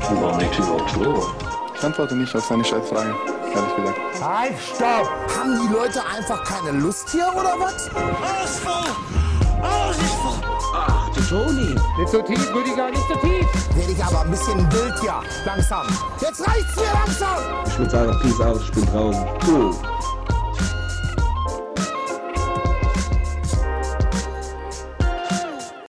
[0.00, 1.34] Warum liegt überhaupt vor?
[1.74, 3.14] Ich antworte nicht auf seine Scheißfrage,
[3.54, 3.98] ehrlich gesagt.
[4.22, 5.08] Halt, stopp!
[5.38, 7.88] Haben die Leute einfach keine Lust hier oder was?
[7.94, 9.62] Alles voll!
[9.62, 10.40] Alles ist voll!
[10.74, 11.74] Ach, du Toni.
[11.98, 13.46] Nicht so tief, Rüdiger, nicht so tief!
[13.76, 15.86] Werde ich aber ein bisschen wild hier, langsam.
[16.20, 17.38] Jetzt reicht's mir langsam!
[17.66, 19.26] Ich würde sagen, Peace out, ich bin draußen.
[19.46, 19.74] Cool.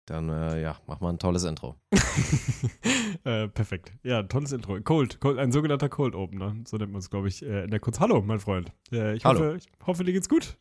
[0.07, 1.75] Dann, äh, ja, mach mal ein tolles Intro.
[3.27, 3.93] Äh, perfekt.
[4.05, 4.81] Ja, tolles Intro.
[4.83, 6.55] Cold, Cold ein sogenannter Cold Opener.
[6.65, 7.99] So nennt man es, glaube ich, äh, in der Kunst.
[7.99, 8.71] Hallo, mein Freund.
[8.93, 9.41] Äh, ich, Hallo.
[9.41, 10.57] Hoffe, ich hoffe, dir geht's gut.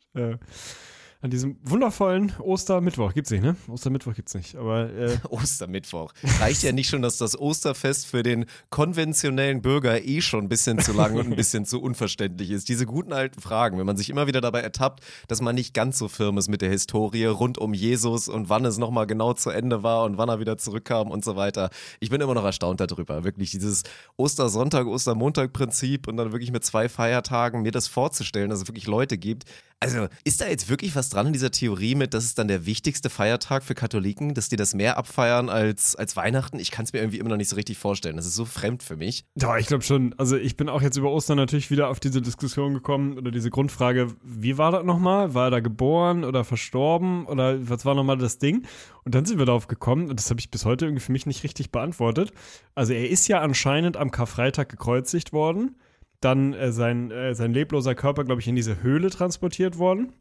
[1.25, 3.15] An diesem wundervollen Ostermittwoch.
[3.15, 3.55] Gibt's nicht, ne?
[3.67, 4.55] Ostermittwoch gibt's nicht.
[4.55, 6.13] Aber äh, Ostermittwoch.
[6.39, 10.77] Reicht ja nicht schon, dass das Osterfest für den konventionellen Bürger eh schon ein bisschen
[10.77, 12.69] zu lang und ein bisschen zu unverständlich ist.
[12.69, 15.97] Diese guten alten Fragen, wenn man sich immer wieder dabei ertappt, dass man nicht ganz
[15.97, 19.49] so firm ist mit der Historie rund um Jesus und wann es nochmal genau zu
[19.49, 21.71] Ende war und wann er wieder zurückkam und so weiter.
[21.99, 23.23] Ich bin immer noch erstaunt darüber.
[23.23, 23.81] Wirklich dieses
[24.15, 29.17] Ostersonntag, Ostermontag-Prinzip und dann wirklich mit zwei Feiertagen mir das vorzustellen, dass es wirklich Leute
[29.17, 29.45] gibt,
[29.79, 32.65] also, ist da jetzt wirklich was dran in dieser Theorie mit, das ist dann der
[32.65, 36.59] wichtigste Feiertag für Katholiken, dass die das mehr abfeiern als, als Weihnachten?
[36.59, 38.15] Ich kann es mir irgendwie immer noch nicht so richtig vorstellen.
[38.15, 39.25] Das ist so fremd für mich.
[39.35, 40.15] ja, ich glaube schon.
[40.17, 43.49] Also ich bin auch jetzt über Ostern natürlich wieder auf diese Diskussion gekommen oder diese
[43.49, 45.33] Grundfrage, wie war das nochmal?
[45.33, 48.65] War er da geboren oder verstorben oder was war nochmal das Ding?
[49.03, 51.27] Und dann sind wir darauf gekommen, und das habe ich bis heute irgendwie für mich
[51.27, 52.31] nicht richtig beantwortet.
[52.73, 55.75] Also er ist ja anscheinend am Karfreitag gekreuzigt worden.
[56.21, 60.13] Dann äh, sein, äh, sein lebloser Körper, glaube ich, in diese Höhle transportiert worden.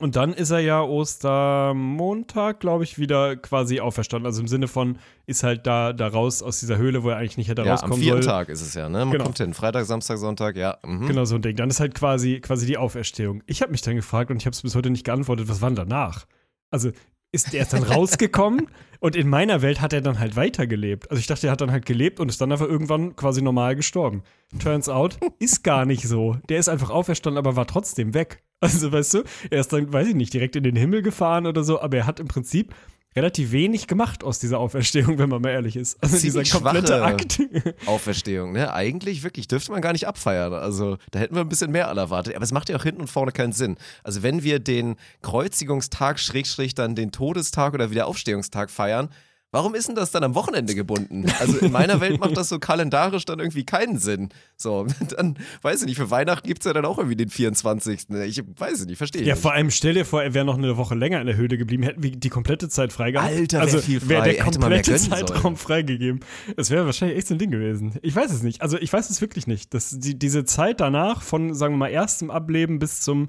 [0.00, 4.26] Und dann ist er ja Ostermontag, glaube ich, wieder quasi auferstanden.
[4.26, 7.36] Also im Sinne von, ist halt da, da raus aus dieser Höhle, wo er eigentlich
[7.36, 8.34] nicht hätte Ja, am rauskommen vierten sollen.
[8.38, 9.00] Tag ist es ja, ne?
[9.00, 9.24] Man Genau.
[9.24, 9.52] kommt hin.
[9.52, 10.78] Freitag, Samstag, Sonntag, ja.
[10.84, 11.06] Mhm.
[11.08, 11.56] Genau so ein Ding.
[11.56, 13.42] Dann ist halt quasi, quasi die Auferstehung.
[13.46, 15.68] Ich habe mich dann gefragt und ich habe es bis heute nicht geantwortet, was war
[15.68, 16.26] denn danach?
[16.70, 16.90] Also
[17.32, 18.68] ist er dann rausgekommen
[19.02, 21.10] und in meiner Welt hat er dann halt weitergelebt.
[21.10, 23.74] Also ich dachte, er hat dann halt gelebt und ist dann einfach irgendwann quasi normal
[23.74, 24.22] gestorben.
[24.60, 26.36] Turns out, ist gar nicht so.
[26.48, 28.44] Der ist einfach auferstanden, aber war trotzdem weg.
[28.60, 31.64] Also weißt du, er ist dann, weiß ich nicht, direkt in den Himmel gefahren oder
[31.64, 32.72] so, aber er hat im Prinzip
[33.14, 36.02] relativ wenig gemacht aus dieser Auferstehung, wenn man mal ehrlich ist.
[36.02, 37.42] Also dieser Ziemlich komplette schwache Akt.
[37.86, 38.72] Auferstehung, ne?
[38.72, 40.54] Eigentlich wirklich, dürfte man gar nicht abfeiern.
[40.54, 42.34] Also da hätten wir ein bisschen mehr alle erwartet.
[42.34, 43.76] Aber es macht ja auch hinten und vorne keinen Sinn.
[44.02, 49.08] Also wenn wir den Kreuzigungstag, Schrägstrich dann den Todestag oder Wiederaufstehungstag feiern,
[49.52, 51.26] warum ist denn das dann am Wochenende gebunden?
[51.38, 54.30] Also in meiner Welt macht das so kalendarisch dann irgendwie keinen Sinn.
[54.56, 54.86] So,
[55.16, 58.08] dann, weiß ich nicht, für Weihnachten gibt es ja dann auch irgendwie den 24.
[58.24, 59.42] Ich weiß es nicht, verstehe ich Ja, nicht.
[59.42, 61.84] vor allem stell dir vor, er wäre noch eine Woche länger in der Höhle geblieben,
[61.84, 63.32] hätten wir die komplette Zeit freigehabt.
[63.32, 66.20] Alter, also viel wäre der komplette Zeitraum freigegeben.
[66.56, 67.98] Das wäre wahrscheinlich echt so ein Ding gewesen.
[68.02, 68.62] Ich weiß es nicht.
[68.62, 69.74] Also ich weiß es wirklich nicht.
[69.74, 73.28] Das, die, diese Zeit danach, von, sagen wir mal, erstem Ableben bis zum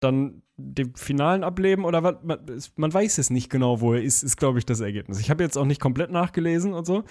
[0.00, 2.38] dann dem finalen Ableben oder was, man,
[2.76, 5.20] man weiß es nicht genau, wo er ist, ist, glaube ich, das Ergebnis.
[5.20, 7.04] Ich habe jetzt auch nicht komplett nachgelesen und so,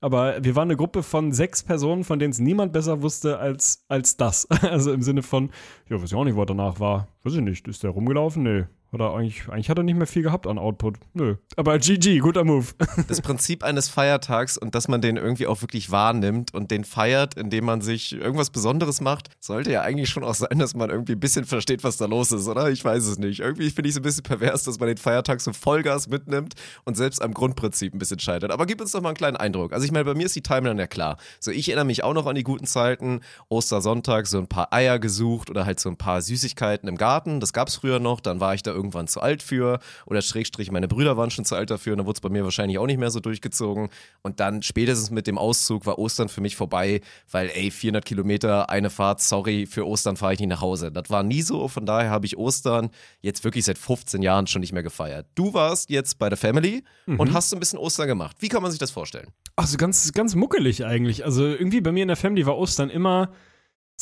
[0.00, 3.84] aber wir waren eine Gruppe von sechs Personen, von denen es niemand besser wusste als,
[3.88, 4.46] als das.
[4.62, 5.50] Also im Sinne von,
[5.90, 7.08] ja, weiß ich auch nicht, was danach war.
[7.24, 8.42] Weiß ich nicht, ist der rumgelaufen?
[8.42, 8.64] Nee.
[8.92, 10.98] Oder eigentlich, eigentlich hat er nicht mehr viel gehabt an Output.
[11.14, 11.36] Nö.
[11.56, 12.66] Aber GG, guter Move.
[13.08, 17.34] das Prinzip eines Feiertags und dass man den irgendwie auch wirklich wahrnimmt und den feiert,
[17.34, 21.12] indem man sich irgendwas Besonderes macht, sollte ja eigentlich schon auch sein, dass man irgendwie
[21.12, 22.70] ein bisschen versteht, was da los ist, oder?
[22.70, 23.40] Ich weiß es nicht.
[23.40, 26.54] Irgendwie finde ich es ein bisschen pervers, dass man den Feiertag so Vollgas mitnimmt
[26.84, 28.50] und selbst am Grundprinzip ein bisschen scheitert.
[28.50, 29.72] Aber gib uns doch mal einen kleinen Eindruck.
[29.72, 31.16] Also ich meine, bei mir ist die Timeline ja klar.
[31.40, 33.20] So, ich erinnere mich auch noch an die guten Zeiten.
[33.48, 37.40] Ostersonntag, so ein paar Eier gesucht oder halt so ein paar Süßigkeiten im Garten.
[37.40, 38.20] Das gab es früher noch.
[38.20, 39.78] Dann war ich da irgendwann zu alt für.
[40.06, 41.92] Oder Schrägstrich, meine Brüder waren schon zu alt dafür.
[41.92, 43.88] Und dann wurde es bei mir wahrscheinlich auch nicht mehr so durchgezogen.
[44.22, 47.00] Und dann spätestens mit dem Auszug war Ostern für mich vorbei,
[47.30, 50.90] weil ey, 400 Kilometer, eine Fahrt, sorry, für Ostern fahre ich nicht nach Hause.
[50.90, 51.68] Das war nie so.
[51.68, 55.26] Von daher habe ich Ostern jetzt wirklich seit 15 Jahren schon nicht mehr gefeiert.
[55.34, 58.36] Du warst jetzt bei der Family und hast so ein bisschen Ostern gemacht.
[58.40, 59.28] Wie kann man sich das vorstellen?
[59.56, 61.24] Also ganz, ganz muckelig eigentlich.
[61.24, 63.30] Also irgendwie bei mir in der Family war Ostern immer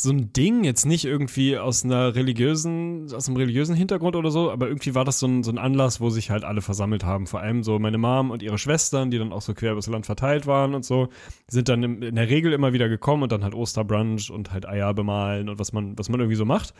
[0.01, 4.51] so ein Ding, jetzt nicht irgendwie aus einer religiösen, aus einem religiösen Hintergrund oder so,
[4.51, 7.27] aber irgendwie war das so ein, so ein Anlass, wo sich halt alle versammelt haben.
[7.27, 10.05] Vor allem so meine Mom und ihre Schwestern, die dann auch so quer übers Land
[10.05, 11.09] verteilt waren und so,
[11.47, 14.93] sind dann in der Regel immer wieder gekommen und dann halt Osterbrunch und halt Eier
[14.93, 16.73] bemalen und was man, was man irgendwie so macht.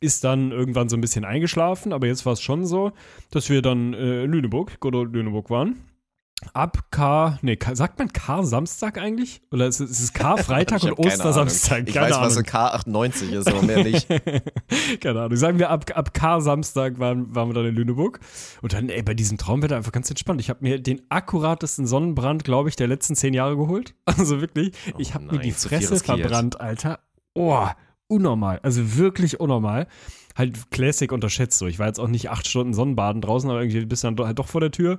[0.00, 2.92] Ist dann irgendwann so ein bisschen eingeschlafen, aber jetzt war es schon so,
[3.30, 5.76] dass wir dann äh, in Lüneburg, Good old Lüneburg waren.
[6.52, 9.42] Ab K, nee, K, sagt man K-Samstag eigentlich?
[9.50, 11.72] Oder ist es, ist es K-Freitag und keine Ostersamstag?
[11.78, 11.88] Ahnung.
[11.88, 12.84] Ich Keine weiß, was Ahnung.
[12.84, 14.06] ein K98 ist, aber mehr nicht.
[15.00, 15.36] Keine Ahnung.
[15.36, 18.20] Sagen wir, ab, ab K-Samstag waren, waren wir dann in Lüneburg.
[18.62, 20.40] Und dann, ey, bei diesem Traumwetter einfach ganz entspannt.
[20.40, 23.94] Ich habe mir den akkuratesten Sonnenbrand, glaube ich, der letzten zehn Jahre geholt.
[24.18, 26.98] Also wirklich, ich habe mir die Fresse verbrannt, Alter.
[27.34, 27.68] Oh,
[28.08, 28.58] unnormal.
[28.62, 29.86] Also wirklich unnormal.
[30.34, 31.66] Halt Classic unterschätzt so.
[31.66, 34.38] Ich war jetzt auch nicht acht Stunden Sonnenbaden draußen, aber irgendwie bist du dann halt
[34.38, 34.98] doch vor der Tür.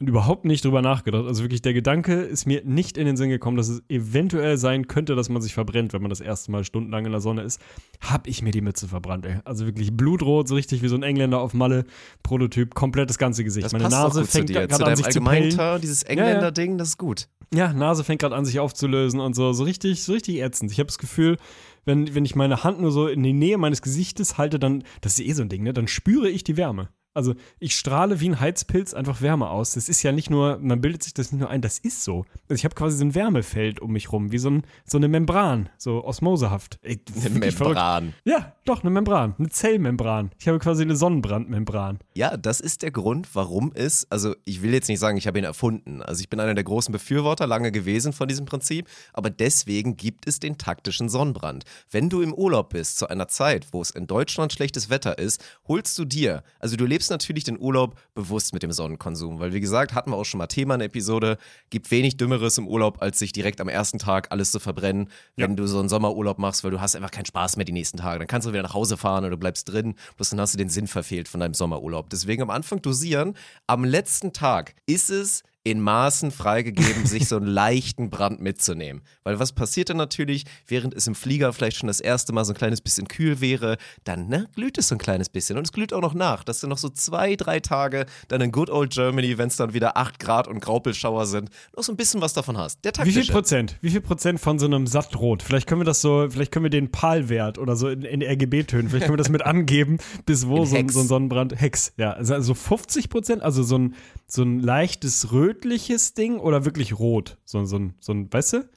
[0.00, 1.26] Und überhaupt nicht drüber nachgedacht.
[1.26, 4.86] Also wirklich, der Gedanke ist mir nicht in den Sinn gekommen, dass es eventuell sein
[4.86, 7.60] könnte, dass man sich verbrennt, wenn man das erste Mal stundenlang in der Sonne ist.
[8.00, 9.38] Hab ich mir die Mütze verbrannt, ey.
[9.44, 11.84] Also wirklich blutrot, so richtig wie so ein Engländer auf Malle,
[12.22, 13.64] Prototyp, komplett das ganze Gesicht.
[13.64, 15.80] Das Meine Nase fängt gerade an sich zu pellen.
[15.82, 16.14] Dieses Ja, ja.
[16.14, 17.28] Engländer-Ding, das ist gut.
[17.52, 20.70] Ja, Nase fängt gerade an sich aufzulösen und so, so richtig, so richtig ätzend.
[20.70, 21.38] Ich habe das Gefühl,
[21.86, 25.18] wenn, wenn ich meine Hand nur so in die Nähe meines Gesichtes halte, dann, das
[25.18, 26.90] ist eh so ein Ding, ne, dann spüre ich die Wärme.
[27.18, 29.72] Also ich strahle wie ein Heizpilz einfach Wärme aus.
[29.72, 32.24] Das ist ja nicht nur, man bildet sich das nicht nur ein, das ist so.
[32.48, 35.08] Also ich habe quasi so ein Wärmefeld um mich rum, wie so, ein, so eine
[35.08, 36.78] Membran, so osmosehaft.
[36.82, 37.74] Ey, Eine wirklich verrückt.
[37.74, 38.14] Membran.
[38.24, 40.30] Ja, doch, eine Membran, eine Zellmembran.
[40.38, 41.98] Ich habe quasi eine Sonnenbrandmembran.
[42.14, 45.40] Ja, das ist der Grund, warum es, also ich will jetzt nicht sagen, ich habe
[45.40, 46.02] ihn erfunden.
[46.02, 50.28] Also ich bin einer der großen Befürworter lange gewesen von diesem Prinzip, aber deswegen gibt
[50.28, 51.64] es den taktischen Sonnenbrand.
[51.90, 55.44] Wenn du im Urlaub bist, zu einer Zeit, wo es in Deutschland schlechtes Wetter ist,
[55.66, 59.60] holst du dir, also du lebst natürlich den Urlaub bewusst mit dem Sonnenkonsum, weil wie
[59.60, 61.38] gesagt, hatten wir auch schon mal Thema in der Episode,
[61.70, 65.56] gibt wenig Dümmeres im Urlaub, als sich direkt am ersten Tag alles zu verbrennen, wenn
[65.56, 68.18] du so einen Sommerurlaub machst, weil du hast einfach keinen Spaß mehr die nächsten Tage.
[68.18, 70.58] Dann kannst du wieder nach Hause fahren oder du bleibst drin, bloß dann hast du
[70.58, 72.10] den Sinn verfehlt von deinem Sommerurlaub.
[72.10, 73.34] Deswegen am Anfang dosieren.
[73.66, 79.02] Am letzten Tag ist es in Maßen freigegeben, sich so einen leichten Brand mitzunehmen.
[79.24, 82.52] Weil was passiert dann natürlich, während es im Flieger vielleicht schon das erste Mal so
[82.52, 85.58] ein kleines bisschen kühl wäre, dann ne, glüht es so ein kleines bisschen.
[85.58, 88.52] Und es glüht auch noch nach, dass du noch so zwei, drei Tage dann in
[88.52, 91.96] Good Old Germany, wenn es dann wieder 8 Grad und Graupelschauer sind, noch so ein
[91.96, 92.84] bisschen was davon hast.
[92.84, 93.76] Der Wie viel Prozent?
[93.80, 95.42] Wie viel Prozent von so einem Sattrot?
[95.42, 98.88] Vielleicht können wir das so, vielleicht können wir den PAL-Wert oder so in, in RGB-Tönen,
[98.88, 102.34] vielleicht können wir das mit angeben, bis wo so, so ein Sonnenbrand, Hex, ja, also
[102.34, 103.94] also 50 Prozent, also so ein,
[104.26, 107.38] so ein leichtes rötliches Ding oder wirklich rot?
[107.44, 108.68] So, so ein, so ein, weißt du?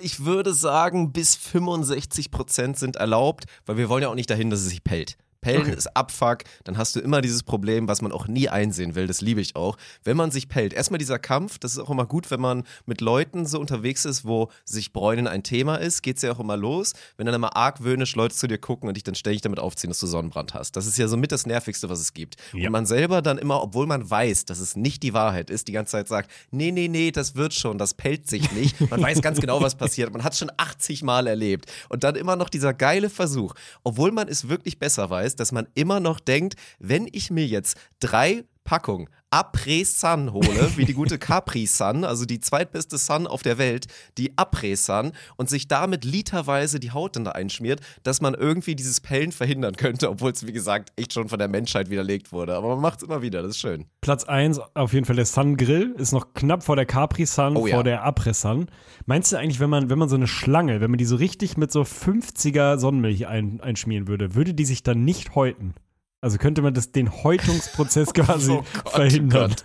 [0.00, 4.50] Ich würde sagen, bis 65 Prozent sind erlaubt, weil wir wollen ja auch nicht dahin,
[4.50, 5.18] dass es sich pellt.
[5.40, 9.06] Pellen ist Abfuck, dann hast du immer dieses Problem, was man auch nie einsehen will,
[9.06, 9.76] das liebe ich auch.
[10.04, 13.00] Wenn man sich pellt, erstmal dieser Kampf, das ist auch immer gut, wenn man mit
[13.00, 16.92] Leuten so unterwegs ist, wo sich Bräunen ein Thema ist, geht's ja auch immer los,
[17.16, 20.00] wenn dann immer argwöhnisch Leute zu dir gucken und dich dann ständig damit aufziehen, dass
[20.00, 20.76] du Sonnenbrand hast.
[20.76, 22.36] Das ist ja so mit das Nervigste, was es gibt.
[22.52, 22.66] Ja.
[22.66, 25.72] Und man selber dann immer, obwohl man weiß, dass es nicht die Wahrheit ist, die
[25.72, 28.90] ganze Zeit sagt, nee, nee, nee, das wird schon, das pellt sich nicht.
[28.90, 30.12] Man weiß ganz genau, was passiert.
[30.12, 31.70] Man hat es schon 80 Mal erlebt.
[31.88, 33.54] Und dann immer noch dieser geile Versuch,
[33.84, 37.78] obwohl man es wirklich besser weiß, dass man immer noch denkt, wenn ich mir jetzt
[38.00, 43.86] drei Packungen Après-Sun hole, wie die gute Capri-Sun, also die zweitbeste Sun auf der Welt,
[44.16, 49.00] die Après-Sun und sich damit literweise die Haut dann da einschmiert, dass man irgendwie dieses
[49.00, 52.54] Pellen verhindern könnte, obwohl es, wie gesagt, echt schon von der Menschheit widerlegt wurde.
[52.54, 53.84] Aber man macht es immer wieder, das ist schön.
[54.00, 57.56] Platz 1 auf jeden Fall der Sun Grill, ist noch knapp vor der Capri Sun,
[57.56, 57.74] Oh ja.
[57.74, 58.68] vor der Après Sun.
[59.04, 61.58] Meinst du eigentlich, wenn man, wenn man so eine Schlange, wenn man die so richtig
[61.58, 65.74] mit so 50er Sonnenmilch ein, einschmieren würde, würde die sich dann nicht häuten?
[66.20, 69.44] Also könnte man das, den Häutungsprozess quasi Oh Gott, verhindern.
[69.44, 69.64] oh Gott.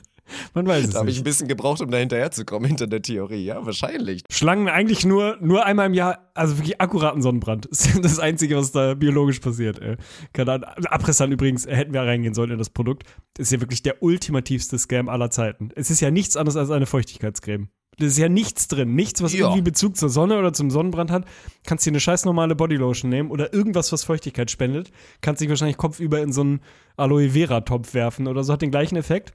[0.54, 3.44] Man weiß es Da habe ich ein bisschen gebraucht, um da hinterherzukommen, hinter der Theorie.
[3.44, 4.24] Ja, wahrscheinlich.
[4.32, 7.66] Schlangen eigentlich nur, nur einmal im Jahr, also wirklich akkuraten Sonnenbrand.
[7.70, 9.80] Das ist das Einzige, was da biologisch passiert.
[9.80, 9.98] Ey.
[10.32, 10.70] Keine Ahnung.
[10.86, 13.04] Abrissern übrigens, äh, hätten wir reingehen sollen in das Produkt.
[13.34, 15.70] Das ist ja wirklich der ultimativste Scam aller Zeiten.
[15.76, 17.68] Es ist ja nichts anderes als eine Feuchtigkeitscreme.
[18.00, 18.96] Da ist ja nichts drin.
[18.96, 19.42] Nichts, was Ja.
[19.46, 21.26] irgendwie Bezug zur Sonne oder zum Sonnenbrand hat.
[21.66, 24.92] Kannst dir eine scheiß normale Bodylotion nehmen oder irgendwas, was Feuchtigkeit spendet.
[25.22, 26.62] Kannst dich wahrscheinlich kopfüber in so einen
[26.98, 28.54] Aloe Vera Topf werfen oder so.
[28.54, 29.34] Hat den gleichen Effekt.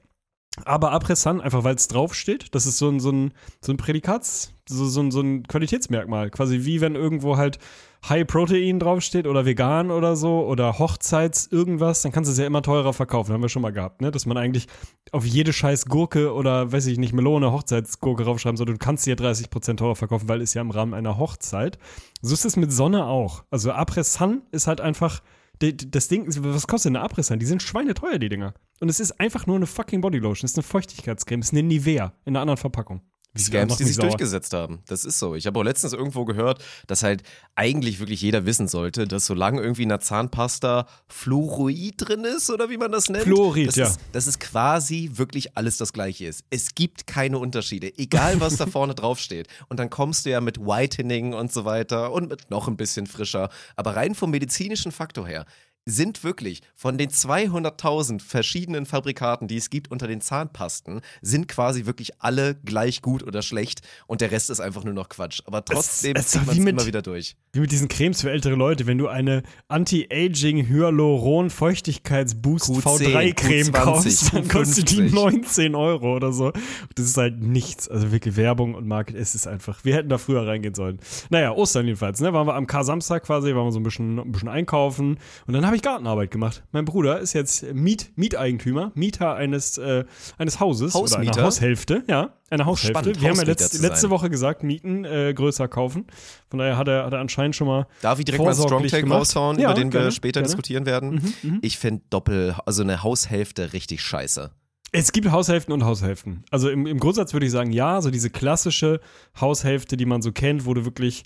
[0.65, 4.51] Aber Apressan, einfach weil es draufsteht, das ist so ein, so ein, so ein Prädikats,
[4.69, 6.29] so, so, ein, so ein Qualitätsmerkmal.
[6.29, 7.59] Quasi wie wenn irgendwo halt
[8.07, 12.45] High Protein draufsteht oder vegan oder so oder Hochzeits irgendwas, dann kannst du es ja
[12.45, 13.33] immer teurer verkaufen.
[13.33, 14.09] Haben wir schon mal gehabt, ne?
[14.11, 14.67] Dass man eigentlich
[15.11, 18.67] auf jede scheiß Gurke oder weiß ich nicht, Melone, Hochzeitsgurke raufschreiben soll.
[18.67, 21.77] Du kannst sie ja 30% teurer verkaufen, weil es ja im Rahmen einer Hochzeit.
[22.21, 23.43] So ist es mit Sonne auch.
[23.51, 25.21] Also Apressan ist halt einfach
[25.59, 27.39] Das Ding, was kostet eine Abrissern?
[27.39, 28.53] Die sind schweineteuer, die Dinger.
[28.79, 30.45] Und es ist einfach nur eine fucking Bodylotion.
[30.45, 31.41] Es ist eine Feuchtigkeitscreme.
[31.41, 33.01] Es ist eine Nivea in einer anderen Verpackung.
[33.39, 34.07] Scams, die sich sauer.
[34.07, 34.79] durchgesetzt haben.
[34.87, 35.35] Das ist so.
[35.35, 37.23] Ich habe auch letztens irgendwo gehört, dass halt
[37.55, 42.69] eigentlich wirklich jeder wissen sollte, dass solange irgendwie in der Zahnpasta Fluorid drin ist oder
[42.69, 43.23] wie man das nennt.
[43.23, 43.87] Fluorid, das ja.
[43.87, 46.43] Ist, dass es quasi wirklich alles das gleiche ist.
[46.49, 49.47] Es gibt keine Unterschiede, egal was da vorne drauf steht.
[49.67, 53.07] Und dann kommst du ja mit Whitening und so weiter und mit noch ein bisschen
[53.07, 53.49] frischer.
[53.75, 55.45] Aber rein vom medizinischen Faktor her
[55.89, 61.85] sind wirklich von den 200.000 verschiedenen Fabrikaten, die es gibt unter den Zahnpasten, sind quasi
[61.85, 65.41] wirklich alle gleich gut oder schlecht und der Rest ist einfach nur noch Quatsch.
[65.45, 67.35] Aber trotzdem es ist zieht man es immer wieder durch.
[67.53, 73.33] Wie mit diesen Cremes für ältere Leute, wenn du eine Anti-Aging Hyaluron Feuchtigkeitsboost Q10, V3
[73.33, 75.13] Creme Q20, kaufst, dann kostet die Q50.
[75.13, 76.51] 19 Euro oder so.
[76.95, 77.87] Das ist halt nichts.
[77.87, 79.83] Also wirklich Werbung und Market, es ist einfach.
[79.83, 80.99] Wir hätten da früher reingehen sollen.
[81.29, 82.33] Naja, Ostern jedenfalls, ne?
[82.33, 85.17] Waren wir am Kar-Samstag quasi, waren wir so ein bisschen, ein bisschen einkaufen.
[85.47, 86.63] Und dann habe ich ich Gartenarbeit gemacht.
[86.71, 90.05] Mein Bruder ist jetzt Miet, Mieteigentümer, Mieter eines, äh,
[90.37, 91.33] eines Hauses oder Hausmieter?
[91.37, 92.99] einer Haushälfte, ja, eine Haushälfte.
[92.99, 96.05] Spannend, Wir haben ja letzt, letzte Woche gesagt, Mieten äh, größer kaufen.
[96.49, 99.19] Von daher hat er, hat er anscheinend schon mal Darf ich direkt mal Strongtake gemacht.
[99.21, 100.47] raushauen, Ja, über den wir gerne, später gerne.
[100.47, 101.33] diskutieren werden?
[101.61, 104.51] Ich finde Doppel, also eine Haushälfte richtig scheiße.
[104.91, 106.43] Es gibt Haushälften und Haushälften.
[106.49, 108.99] Also im, im Grundsatz würde ich sagen, ja, so diese klassische
[109.39, 111.23] Haushälfte, die man so kennt, wo du wirklich,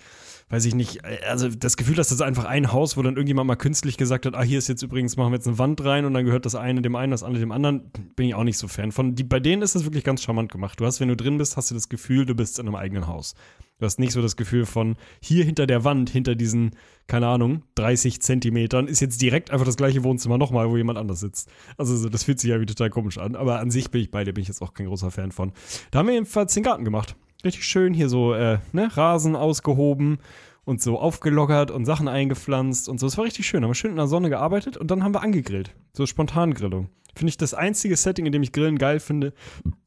[0.54, 3.48] weiß ich nicht, äh, also das Gefühl hast, das einfach ein Haus, wo dann irgendjemand
[3.48, 6.06] mal künstlich gesagt hat, ah, hier ist jetzt übrigens, machen wir jetzt eine Wand rein
[6.06, 8.60] und dann gehört das eine dem einen, das andere dem anderen, bin ich auch nicht
[8.60, 9.16] so Fan von.
[9.16, 10.80] Die, bei denen ist das wirklich ganz charmant gemacht.
[10.80, 13.08] Du hast, wenn du drin bist, hast du das Gefühl, du bist in einem eigenen
[13.08, 13.34] Haus.
[13.80, 16.76] Du hast nicht so das Gefühl von, hier hinter der Wand, hinter diesen,
[17.08, 21.20] keine Ahnung, 30 Zentimetern, ist jetzt direkt einfach das gleiche Wohnzimmer nochmal, wo jemand anders
[21.20, 21.50] sitzt.
[21.80, 23.36] Also so, das fühlt sich ja wie total komisch an.
[23.36, 25.52] Aber an sich bin ich bei dir, bin ich jetzt auch kein großer Fan von.
[25.90, 27.16] Da haben wir jedenfalls den Garten gemacht.
[27.44, 30.20] Richtig schön hier so, äh, ne, Rasen ausgehoben
[30.66, 33.08] und so aufgelockert und Sachen eingepflanzt und so.
[33.08, 33.64] Es war richtig schön.
[33.64, 35.76] Haben wir schön in der Sonne gearbeitet und dann haben wir angegrillt.
[35.96, 36.90] So Spontangrillung.
[37.16, 39.34] Finde ich das einzige Setting, in dem ich Grillen geil finde,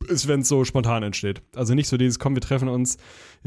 [0.06, 1.42] ist, wenn es so spontan entsteht.
[1.56, 2.98] Also nicht so dieses, komm, wir treffen uns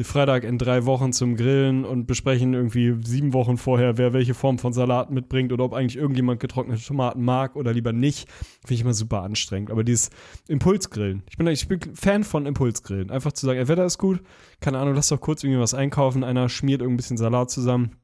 [0.03, 4.59] Freitag in drei Wochen zum Grillen und besprechen irgendwie sieben Wochen vorher, wer welche Form
[4.59, 8.29] von Salat mitbringt oder ob eigentlich irgendjemand getrocknete Tomaten mag oder lieber nicht.
[8.59, 9.71] Finde ich immer super anstrengend.
[9.71, 10.09] Aber dieses
[10.49, 11.23] Impulsgrillen.
[11.29, 13.09] Ich bin, ich bin Fan von Impulsgrillen.
[13.09, 14.19] Einfach zu sagen, ey, Wetter ist gut,
[14.59, 17.95] keine Ahnung, lass doch kurz irgendwie was einkaufen, einer schmiert irgendein bisschen Salat zusammen.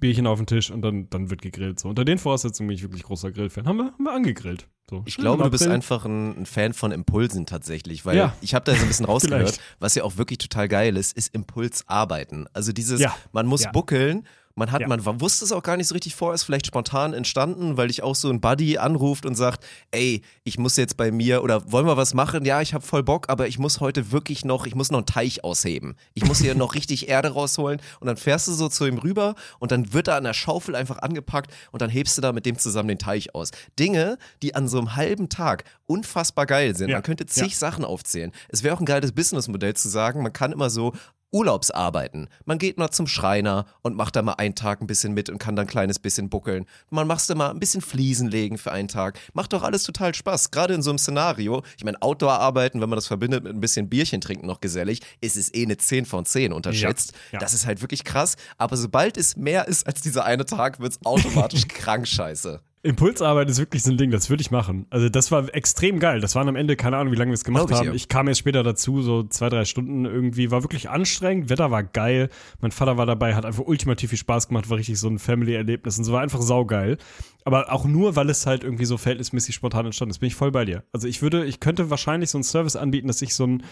[0.00, 1.80] Bierchen auf den Tisch und dann, dann wird gegrillt.
[1.80, 1.88] So.
[1.88, 3.66] Unter den Voraussetzungen bin ich wirklich großer Grillfan.
[3.66, 4.66] Haben wir, haben wir angegrillt.
[4.90, 5.02] So.
[5.06, 8.34] Ich glaube, du bist einfach ein, Fan von Impulsen tatsächlich, weil Ja.
[8.40, 11.34] ich habe da so ein bisschen rausgehört, was ja auch wirklich total geil ist, ist
[11.34, 12.46] Impulsarbeiten.
[12.52, 13.14] Also dieses, Ja.
[13.32, 13.70] man muss Ja.
[13.72, 14.88] buckeln, man hat, Ja.
[14.88, 18.02] man wusste es auch gar nicht so richtig vor, ist vielleicht spontan entstanden, weil ich
[18.02, 21.86] auch so ein Buddy anruft und sagt, ey, ich muss jetzt bei mir oder wollen
[21.86, 22.44] wir was machen?
[22.44, 25.06] Ja, ich habe voll Bock, aber ich muss heute wirklich noch, ich muss noch einen
[25.06, 25.96] Teich ausheben.
[26.14, 29.34] Ich muss hier noch richtig Erde rausholen und dann fährst du so zu ihm rüber
[29.58, 32.46] und dann wird er an der Schaufel einfach angepackt und dann hebst du da mit
[32.46, 33.50] dem zusammen den Teich aus.
[33.78, 36.88] Dinge, die an so einem halben Tag unfassbar geil sind.
[36.88, 36.96] Ja.
[36.96, 38.32] Man könnte zig Sachen aufzählen.
[38.48, 40.92] Es wäre auch ein geiles Businessmodell zu sagen, man kann immer so
[41.32, 42.28] Urlaubsarbeiten.
[42.44, 45.38] Man geht mal zum Schreiner und macht da mal einen Tag ein bisschen mit und
[45.38, 46.66] kann dann ein kleines bisschen buckeln.
[46.90, 49.18] Man machst da mal ein bisschen Fliesen legen für einen Tag.
[49.32, 50.50] Macht doch alles total Spaß.
[50.50, 51.62] Gerade in so einem Szenario.
[51.76, 55.36] Ich meine, Outdoor-Arbeiten, wenn man das verbindet mit ein bisschen Bierchen trinken noch gesellig, ist
[55.36, 57.12] es eh eine 10 von 10 unterschätzt.
[57.12, 57.38] Ja, ja.
[57.38, 58.36] Das ist halt wirklich krass.
[58.58, 62.60] Aber sobald es mehr ist als dieser eine Tag, wird es automatisch krank scheiße.
[62.84, 64.86] Impulsarbeit ist wirklich so ein Ding, das würde ich machen.
[64.90, 66.20] Also das war extrem geil.
[66.20, 67.90] Das waren am Ende, keine Ahnung, wie lange wir es gemacht ich haben.
[67.90, 67.94] dir.
[67.94, 70.50] Ich kam erst später dazu, so zwei, drei Stunden irgendwie.
[70.50, 72.28] War wirklich anstrengend, Wetter war geil.
[72.60, 75.96] Mein Vater war dabei, hat einfach ultimativ viel Spaß gemacht, war richtig so ein Family-Erlebnis
[75.98, 76.98] und so war einfach saugeil.
[77.44, 80.50] Aber auch nur, weil es halt irgendwie so verhältnismäßig spontan entstanden ist, bin ich voll
[80.50, 80.82] bei dir.
[80.92, 83.62] Also ich würde, ich könnte wahrscheinlich so einen Service anbieten, dass ich so ein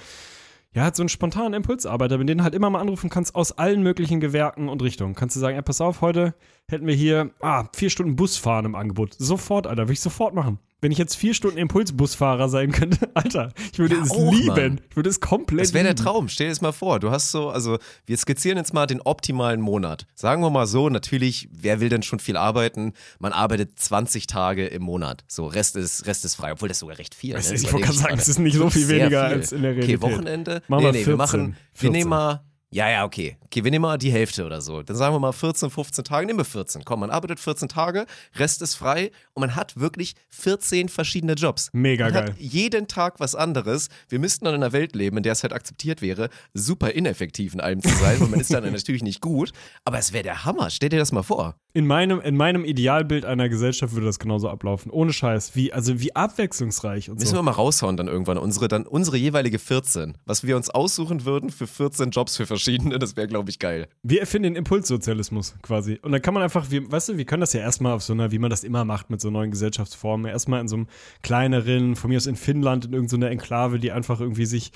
[0.72, 3.82] ja, halt so einen spontanen Impulsarbeiter, mit denen halt immer mal anrufen kannst aus allen
[3.82, 5.14] möglichen Gewerken und Richtungen.
[5.14, 6.34] Kannst du sagen, ey, pass auf, heute
[6.68, 9.14] hätten wir hier ah, vier Stunden Busfahren im Angebot.
[9.18, 10.60] Sofort, Alter, würde ich sofort machen.
[10.82, 14.46] Wenn ich jetzt vier Stunden Impulsbusfahrer sein könnte, Alter, ich würde Ja, es auch, lieben.
[14.46, 14.80] Mann.
[14.88, 15.94] Ich würde es komplett Das wäre der.
[15.96, 16.28] Traum.
[16.28, 17.00] Stell dir das mal vor.
[17.00, 20.06] Du hast so, also wir skizzieren jetzt mal den optimalen Monat.
[20.14, 22.94] Sagen wir mal so, natürlich, wer will denn schon viel arbeiten?
[23.18, 25.24] Man arbeitet 20 Tage im Monat.
[25.28, 27.50] So, Rest ist, Rest ist frei, obwohl das sogar recht viel ist.
[27.52, 29.36] ist- ich wollte gerade sagen, es ist nicht so viel weniger viel.
[29.36, 30.02] als in der Realität.
[30.02, 30.62] Okay, Wochenende.
[30.68, 31.92] Machen nee, wir nee, 14, wir machen, wir 14.
[31.92, 32.42] nehmen mal,
[32.72, 33.36] ja, ja, okay.
[33.46, 34.80] Okay, wir nehmen mal die Hälfte oder so.
[34.80, 36.24] Dann sagen wir mal 14, 15 Tage.
[36.24, 36.84] Nehmen wir 14.
[36.84, 41.70] Komm, man arbeitet 14 Tage, Rest ist frei und man hat wirklich 14 verschiedene Jobs.
[41.72, 42.24] Mega man geil.
[42.28, 43.88] Hat jeden Tag was anderes.
[44.08, 47.54] Wir müssten dann in einer Welt leben, in der es halt akzeptiert wäre, super ineffektiv
[47.54, 49.50] in allem zu sein, weil man ist dann natürlich nicht gut.
[49.84, 50.70] Aber es wäre der Hammer.
[50.70, 51.56] Stell dir das mal vor.
[51.72, 54.92] In meinem, in meinem Idealbild einer Gesellschaft würde das genauso ablaufen.
[54.92, 55.56] Ohne Scheiß.
[55.56, 57.38] Wie, also wie abwechslungsreich und Müssen so.
[57.38, 60.16] wir mal raushauen dann irgendwann unsere, dann unsere jeweilige 14.
[60.24, 62.59] Was wir uns aussuchen würden für 14 Jobs für verschiedene,
[62.98, 63.88] das wäre, glaube ich, geil.
[64.02, 65.98] Wir erfinden den Impulssozialismus quasi.
[66.02, 68.12] Und dann kann man einfach, wir, weißt du, wir können das ja erstmal auf so
[68.12, 70.86] einer, wie man das immer macht mit so neuen Gesellschaftsformen, erstmal in so einem
[71.22, 74.72] kleineren, von mir aus in Finnland, in irgendeiner Enklave, die einfach irgendwie sich,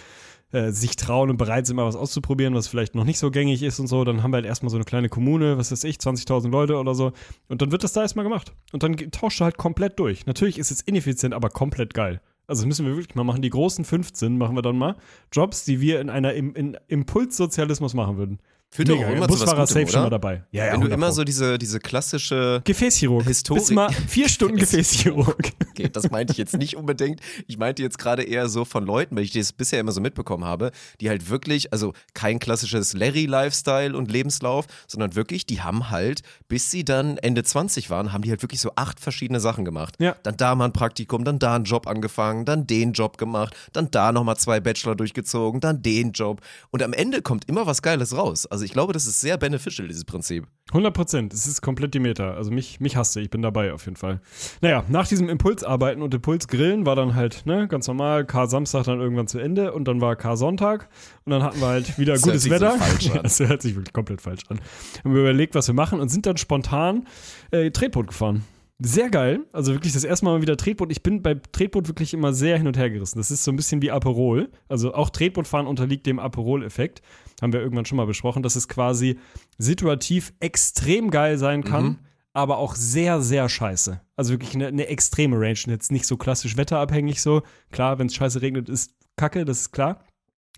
[0.53, 3.63] äh, sich trauen und bereit sind, mal was auszuprobieren, was vielleicht noch nicht so gängig
[3.63, 4.05] ist und so.
[4.05, 6.95] Dann haben wir halt erstmal so eine kleine Kommune, was weiß ich, 20.000 Leute oder
[6.95, 7.13] so.
[7.49, 8.53] Und dann wird das da erstmal gemacht.
[8.73, 10.27] Und dann tauscht du halt komplett durch.
[10.27, 12.21] Natürlich ist es ineffizient, aber komplett geil.
[12.47, 13.43] Also das müssen wir wirklich mal machen.
[13.43, 14.97] Die großen 15 machen wir dann mal.
[15.33, 18.39] Jobs, die wir in einer im, in Impulssozialismus machen würden.
[18.77, 20.43] Doch Mega, immer Busfahrer safe schon mal dabei.
[20.51, 23.25] Ja, ja, Wenn du 100 immer so diese, diese klassische Gefäßchirurg.
[23.25, 25.53] Historik- Bist mal vier Stunden Gefäßchirurg.
[25.75, 27.19] Okay, das meinte ich jetzt nicht unbedingt.
[27.49, 30.45] Ich meinte jetzt gerade eher so von Leuten, weil ich das bisher immer so mitbekommen
[30.45, 36.23] habe, die halt wirklich, also kein klassisches Larry-Lifestyle und Lebenslauf, sondern wirklich, die haben halt,
[36.47, 39.97] bis sie dann Ende 20 waren, haben die halt wirklich so acht verschiedene Sachen gemacht.
[39.99, 40.15] Ja.
[40.23, 43.91] Dann da mal ein Praktikum, dann da einen Job angefangen, dann den Job gemacht, dann
[43.91, 46.41] da nochmal zwei Bachelor durchgezogen, dann den Job.
[46.71, 48.47] Und am Ende kommt immer was Geiles raus.
[48.47, 50.47] Also Also ich glaube, das ist sehr beneficial, dieses Prinzip.
[50.71, 51.35] 100 Prozent.
[51.35, 52.33] Es ist komplett die Meta.
[52.33, 53.21] Also mich, mich hasste.
[53.21, 54.23] Ich bin dabei auf jeden Fall.
[54.63, 59.27] Naja, nach diesem Impulsarbeiten und Impulsgrillen war dann halt, ne, ganz normal, K-Samstag dann irgendwann
[59.27, 60.89] zu Ende und dann war K-Sonntag
[61.27, 62.71] und dann hatten wir halt wieder Das gutes so Wetter.
[62.79, 63.21] falsch an.
[63.23, 64.59] das hört sich wirklich komplett falsch an.
[65.05, 67.07] Haben wir überlegt, was wir machen und sind dann spontan
[67.51, 68.45] äh, Tretboot gefahren.
[68.81, 69.41] Sehr geil.
[69.53, 70.91] Also wirklich das erste Mal wieder Tretboot.
[70.91, 73.19] Ich bin bei Tretboot wirklich immer sehr hin und her gerissen.
[73.19, 74.51] Das ist so ein bisschen wie Aperol.
[74.69, 77.03] Also auch Tretbootfahren unterliegt dem Aperol-Effekt.
[77.43, 79.19] Haben wir irgendwann schon mal besprochen, dass es quasi
[79.59, 81.99] situativ extrem geil sein kann, Mhm.
[82.33, 84.01] aber auch sehr, sehr scheiße.
[84.17, 85.59] Also wirklich eine, eine extreme Range.
[85.67, 87.43] Jetzt nicht so klassisch wetterabhängig so.
[87.71, 90.05] Klar, wenn es scheiße regnet, ist Kacke, das ist klar.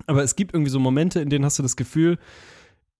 [0.06, 2.18] Aber es gibt irgendwie so Momente, in denen hast du das Gefühl,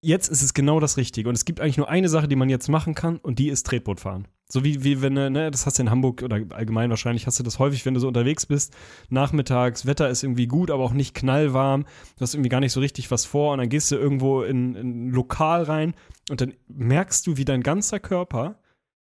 [0.07, 1.29] jetzt ist es genau das Richtige.
[1.29, 3.67] Und es gibt eigentlich nur eine Sache, die man jetzt machen kann, und die ist
[3.67, 4.29] Tretboot fahren.
[4.49, 7.41] So wie, wie wenn, du, ne, das hast du in Hamburg oder allgemein wahrscheinlich hast
[7.41, 8.73] du das häufig, wenn du so unterwegs bist,
[9.09, 12.79] nachmittags, Wetter ist irgendwie gut, aber auch nicht knallwarm, du hast irgendwie gar nicht so
[12.79, 15.95] richtig was vor und dann gehst du irgendwo in, in ein Lokal rein
[16.31, 18.61] und dann merkst du, wie dein ganzer Körper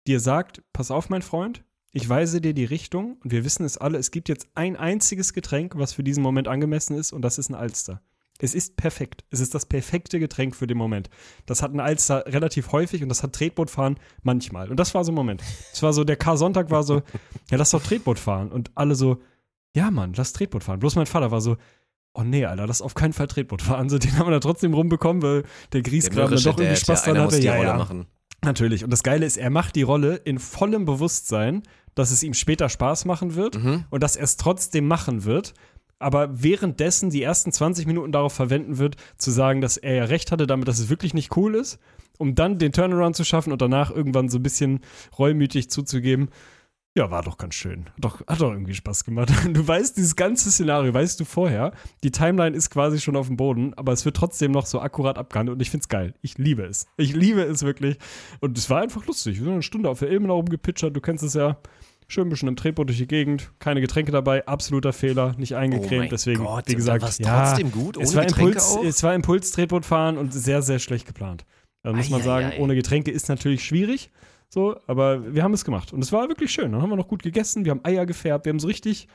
[0.08, 3.78] dir sagt, pass auf, mein Freund, ich weise dir die Richtung und wir wissen es
[3.78, 7.38] alle, es gibt jetzt ein einziges Getränk, was für diesen Moment angemessen ist und das
[7.38, 8.02] ist ein Alster.
[8.40, 9.24] Es ist perfekt.
[9.32, 11.10] Es ist das perfekte Getränk für den Moment.
[11.46, 14.70] Das hat ein Alster relativ häufig und das hat Tretbootfahren manchmal.
[14.70, 15.42] Und das war so ein Moment.
[15.74, 17.02] Es war so, der K-Sonntag war so,
[17.50, 18.52] ja, lass doch Tretboot fahren.
[18.52, 19.18] Und alle so,
[19.76, 20.80] ja, Mann, lass Tretboot fahren.
[20.80, 21.58] Bloß mein Vater war so,
[22.14, 23.90] oh nee, Alter, lass auf keinen Fall Tretboot fahren.
[23.90, 27.14] So, den haben wir da trotzdem rumbekommen, weil der Griesgraben dann doch irgendwie Spaß ja,
[27.14, 27.40] dran hatte.
[27.42, 27.76] Ja, ja.
[27.76, 28.08] machen.
[28.44, 28.84] Natürlich.
[28.84, 31.64] Und das Geile ist, er macht die Rolle in vollem Bewusstsein,
[31.96, 33.86] dass es ihm später Spaß machen wird Mhm.
[33.90, 35.54] und dass er es trotzdem machen wird.
[36.00, 40.32] Aber währenddessen die ersten 20 Minuten darauf verwenden wird, zu sagen, dass er ja recht
[40.32, 41.80] hatte damit, dass es wirklich nicht cool ist,
[42.18, 44.82] um dann den Turnaround zu schaffen und danach irgendwann so ein bisschen
[45.18, 46.30] reumütig zuzugeben.
[46.98, 47.86] Ja, war doch ganz schön.
[48.00, 49.32] Doch, hat doch irgendwie Spaß gemacht.
[49.54, 51.72] Du weißt, dieses ganze Szenario weißt du vorher.
[52.04, 55.20] Die Timeline ist quasi schon auf dem Boden, aber es wird trotzdem noch so akkurat
[55.20, 56.16] abgehandelt und ich find's geil.
[56.24, 56.88] Ich liebe es.
[56.98, 58.00] Ich liebe es wirklich.
[58.40, 59.38] Und es war einfach lustig.
[59.38, 60.96] Wir sind eine Stunde auf der Ilmenau rumgepitchert.
[60.96, 61.58] Du kennst es ja.
[62.10, 63.52] Schön ein bisschen im Tretboot durch die Gegend.
[63.60, 64.46] Keine Getränke dabei.
[64.48, 65.36] Absoluter Fehler.
[65.38, 66.08] Nicht eingecremt.
[66.08, 68.84] Oh Deswegen, Gott, wie gesagt, war's ja, trotzdem gut, es ohne war Getränke Impuls, auch?
[68.84, 71.46] Es war Impuls Tretbootfahren und sehr, sehr schlecht geplant.
[71.84, 74.10] Da muss man sagen, ohne Getränke ist natürlich schwierig.
[74.50, 75.92] So, aber wir haben es gemacht.
[75.92, 76.72] Und es war wirklich schön.
[76.72, 79.08] Dann haben wir noch gut gegessen, wir haben Eier gefärbt, wir haben so richtig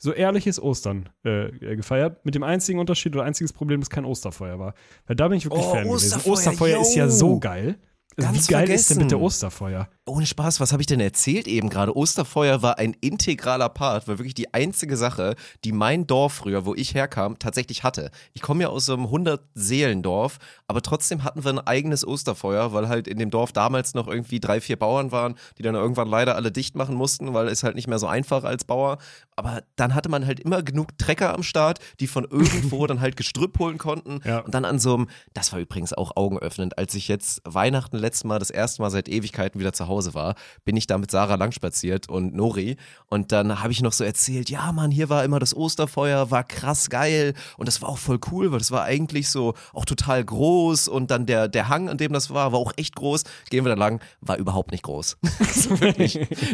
[0.00, 2.24] so ehrliches Ostern äh, äh, gefeiert.
[2.24, 4.74] Mit dem einzigen Unterschied oder einziges Problem, dass kein Osterfeuer war.
[5.06, 6.14] Weil da bin ich wirklich Oh, Fan gewesen.
[6.14, 7.10] Osterfeuer, Osterfeuer ist ja yo.
[7.10, 7.78] so geil.
[8.20, 8.98] Ganz wie geil ist denn vergessen.
[8.98, 9.88] bitte Osterfeuer?
[10.04, 11.96] Ohne Spaß, was habe ich denn erzählt eben gerade?
[11.96, 16.74] Osterfeuer war ein integraler Part, war wirklich die einzige Sache, die mein Dorf früher, wo
[16.74, 18.10] ich herkam, tatsächlich hatte.
[18.32, 22.88] Ich komme ja aus so einem 100-Seelendorf, aber trotzdem hatten wir ein eigenes Osterfeuer, weil
[22.88, 26.34] halt in dem Dorf damals noch irgendwie drei, vier Bauern waren, die dann irgendwann leider
[26.34, 28.98] alle dicht machen mussten, weil es halt nicht mehr so einfach als Bauer.
[29.36, 33.16] Aber dann hatte man halt immer genug Trecker am Start, die von irgendwo dann halt
[33.16, 34.20] Gestrüpp holen konnten.
[34.24, 34.40] Ja.
[34.40, 38.24] Und dann an so einem, das war übrigens auch augenöffnend, als ich jetzt Weihnachten letztes
[38.24, 41.34] Mal, das erste Mal seit Ewigkeiten wieder zu Hause war, bin ich da mit Sarah
[41.34, 42.76] lang spaziert und Nori.
[43.06, 46.44] Und dann habe ich noch so erzählt, ja Mann, hier war immer das Osterfeuer, war
[46.44, 47.34] krass geil.
[47.58, 50.88] Und das war auch voll cool, weil das war eigentlich so auch total groß.
[50.88, 53.24] Und dann der, der Hang, an dem das war, war auch echt groß.
[53.50, 55.18] Gehen wir da lang, war überhaupt nicht groß.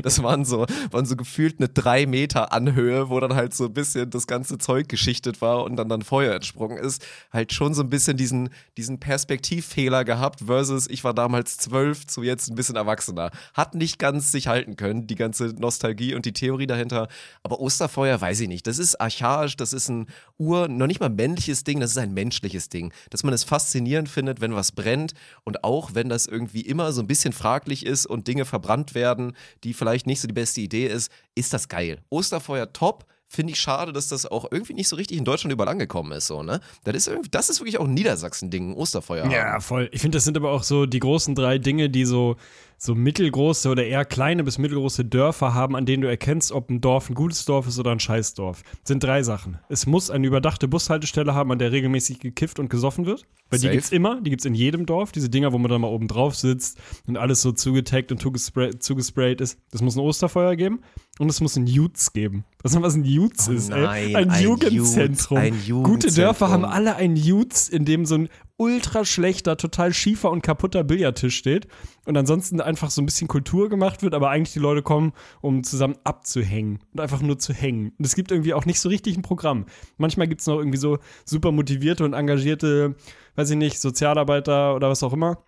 [0.02, 3.72] Das waren so, waren so gefühlt eine drei Meter Anhöhe, wo dann halt so ein
[3.72, 7.04] bisschen das ganze Zeug geschichtet war und dann dann Feuer entsprungen ist.
[7.32, 12.22] Halt schon so ein bisschen diesen, diesen Perspektivfehler gehabt versus ich war damals zwölf zu
[12.22, 13.30] jetzt ein bisschen erwachsener.
[13.54, 17.08] Hat nicht ganz sich halten können, die ganze Nostalgie und die Theorie dahinter.
[17.42, 18.66] Aber Osterfeuer weiß ich nicht.
[18.66, 20.06] Das ist archaisch, das ist ein
[20.38, 22.92] ur, noch nicht mal männliches Ding, das ist ein menschliches Ding.
[23.10, 27.00] Dass man es faszinierend findet, wenn was brennt und auch wenn das irgendwie immer so
[27.00, 30.86] ein bisschen fraglich ist und Dinge verbrannt werden, die vielleicht nicht so die beste Idee
[30.86, 32.00] ist, ist das geil.
[32.10, 33.06] Osterfeuer top.
[33.34, 36.28] Finde ich schade, dass das auch irgendwie nicht so richtig in Deutschland überall angekommen ist,
[36.28, 36.60] so, ne?
[36.84, 39.28] Das ist, irgendwie, das ist wirklich auch ein Niedersachsen-Ding, ein Osterfeuer.
[39.28, 39.88] Ja, voll.
[39.90, 42.36] Ich finde, das sind aber auch so die großen drei Dinge, die so,
[42.78, 46.80] so mittelgroße oder eher kleine bis mittelgroße Dörfer haben, an denen du erkennst, ob ein
[46.80, 48.62] Dorf ein gutes Dorf ist oder ein Scheißdorf.
[48.62, 49.58] Das sind drei Sachen.
[49.68, 53.26] Es muss eine überdachte Bushaltestelle haben, an der regelmäßig gekifft und gesoffen wird.
[53.50, 53.74] Weil die Safe.
[53.74, 55.12] gibt's immer, die gibt's in jedem Dorf.
[55.12, 58.82] Diese Dinger, wo man dann mal oben drauf sitzt und alles so zugetaggt und zugesprayt,
[58.82, 59.58] zugesprayt ist.
[59.70, 60.80] Das muss ein Osterfeuer geben
[61.18, 62.44] und es muss ein Jutz geben.
[62.62, 64.16] Was was ein Jutz Oh ist, nein, ey.
[64.16, 65.38] Ein, ein Jugendzentrum.
[65.38, 66.50] Jutz, ein Gute Dörfer Jugendzentrum.
[66.50, 71.36] haben alle ein Jutz, in dem so ein ultra schlechter, total schiefer und kaputter Billardtisch
[71.36, 71.66] steht
[72.06, 75.64] und ansonsten einfach so ein bisschen Kultur gemacht wird, aber eigentlich die Leute kommen, um
[75.64, 77.92] zusammen abzuhängen und einfach nur zu hängen.
[77.98, 79.66] Und es gibt irgendwie auch nicht so richtig ein Programm.
[79.96, 82.94] Manchmal gibt es noch irgendwie so super motivierte und engagierte,
[83.34, 85.44] weiß ich nicht, Sozialarbeiter oder was auch immer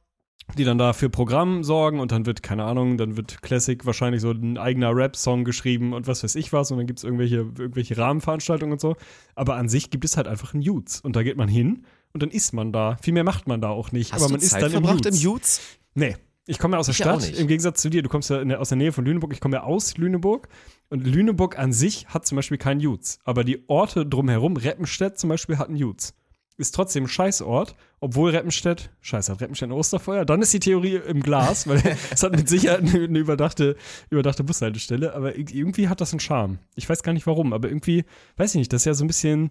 [0.56, 4.20] die dann da für Programm sorgen und dann wird, keine Ahnung, dann wird Classic wahrscheinlich
[4.20, 7.36] so ein eigener Rap-Song geschrieben und was weiß ich was und dann gibt es irgendwelche,
[7.36, 8.96] irgendwelche Rahmenveranstaltungen und so.
[9.34, 11.84] Aber an sich gibt es halt einfach einen Jutz und da geht man hin
[12.16, 12.96] und dann ist man da.
[13.02, 14.12] Viel mehr macht man da auch nicht.
[14.14, 15.16] Hast aber man ist Zeit dann im verbracht Jutz.
[15.16, 15.60] im Jutz?
[15.94, 16.16] Nee.
[16.46, 18.02] Ich komme ja aus der Ich Stadt, im Gegensatz zu dir.
[18.02, 19.32] Du kommst ja der, aus der Nähe von Lüneburg.
[19.32, 20.48] Ich komme ja aus Lüneburg.
[20.88, 23.18] Und Lüneburg an sich hat zum Beispiel keinen Jutz.
[23.24, 26.14] Aber die Orte drumherum, Reppenstedt zum Beispiel, hat einen Jutz.
[26.56, 30.24] Ist trotzdem ein Scheißort, obwohl Reppenstedt, scheiße, hat Reppenstedt ein Osterfeuer?
[30.24, 33.76] Dann ist die Theorie im Glas, weil es hat mit Sicherheit eine, eine überdachte,
[34.08, 35.14] überdachte Bushaltestelle.
[35.14, 36.60] Aber irgendwie hat das einen Charme.
[36.76, 38.04] Ich weiß gar nicht warum, aber irgendwie,
[38.38, 39.50] weiß ich nicht, das ist ja so ein bisschen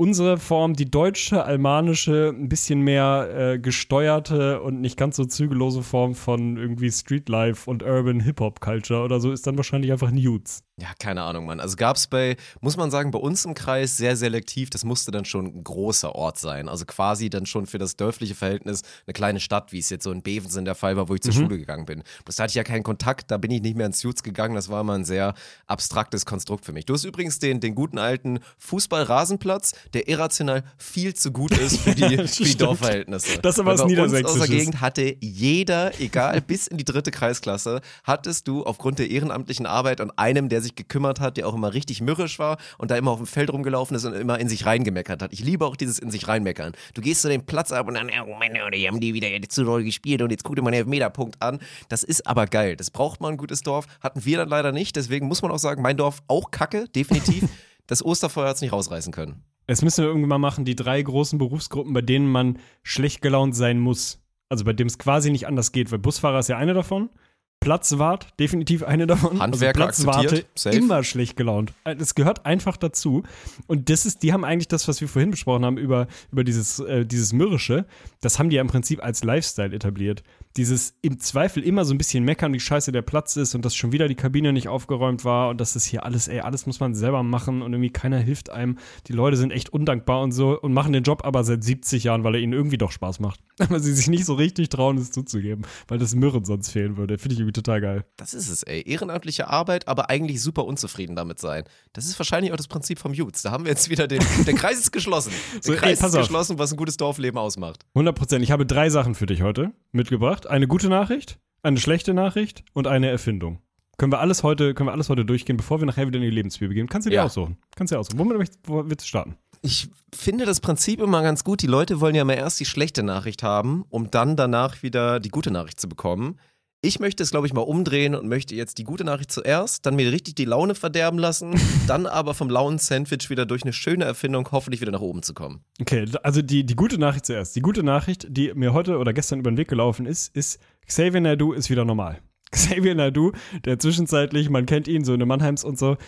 [0.00, 5.82] unsere Form, die deutsche, almanische, ein bisschen mehr äh, gesteuerte und nicht ganz so zügellose
[5.82, 10.64] Form von irgendwie Streetlife und Urban Hip-Hop-Culture oder so, ist dann wahrscheinlich einfach Nudes.
[10.80, 11.60] Ja, keine Ahnung, Mann.
[11.60, 14.70] Also gab es bei, muss man sagen, bei uns im Kreis sehr selektiv.
[14.70, 16.68] Das musste dann schon ein großer Ort sein.
[16.68, 20.12] Also quasi dann schon für das dörfliche Verhältnis eine kleine Stadt, wie es jetzt so
[20.12, 22.02] in Bevensen der Fall war, wo ich zur Schule gegangen bin.
[22.24, 24.54] Bloß da hatte ich ja keinen Kontakt, da bin ich nicht mehr ins Jutz gegangen.
[24.54, 25.34] Das war immer ein sehr
[25.66, 26.86] abstraktes Konstrukt für mich.
[26.86, 31.94] Du hast übrigens den, den guten alten Fußball-Rasenplatz, der irrational viel zu gut ist für
[31.94, 32.56] die, für die.
[32.56, 33.38] Dorfverhältnisse.
[33.40, 34.48] Das ist aber bei uns aus der.
[34.48, 40.00] Gegend hatte jeder, egal bis in die dritte Kreisklasse, hattest du aufgrund der ehrenamtlichen Arbeit
[40.00, 43.12] und einem, der sich gekümmert hat, der auch immer richtig mürrisch war und da immer
[43.12, 45.32] auf dem Feld rumgelaufen ist und immer in sich reingemeckert hat.
[45.32, 46.72] Ich liebe auch dieses in sich reinmeckern.
[46.94, 49.64] Du gehst zu dem Platz ab und dann, oh Mann, die haben die wieder zu
[49.64, 51.58] doll gespielt und jetzt guck dir mal den Elfmeterpunkt an.
[51.88, 52.76] Das ist aber geil.
[52.76, 53.86] Das braucht man ein gutes Dorf.
[54.00, 54.96] Hatten wir dann leider nicht.
[54.96, 57.48] Deswegen muss man auch sagen, mein Dorf auch kacke, definitiv.
[57.86, 59.42] Das Osterfeuer hat es nicht rausreißen können.
[59.66, 63.56] Es müssen wir irgendwann mal machen, die drei großen Berufsgruppen, bei denen man schlecht gelaunt
[63.56, 64.20] sein muss.
[64.48, 67.10] Also bei dem es quasi nicht anders geht, weil Busfahrer ist ja eine davon.
[67.60, 69.38] Platzwart, definitiv eine davon.
[69.38, 70.44] Handwerker also Platzwarte,
[70.74, 71.74] immer schlecht gelaunt.
[71.84, 73.22] Es gehört einfach dazu.
[73.66, 76.78] Und das ist, die haben eigentlich das, was wir vorhin besprochen haben über, über dieses,
[76.80, 77.84] äh, dieses Mürrische,
[78.22, 80.22] das haben die ja im Prinzip als Lifestyle etabliert.
[80.56, 83.76] Dieses im Zweifel immer so ein bisschen meckern, wie scheiße der Platz ist und dass
[83.76, 86.80] schon wieder die Kabine nicht aufgeräumt war und dass das hier alles, ey, alles muss
[86.80, 88.78] man selber machen und irgendwie keiner hilft einem.
[89.06, 92.24] Die Leute sind echt undankbar und so und machen den Job aber seit 70 Jahren,
[92.24, 93.40] weil er ihnen irgendwie doch Spaß macht.
[93.60, 97.18] Aber sie sich nicht so richtig trauen, es zuzugeben, weil das Mürren sonst fehlen würde.
[97.18, 98.04] Finde ich irgendwie total geil.
[98.16, 98.82] Das ist es, ey.
[98.86, 101.64] Ehrenamtliche Arbeit, aber eigentlich super unzufrieden damit sein.
[101.92, 103.42] Das ist wahrscheinlich auch das Prinzip vom Jutz.
[103.42, 104.22] Da haben wir jetzt wieder den.
[104.46, 105.32] Der Kreis ist geschlossen.
[105.54, 107.84] Der So, ey, Kreis pass ist geschlossen, was ein gutes Dorfleben ausmacht.
[107.94, 108.42] 100 Prozent.
[108.42, 110.39] Ich habe drei Sachen für dich heute mitgebracht.
[110.46, 113.60] Eine gute Nachricht, eine schlechte Nachricht und eine Erfindung.
[113.98, 116.30] Können wir alles heute, können wir alles heute durchgehen, bevor wir nachher wieder in die
[116.30, 116.88] Lebensbibel gehen?
[116.88, 117.24] Kannst du dir Ja.
[117.24, 117.58] aussuchen.
[117.76, 118.18] Kannst du dir aussuchen.
[118.18, 119.36] Womit willst du starten?
[119.62, 121.60] Ich finde das Prinzip immer ganz gut.
[121.60, 125.28] Die Leute wollen ja mal erst die schlechte Nachricht haben, um dann danach wieder die
[125.28, 126.38] gute Nachricht zu bekommen.
[126.82, 129.96] Ich möchte es, glaube ich, mal umdrehen und möchte jetzt die gute Nachricht zuerst, dann
[129.96, 134.06] mir richtig die Laune verderben lassen, dann aber vom lauen Sandwich wieder durch eine schöne
[134.06, 135.62] Erfindung hoffentlich wieder nach oben zu kommen.
[135.78, 137.54] Okay, also die, die gute Nachricht zuerst.
[137.54, 141.20] Die gute Nachricht, die mir heute oder gestern über den Weg gelaufen ist, ist, Xavier
[141.20, 142.18] Naidoo ist wieder normal.
[142.50, 143.32] Xavier Naidoo,
[143.66, 145.98] der zwischenzeitlich, man kennt ihn, so in den Mannheims und so,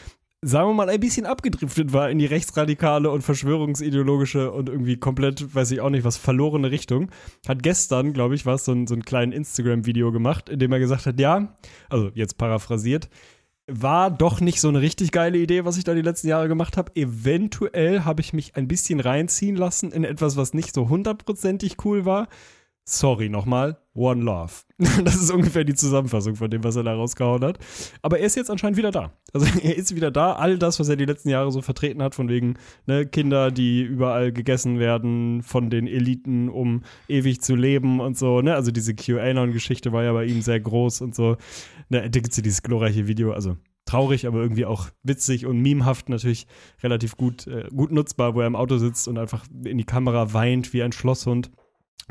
[0.44, 5.54] sagen wir mal, ein bisschen abgedriftet war in die rechtsradikale und verschwörungsideologische und irgendwie komplett,
[5.54, 7.10] weiß ich auch nicht, was verlorene Richtung,
[7.46, 10.80] hat gestern, glaube ich, was so ein, so ein kleines Instagram-Video gemacht, in dem er
[10.80, 11.56] gesagt hat, ja,
[11.88, 13.08] also jetzt paraphrasiert,
[13.68, 16.76] war doch nicht so eine richtig geile Idee, was ich da die letzten Jahre gemacht
[16.76, 16.90] habe.
[16.96, 22.04] Eventuell habe ich mich ein bisschen reinziehen lassen in etwas, was nicht so hundertprozentig cool
[22.04, 22.28] war.
[22.84, 24.52] Sorry nochmal, One Love.
[25.04, 27.58] Das ist ungefähr die Zusammenfassung von dem, was er da rausgehauen hat.
[28.02, 29.12] Aber er ist jetzt anscheinend wieder da.
[29.32, 30.32] Also er ist wieder da.
[30.32, 32.54] All das, was er die letzten Jahre so vertreten hat, von wegen
[32.86, 38.40] ne, Kinder, die überall gegessen werden von den Eliten, um ewig zu leben und so.
[38.40, 38.54] Ne?
[38.54, 41.36] Also diese QAnon-Geschichte war ja bei ihm sehr groß und so.
[41.88, 45.60] Ne, da gibt es ja dieses glorreiche Video, also traurig, aber irgendwie auch witzig und
[45.60, 46.46] memehaft natürlich
[46.82, 50.32] relativ gut, äh, gut nutzbar, wo er im Auto sitzt und einfach in die Kamera
[50.32, 51.50] weint wie ein Schlosshund.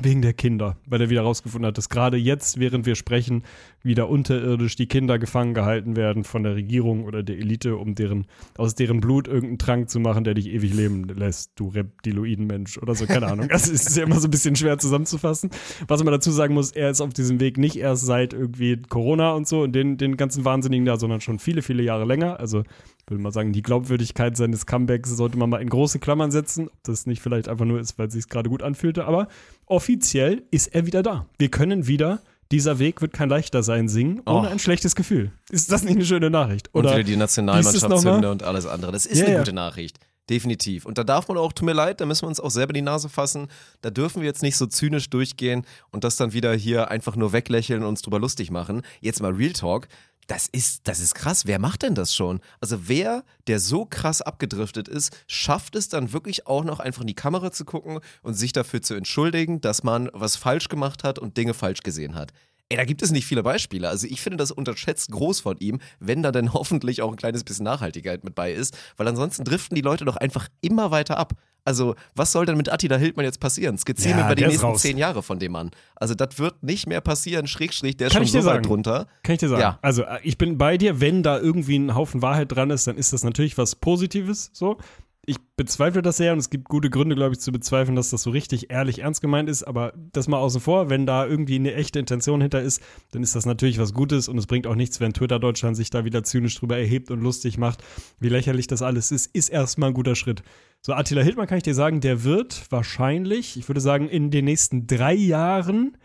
[0.03, 3.43] Wegen der Kinder, weil er wieder rausgefunden hat, dass gerade jetzt, während wir sprechen,
[3.83, 8.25] wieder unterirdisch die Kinder gefangen gehalten werden von der Regierung oder der Elite, um deren,
[8.57, 12.95] aus deren Blut irgendeinen Trank zu machen, der dich ewig leben lässt, du Reptiloidenmensch oder
[12.95, 13.47] so, keine Ahnung.
[13.49, 15.49] Das ist ja immer so ein bisschen schwer zusammenzufassen.
[15.87, 19.33] Was man dazu sagen muss, er ist auf diesem Weg nicht erst seit irgendwie Corona
[19.33, 22.39] und so und den, den ganzen Wahnsinnigen da, sondern schon viele, viele Jahre länger.
[22.39, 22.63] Also
[23.07, 26.67] würde mal sagen, die Glaubwürdigkeit seines Comebacks sollte man mal in große Klammern setzen.
[26.67, 29.27] Ob das nicht vielleicht einfach nur ist, weil es sich gerade gut anfühlte, aber
[29.65, 31.25] offiziell ist er wieder da.
[31.39, 34.51] Wir können wieder, dieser Weg wird kein leichter sein, singen, ohne Oh.
[34.51, 35.31] ein schlechtes Gefühl.
[35.49, 36.69] Ist das nicht eine schöne Nachricht?
[36.73, 38.91] Und Oder wieder die Nationalmannschaftshymne und alles andere.
[38.91, 39.99] Das ist Ja, eine gute Nachricht.
[40.29, 40.85] Definitiv.
[40.85, 42.81] Und da darf man auch, tut mir leid, da müssen wir uns auch selber die
[42.83, 43.47] Nase fassen.
[43.81, 47.33] Da dürfen wir jetzt nicht so zynisch durchgehen und das dann wieder hier einfach nur
[47.33, 48.83] weglächeln und uns drüber lustig machen.
[49.01, 49.87] Jetzt mal Real Talk.
[50.27, 51.45] Das ist, das ist krass.
[51.45, 52.39] Wer macht denn das schon?
[52.59, 57.07] Also wer, der so krass abgedriftet ist, schafft es dann wirklich auch noch einfach in
[57.07, 61.19] die Kamera zu gucken und sich dafür zu entschuldigen, dass man was falsch gemacht hat
[61.19, 62.31] und Dinge falsch gesehen hat.
[62.71, 63.89] Ey, da gibt es nicht viele Beispiele.
[63.89, 67.43] Also ich finde das unterschätzt groß von ihm, wenn da denn hoffentlich auch ein kleines
[67.43, 71.33] bisschen Nachhaltigkeit mit bei ist, weil ansonsten driften die Leute doch einfach immer weiter ab.
[71.63, 73.77] Also, was soll denn mit Attila Hildmann jetzt passieren?
[73.77, 74.81] Skizzieren Ja, wir mal die nächsten raus.
[74.81, 75.69] zehn Jahre von dem Mann.
[75.95, 79.05] Also, das wird nicht mehr passieren, Schrägstrich, der ist Kann schon so weit drunter.
[79.21, 79.61] Kann ich dir sagen.
[79.61, 79.79] Ja.
[79.83, 82.97] Also, äh, ich bin bei dir, wenn da irgendwie ein Haufen Wahrheit dran ist, dann
[82.97, 84.79] ist das natürlich was Positives, so.
[85.23, 88.23] Ich bezweifle das sehr und es gibt gute Gründe, glaube ich, zu bezweifeln, dass das
[88.23, 91.75] so richtig ehrlich ernst gemeint ist, aber das mal außen vor, wenn da irgendwie eine
[91.75, 92.81] echte Intention hinter ist,
[93.11, 95.91] dann ist das natürlich was Gutes und es bringt auch nichts, wenn Twitter Deutschland sich
[95.91, 97.83] da wieder zynisch drüber erhebt und lustig macht,
[98.19, 100.41] wie lächerlich das alles ist, ist erstmal ein guter Schritt.
[100.81, 104.45] So, Attila Hildmann kann ich dir sagen, der wird wahrscheinlich, ich würde sagen, in den
[104.45, 105.97] nächsten drei Jahren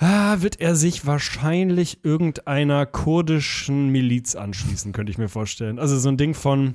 [0.00, 5.80] Ah, wird er sich wahrscheinlich irgendeiner kurdischen Miliz anschließen, könnte ich mir vorstellen.
[5.80, 6.74] Also so ein Ding von,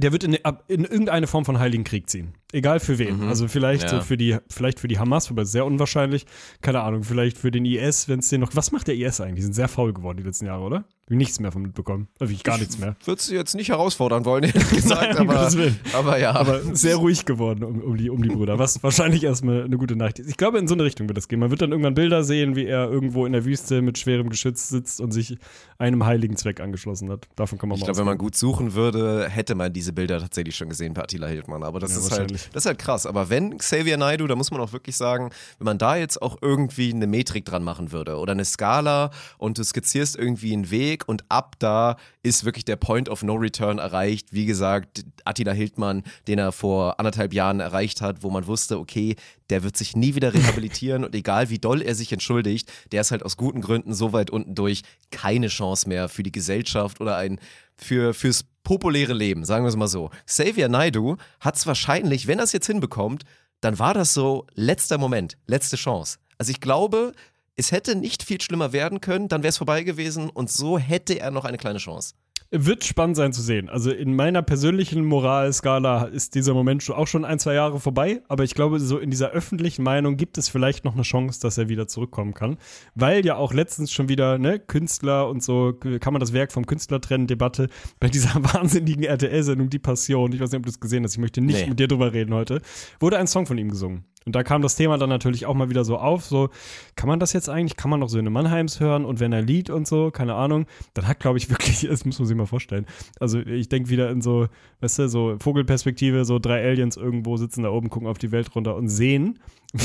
[0.00, 2.34] der wird in, in irgendeine Form von Heiligen Krieg ziehen.
[2.52, 3.22] Egal für wen.
[3.28, 3.88] Also vielleicht Ja.
[3.88, 6.26] so für die, vielleicht für die Hamas, wobei sehr unwahrscheinlich.
[6.62, 8.50] Keine Ahnung, vielleicht für den IS, wenn es den noch.
[8.54, 9.36] Was macht der IS eigentlich?
[9.36, 10.84] Die sind sehr faul geworden die letzten Jahre, oder?
[11.08, 12.06] Ich nichts mehr von mitbekommen.
[12.20, 12.94] Also ich gar nichts mehr.
[13.04, 15.50] Würdest du jetzt nicht herausfordern wollen, ehrlich gesagt, Nein, aber,
[15.92, 16.32] aber ja.
[16.34, 19.96] Aber sehr ruhig geworden um, um, die, um die Brüder, was wahrscheinlich erstmal eine gute
[19.96, 20.30] Nachricht ist.
[20.30, 21.40] Ich glaube, in so eine Richtung wird das gehen.
[21.40, 24.68] Man wird dann irgendwann Bilder sehen, wie er irgendwo in der Wüste mit schwerem Geschütz
[24.68, 25.36] sitzt und sich
[25.78, 27.26] einem heiligen Zweck angeschlossen hat.
[27.34, 30.54] Davon kann man Ich glaube, wenn man gut suchen würde, hätte man diese Bilder tatsächlich
[30.54, 31.64] schon gesehen Attila Hildmann.
[31.64, 32.52] Aber das Ja, ist halt, wahrscheinlich.
[32.52, 33.06] das ist halt krass.
[33.06, 36.38] Aber wenn Xavier Naidoo, da muss man auch wirklich sagen, wenn man da jetzt auch
[36.40, 41.08] irgendwie eine Metrik dran machen würde oder eine Skala und du skizzierst irgendwie einen Weg
[41.08, 44.32] und ab da ist wirklich der Point of No Return erreicht.
[44.32, 49.16] Wie gesagt, Attila Hildmann, den er vor anderthalb Jahren erreicht hat, wo man wusste, okay,
[49.48, 53.10] der wird sich nie wieder rehabilitieren und egal wie doll er sich entschuldigt, der ist
[53.10, 57.16] halt aus guten Gründen so weit unten durch, keine Chance mehr für die Gesellschaft oder
[57.16, 57.40] ein
[57.82, 60.10] für, fürs populäre Leben, sagen wir es mal so.
[60.26, 63.24] Xavier Naidoo hat es wahrscheinlich, wenn er es jetzt hinbekommt,
[63.60, 66.18] dann war das so letzter Moment, letzte Chance.
[66.38, 67.12] Also ich glaube,
[67.56, 71.18] es hätte nicht viel schlimmer werden können, dann wäre es vorbei gewesen und so hätte
[71.18, 72.14] er noch eine kleine Chance.
[72.52, 73.68] Wird spannend sein zu sehen.
[73.68, 78.22] Also in meiner persönlichen Moralskala ist dieser Moment schon- auch schon ein, zwei Jahre vorbei,
[78.26, 81.58] aber ich glaube, so in dieser öffentlichen Meinung gibt es vielleicht noch eine Chance, dass
[81.58, 82.56] er wieder zurückkommen kann.
[82.96, 86.66] Weil ja auch letztens schon wieder, ne, Künstler und so, kann man das Werk vom
[86.66, 87.68] Künstler trennen, Debatte
[88.00, 91.20] bei dieser wahnsinnigen RTL-Sendung Die Passion, ich weiß nicht, ob du das gesehen hast, ich
[91.20, 91.68] möchte nicht Nee.
[91.68, 92.62] mit dir drüber reden heute,
[92.98, 94.06] wurde ein Song von ihm gesungen.
[94.26, 96.50] Und da kam das Thema dann natürlich auch mal wieder so auf, so,
[96.94, 99.70] kann man das jetzt eigentlich, kann man noch Söhne Mannheims hören und wenn er Lied
[99.70, 102.86] und so, keine Ahnung, dann hat, glaube ich, wirklich, das muss man sich mal vorstellen.
[103.18, 104.48] Also ich denke wieder in so,
[104.80, 108.54] weißt du, so Vogelperspektive, so drei Aliens irgendwo sitzen da oben, gucken auf die Welt
[108.54, 109.38] runter und sehen,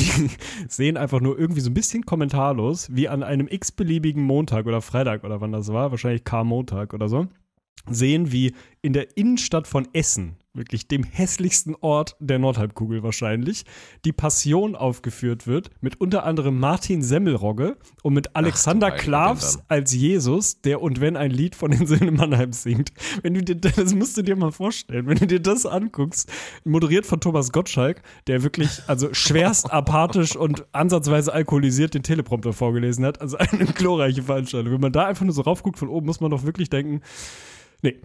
[0.68, 5.24] sehen einfach nur irgendwie so ein bisschen kommentarlos, wie an einem x-beliebigen Montag oder Freitag
[5.24, 7.28] oder wann das war, wahrscheinlich K-Montag oder so,
[7.90, 13.66] sehen, wie in der Innenstadt von Essen, wirklich dem hässlichsten Ort der Nordhalbkugel wahrscheinlich,
[14.06, 19.94] die Passion aufgeführt wird mit unter anderem Martin Semmelrogge und mit Alexander heilige Klavs als
[19.94, 22.92] Jesus, der und wenn ein Lied von den Söhnen Mannheim singt.
[23.24, 26.32] Wenn du dir das musst du dir mal vorstellen, wenn du dir das anguckst,
[26.64, 33.04] moderiert von Thomas Gottschalk, der wirklich also schwerst apathisch und ansatzweise alkoholisiert den Teleprompter vorgelesen
[33.06, 34.74] hat, also eine glorreiche Veranstaltung.
[34.74, 37.02] Wenn man da einfach nur so raufguckt von oben, muss man doch wirklich denken,
[37.86, 38.02] Nee.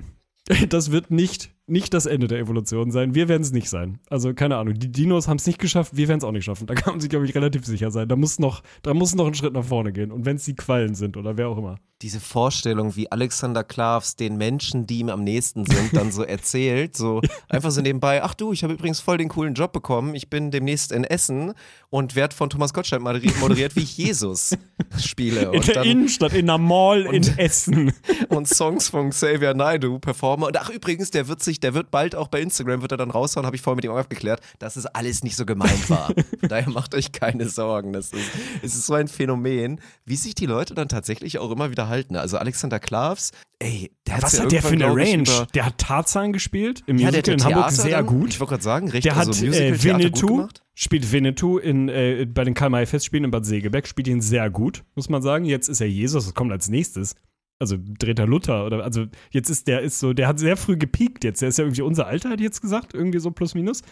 [0.69, 3.15] Das wird nicht, nicht das Ende der Evolution sein.
[3.15, 4.01] Wir werden es nicht sein.
[4.09, 4.75] Also, keine Ahnung.
[4.75, 6.67] Die Dinos haben es nicht geschafft, wir werden es auch nicht schaffen.
[6.67, 8.09] Da kann man sich, glaube ich, relativ sicher sein.
[8.09, 10.11] Da muss noch, da muss noch ein Schritt nach vorne gehen.
[10.11, 11.79] Und wenn es die Quallen sind oder wer auch immer.
[12.03, 16.97] Diese Vorstellung, wie Alexander Klavs den Menschen, die ihm am nächsten sind, dann so erzählt,
[16.97, 20.31] so einfach so nebenbei, ach du, ich habe übrigens voll den coolen Job bekommen, ich
[20.31, 21.53] bin demnächst in Essen
[21.91, 23.03] und werde von Thomas Gottschalk
[23.41, 24.57] moderiert, wie ich Jesus
[24.99, 25.43] spiele.
[25.43, 27.93] In Und der dann Innenstadt, in einer Mall in Essen.
[28.31, 30.47] und Songs von Xavier Naidoo performe.
[30.47, 33.11] Und ach übrigens, der wird sich, der wird bald auch bei Instagram, wird er dann
[33.11, 36.15] raushauen, habe ich vorhin mit ihm aufgeklärt, dass es alles nicht so gemeint war.
[36.41, 37.93] Daher macht euch keine Sorgen.
[37.93, 38.31] Das ist,
[38.63, 42.17] es ist so ein Phänomen, wie sich die Leute dann tatsächlich auch immer wieder halten.
[42.17, 45.47] Also Alexander Klavs, ey, der hat's Was ja hat der für eine Range?
[45.55, 48.31] Der hat Tarzan gespielt im ja, der Musical hat in Hamburg sehr dann, gut.
[48.31, 52.27] Ich wollte gerade sagen, recht, Der hat also Musical, äh, Winnetou, spielt Winnetou in, äh,
[52.27, 55.45] bei den Karl-May-Festspielen in Bad Segeberg, spielt ihn sehr gut, muss man sagen.
[55.45, 57.15] Jetzt ist er Jesus, das kommt als nächstes.
[57.61, 60.77] Also dreht er Luther oder also jetzt ist der ist so, der hat sehr früh
[60.77, 61.43] gepiekt jetzt.
[61.43, 63.83] Der ist ja irgendwie unser Alter, ich jetzt gesagt, irgendwie so plus minus.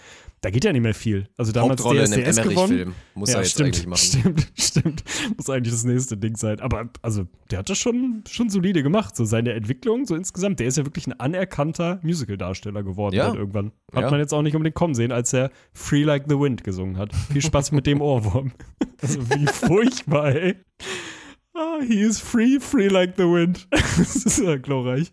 [0.40, 1.28] Da geht ja nicht mehr viel.
[1.36, 2.56] Also damals Hauptrolle in einem DSDS gewonnen.
[2.72, 2.94] Emmerich-Film.
[3.14, 3.98] Muss er jetzt stimmt, eigentlich machen.
[3.98, 5.04] Stimmt, stimmt.
[5.36, 6.60] Muss eigentlich das nächste Ding sein.
[6.60, 9.16] Aber also, der hat das schon, schon solide gemacht.
[9.16, 10.60] So seine Entwicklung, so insgesamt.
[10.60, 13.34] Der ist ja wirklich ein anerkannter Musical-Darsteller geworden Ja.
[13.34, 13.72] irgendwann.
[13.92, 14.10] Hat Ja.
[14.10, 17.12] man jetzt auch nicht unbedingt kommen sehen, als er Free Like the Wind gesungen hat.
[17.32, 18.52] Viel Spaß mit dem Ohrwurm.
[19.00, 20.56] Also wie furchtbar, ey.
[21.58, 23.66] Ah, he is free, free like the wind.
[23.70, 25.12] das ist ja glorreich.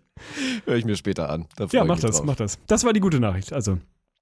[0.66, 1.48] Höre ich mir später an.
[1.72, 2.26] Ja, mach das, drauf.
[2.26, 2.60] mach das.
[2.68, 3.52] Das war die gute Nachricht.
[3.52, 3.80] Also,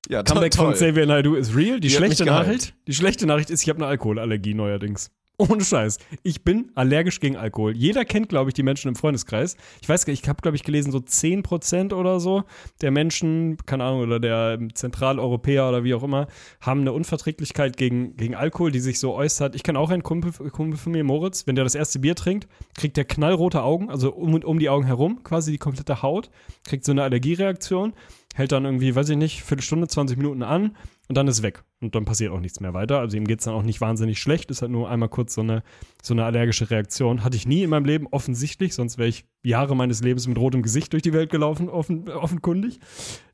[0.10, 0.74] Ja, Comeback von toll.
[0.76, 1.80] Xavier Naidoo ist real.
[1.80, 2.26] Die, Die schlechte.
[2.26, 5.12] Nachricht, die schlechte Nachricht ist, ich habe eine Alkoholallergie neuerdings.
[5.50, 5.98] Ohne Scheiß.
[6.24, 7.76] Ich bin allergisch gegen Alkohol.
[7.76, 9.58] Jeder kennt, glaube ich, die Menschen im Freundeskreis.
[9.82, 12.44] Ich weiß gar nicht, ich habe, glaube ich, gelesen, so 10% oder so
[12.82, 16.28] der Menschen, keine Ahnung, oder der Zentraleuropäer oder wie auch immer,
[16.62, 19.56] haben eine Unverträglichkeit gegen, gegen Alkohol, die sich so äußert.
[19.56, 22.48] Ich kenne auch einen Kumpel, Kumpel von mir, Moritz, wenn der das erste Bier trinkt,
[22.78, 26.30] kriegt der knallrote Augen, also um um die Augen herum, quasi die komplette Haut,
[26.64, 27.94] kriegt so eine Allergiereaktion
[28.34, 30.76] hält dann irgendwie, weiß ich nicht, Viertelstunde, 20 Minuten an
[31.14, 31.64] und dann ist weg.
[31.80, 32.98] Und dann passiert auch nichts mehr weiter.
[32.98, 34.50] Also ihm geht es dann auch nicht wahnsinnig schlecht.
[34.50, 35.62] Ist halt nur einmal kurz so eine,
[36.02, 37.24] so eine allergische Reaktion.
[37.24, 40.64] Hatte ich nie in meinem Leben, offensichtlich, sonst wäre ich Jahre meines Lebens mit rotem
[40.64, 42.80] Gesicht durch die Welt gelaufen, offen, offenkundig.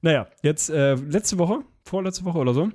[0.02, 2.70] Naja, jetzt äh, letzte Woche, vorletzte Woche oder so,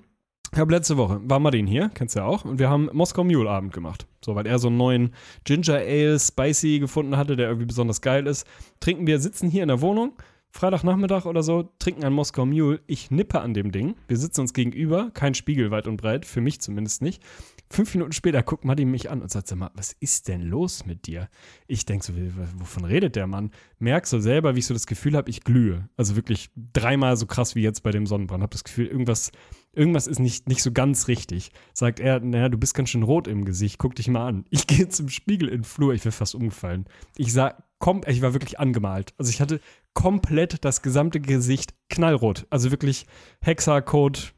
[0.51, 3.25] ich habe letzte Woche, war Martin hier, kennst du ja auch, und wir haben Moskau
[3.25, 4.07] Mule Abend gemacht.
[4.25, 5.15] So, weil er so einen neuen
[5.45, 8.47] Ginger Ale Spicy gefunden hatte, der irgendwie besonders geil ist.
[8.81, 10.15] Trinken wir, sitzen hier in der Wohnung,
[10.57, 12.81] Freitagnachmittag oder so, trinken einen Moskau Mule.
[12.87, 13.97] Ich nippe an dem Ding.
[14.07, 17.25] Wir sitzen uns gegenüber, kein Spiegel weit und breit, für mich zumindest nicht.
[17.71, 20.87] Fünf Minuten später guckt Matti mich an und sagt: Sag mal, was ist denn los
[20.87, 21.29] mit dir?
[21.67, 22.13] Ich denke so,
[22.57, 23.51] wovon redet der Mann?
[23.81, 25.89] Merk so selber, wie ich so das Gefühl habe, ich glühe.
[25.97, 28.45] Also wirklich dreimal so krass wie jetzt bei dem Sonnenbrand.
[28.45, 29.33] Hab das Gefühl, irgendwas,
[29.73, 31.51] irgendwas ist nicht, nicht so ganz richtig.
[31.73, 34.45] Sagt er, naja, du bist ganz schön rot im Gesicht, guck dich mal an.
[34.51, 36.85] Ich gehe zum Spiegel in den Flur, ich wäre fast umgefallen.
[37.17, 39.15] Ich sah, komm, ich war wirklich angemalt.
[39.19, 39.61] Also ich hatte
[39.95, 42.47] komplett das gesamte Gesicht knallrot.
[42.51, 43.07] Also wirklich
[43.41, 44.33] Hexacode,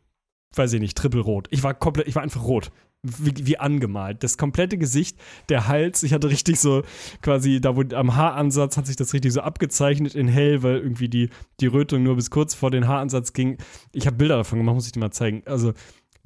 [0.55, 1.49] weiß ich nicht, trippelrot.
[1.51, 2.71] Ich war komplett, ich war einfach rot.
[3.03, 4.25] Wie, wie, angemalt.
[4.25, 5.17] Das komplette Gesicht,
[5.49, 6.83] der Hals, ich hatte richtig so
[7.23, 11.09] quasi, da wo am Haaransatz hat sich das richtig so abgezeichnet in hell, weil irgendwie
[11.09, 13.59] die, die Rötung nur bis kurz vor den Haaransatz ging.
[13.93, 15.43] Ich habe Bilder davon gemacht, muss ich dir mal zeigen.
[15.47, 15.73] Also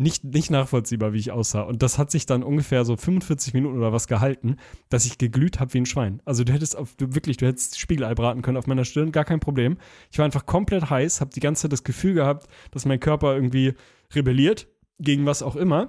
[0.00, 1.60] nicht, nicht nachvollziehbar, wie ich aussah.
[1.60, 4.56] Und das hat sich dann ungefähr so 45 Minuten oder was gehalten,
[4.88, 6.22] dass ich geglüht habe wie ein Schwein.
[6.24, 9.26] Also du hättest auf, du wirklich, du hättest Spiegelei braten können auf meiner Stirn, gar
[9.26, 9.76] kein Problem.
[10.10, 13.34] Ich war einfach komplett heiß, habe die ganze Zeit das Gefühl gehabt, dass mein Körper
[13.34, 13.74] irgendwie
[14.14, 15.88] rebelliert gegen was auch immer.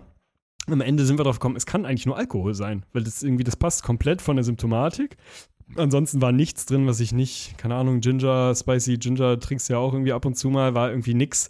[0.67, 3.45] Am Ende sind wir drauf gekommen, es kann eigentlich nur Alkohol sein, weil das irgendwie,
[3.45, 5.15] das passt komplett von der Symptomatik.
[5.78, 9.93] Ansonsten war nichts drin, was ich nicht, keine Ahnung, Ginger, Spicy Ginger trinkst ja auch
[9.93, 11.50] irgendwie ab und zu mal, war irgendwie nix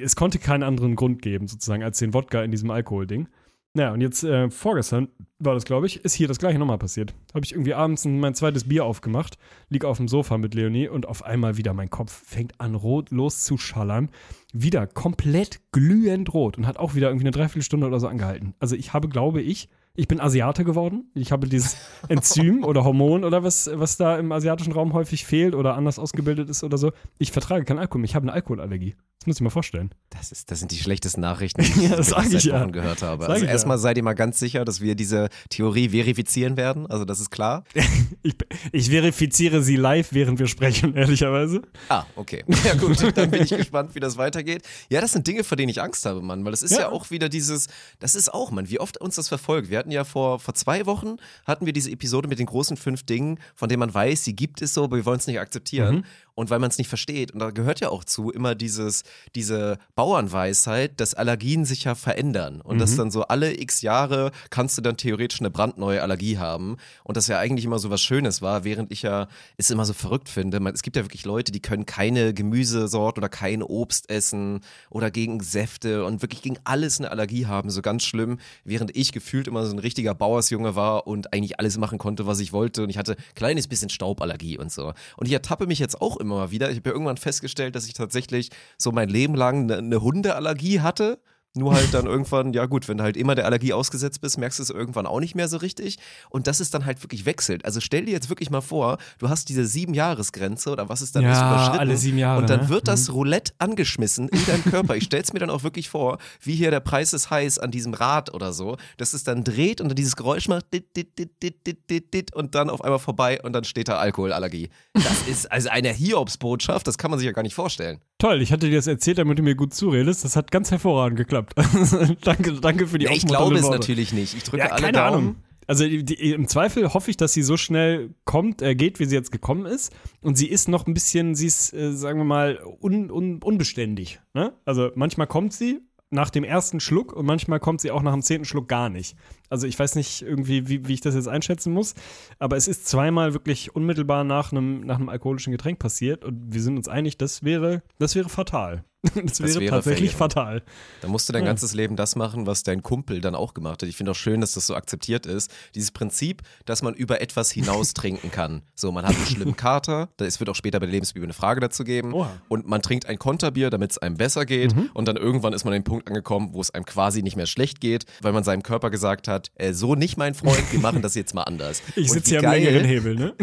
[0.00, 3.28] es konnte keinen anderen Grund geben, sozusagen, als den Wodka in diesem Alkoholding.
[3.74, 7.14] Naja, und jetzt äh, vorgestern war das, glaube ich, ist hier das gleiche nochmal passiert.
[7.32, 9.38] Habe ich irgendwie abends mein zweites Bier aufgemacht,
[9.70, 13.10] lieg auf dem Sofa mit Leonie und auf einmal wieder mein Kopf fängt an rot
[13.10, 14.10] loszuschallern.
[14.52, 18.54] Wieder komplett glühend rot und hat auch wieder irgendwie eine Dreiviertelstunde oder so angehalten.
[18.60, 21.10] Also ich habe, glaube ich, ich bin Asiate geworden.
[21.14, 21.76] Ich habe dieses
[22.08, 26.50] Enzym oder Hormon oder was, was da im asiatischen Raum häufig fehlt oder anders ausgebildet
[26.50, 26.92] ist oder so.
[27.18, 28.04] Ich vertrage keinen Alkohol.
[28.04, 28.96] Ich habe eine Alkoholallergie.
[29.22, 29.90] Das muss ich mir vorstellen.
[30.10, 32.66] Das, ist, das sind die schlechtesten Nachrichten, die ja, ich seit Wochen ja.
[32.66, 33.22] gehört habe.
[33.22, 36.88] Sag also ich erstmal seid ihr mal ganz sicher, dass wir diese Theorie verifizieren werden.
[36.88, 37.62] Also das ist klar.
[38.24, 38.34] ich,
[38.72, 41.62] ich verifiziere sie live, während wir sprechen, ehrlicherweise.
[41.88, 42.44] Ah, okay.
[42.64, 44.64] Ja gut, dann bin ich gespannt, wie das weitergeht.
[44.90, 46.44] Ja, das sind Dinge, vor denen ich Angst habe, Mann.
[46.44, 46.88] Weil das ist ja, Ja.
[46.88, 47.68] auch wieder dieses,
[48.00, 49.70] das ist auch, Mann, wie oft uns das verfolgt.
[49.70, 53.04] Wir hatten ja vor, vor zwei Wochen, hatten wir diese Episode mit den großen fünf
[53.04, 55.98] Dingen, von denen man weiß, sie gibt es so, aber wir wollen es nicht akzeptieren.
[55.98, 56.04] Mhm.
[56.34, 59.02] Und weil man es nicht versteht, und da gehört ja auch zu, immer dieses,
[59.34, 62.60] diese Bauernweisheit, dass Allergien sich ja verändern.
[62.60, 62.80] Und Mhm.
[62.80, 66.76] dass dann so alle x Jahre kannst du dann theoretisch eine brandneue Allergie haben.
[67.04, 69.92] Und das ja eigentlich immer so was Schönes war, während ich ja es immer so
[69.92, 70.60] verrückt finde.
[70.60, 75.10] Man, es gibt ja wirklich Leute, die können keine Gemüsesorte oder kein Obst essen oder
[75.10, 77.70] gegen Säfte und wirklich gegen alles eine Allergie haben.
[77.70, 78.38] So ganz schlimm.
[78.64, 82.40] Während ich gefühlt immer so ein richtiger Bauersjunge war und eigentlich alles machen konnte, was
[82.40, 82.82] ich wollte.
[82.84, 84.92] Und ich hatte ein kleines bisschen Stauballergie und so.
[85.16, 86.70] Und ich ertappe mich jetzt auch immer mal wieder.
[86.70, 90.80] Ich habe ja irgendwann festgestellt, dass ich tatsächlich so mein Leben lang eine, eine Hundeallergie
[90.80, 91.20] hatte.
[91.54, 94.58] Nur halt dann irgendwann, ja gut, wenn du halt immer der Allergie ausgesetzt bist, merkst
[94.58, 95.98] du es irgendwann auch nicht mehr so richtig.
[96.30, 97.64] Und das ist dann halt wirklich wechselt.
[97.64, 101.12] Also stell dir jetzt wirklich mal vor, du hast diese sieben Jahresgrenze oder was es
[101.12, 101.78] dann Ja, ist überschritten.
[101.78, 102.68] alle sieben Jahre, Und dann ne?
[102.68, 104.96] wird das Roulette angeschmissen in deinen Körper.
[104.96, 107.94] Ich stell's mir dann auch wirklich vor, wie hier der Preis ist heiß an diesem
[107.94, 111.30] Rad oder so, dass es dann dreht und dann dieses Geräusch macht dit, dit, dit,
[111.42, 114.70] dit, dit, dit, dit, und dann auf einmal vorbei und dann steht da Alkoholallergie.
[114.94, 118.00] Das ist also eine Hiobsbotschaft, das kann man sich ja gar nicht vorstellen.
[118.22, 120.24] Toll, ich hatte dir das erzählt, damit du mir gut zuredest.
[120.24, 121.54] Das hat ganz hervorragend geklappt.
[122.22, 123.78] danke, danke für die Nee, ich glaube es Worte.
[123.78, 124.36] natürlich nicht.
[124.36, 125.16] Ich drücke Ja, alle keine Daumen.
[125.16, 125.36] Ahnung.
[125.66, 129.06] Also die, die, im Zweifel hoffe ich, dass sie so schnell kommt, äh, geht, wie
[129.06, 129.92] sie jetzt gekommen ist.
[130.20, 134.20] Und sie ist noch ein bisschen, sie ist, äh, sagen wir mal, un, un, unbeständig.
[134.34, 134.52] Ne?
[134.64, 135.80] Also manchmal kommt sie
[136.12, 139.16] nach dem ersten Schluck und manchmal kommt sie auch nach dem zehnten Schluck gar nicht.
[139.48, 141.94] Also ich weiß nicht irgendwie, wie, wie ich das jetzt einschätzen muss,
[142.38, 146.62] aber es ist zweimal wirklich unmittelbar nach einem, nach einem alkoholischen Getränk passiert und wir
[146.62, 148.84] sind uns einig, das wäre, das wäre fatal.
[149.24, 150.32] Das wäre, wäre tatsächlich verheerend.
[150.34, 150.62] fatal.
[151.00, 151.48] Da musst du dein Ja.
[151.50, 153.88] ganzes Leben das machen, was dein Kumpel dann auch gemacht hat.
[153.88, 155.50] Ich finde auch schön, dass das so akzeptiert ist.
[155.74, 158.62] Dieses Prinzip, dass man über etwas hinaus trinken kann.
[158.74, 161.32] So, man hat einen schlimmen Kater, da es wird auch später bei der Lebensbibel eine
[161.34, 162.12] Frage dazu geben.
[162.14, 162.30] Oha.
[162.48, 164.74] Und man trinkt ein Konterbier, damit es einem besser geht.
[164.94, 167.46] Und dann irgendwann ist man an den Punkt angekommen, wo es einem quasi nicht mehr
[167.46, 171.02] schlecht geht, weil man seinem Körper gesagt hat, äh, so nicht mein Freund, wir machen
[171.02, 171.82] das jetzt mal anders.
[171.96, 173.34] Ich sitze hier am längeren Hebel, ne?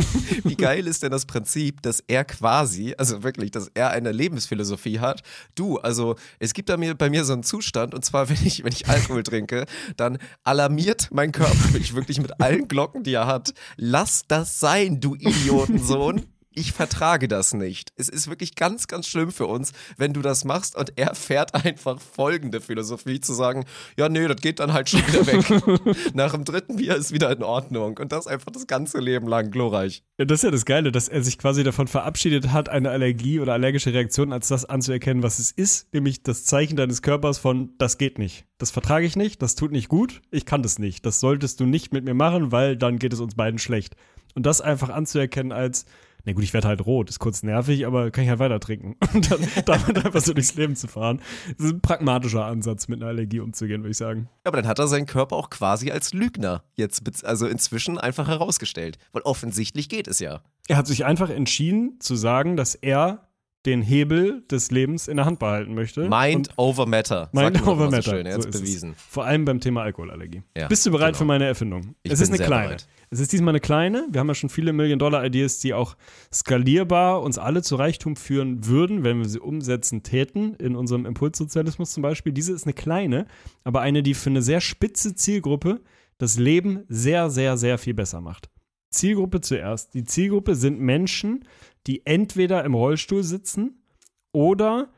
[0.43, 4.99] wie geil ist denn das Prinzip, dass er quasi, also wirklich, dass er eine Lebensphilosophie
[4.99, 5.21] hat?
[5.55, 8.63] Du, also es gibt da mir, bei mir so einen Zustand, und zwar, wenn ich,
[8.63, 9.65] wenn ich Alkohol trinke,
[9.97, 13.53] dann alarmiert mein Körper mich wirklich mit allen Glocken, die er hat.
[13.77, 16.25] Lass das sein, du Idiotensohn.
[16.51, 17.93] Ich vertrage das nicht.
[17.95, 21.53] Es ist wirklich ganz, ganz schlimm für uns, wenn du das machst und er fährt
[21.53, 23.65] einfach folgende Philosophie zu sagen,
[23.97, 26.13] ja, nee, das geht dann halt schon wieder weg.
[26.15, 27.97] Nach dem dritten Bier ist wieder in Ordnung.
[27.97, 30.03] Und das einfach das ganze Leben lang glorreich.
[30.17, 33.39] Ja, das ist ja das Geile, dass er sich quasi davon verabschiedet hat, eine Allergie
[33.39, 37.73] oder allergische Reaktion als das anzuerkennen, was es ist, nämlich das Zeichen deines Körpers von,
[37.77, 38.45] das geht nicht.
[38.57, 41.05] Das vertrage ich nicht, das tut nicht gut, ich kann das nicht.
[41.05, 43.95] Das solltest du nicht mit mir machen, weil dann geht es uns beiden schlecht.
[44.35, 45.85] Und das einfach anzuerkennen als,
[46.25, 48.95] na gut, ich werde halt rot, ist kurz nervig, aber kann ich halt weiter trinken.
[49.13, 51.21] Und dann damit einfach so durchs Leben zu fahren.
[51.57, 54.29] Das ist ein pragmatischer Ansatz, mit einer Allergie umzugehen, würde ich sagen.
[54.43, 58.97] Aber dann hat er seinen Körper auch quasi als Lügner jetzt, also inzwischen einfach herausgestellt.
[59.11, 60.41] Weil offensichtlich geht es ja.
[60.67, 63.28] Er hat sich einfach entschieden zu sagen, dass er
[63.65, 66.07] den Hebel des Lebens in der Hand behalten möchte.
[66.09, 67.29] Mind over Matter.
[67.33, 68.01] Mind over matter.
[68.03, 68.25] So schön.
[68.25, 68.61] Er So ist es.
[68.61, 68.95] bewiesen.
[68.95, 70.43] Vor allem beim Thema Alkoholallergie.
[70.57, 71.17] Ja, Bist du bereit genau.
[71.17, 71.95] für meine Erfindung?
[72.03, 72.67] Ich es ist eine kleine.
[72.67, 72.87] bereit.
[73.09, 74.07] Es ist diesmal eine kleine.
[74.11, 75.97] Wir haben ja schon viele Million-Dollar-Ideas, die auch
[76.33, 81.91] skalierbar uns alle zu Reichtum führen würden, wenn wir sie umsetzen täten, in unserem Impulssozialismus
[81.91, 82.31] zum Beispiel.
[82.31, 83.25] Diese ist eine kleine,
[83.63, 85.81] aber eine, die für eine sehr spitze Zielgruppe
[86.17, 88.49] das Leben sehr, sehr, sehr viel besser macht.
[88.91, 89.93] Zielgruppe zuerst.
[89.93, 91.45] Die Zielgruppe sind Menschen,
[91.87, 93.83] die entweder im Rollstuhl sitzen
[94.31, 94.89] oder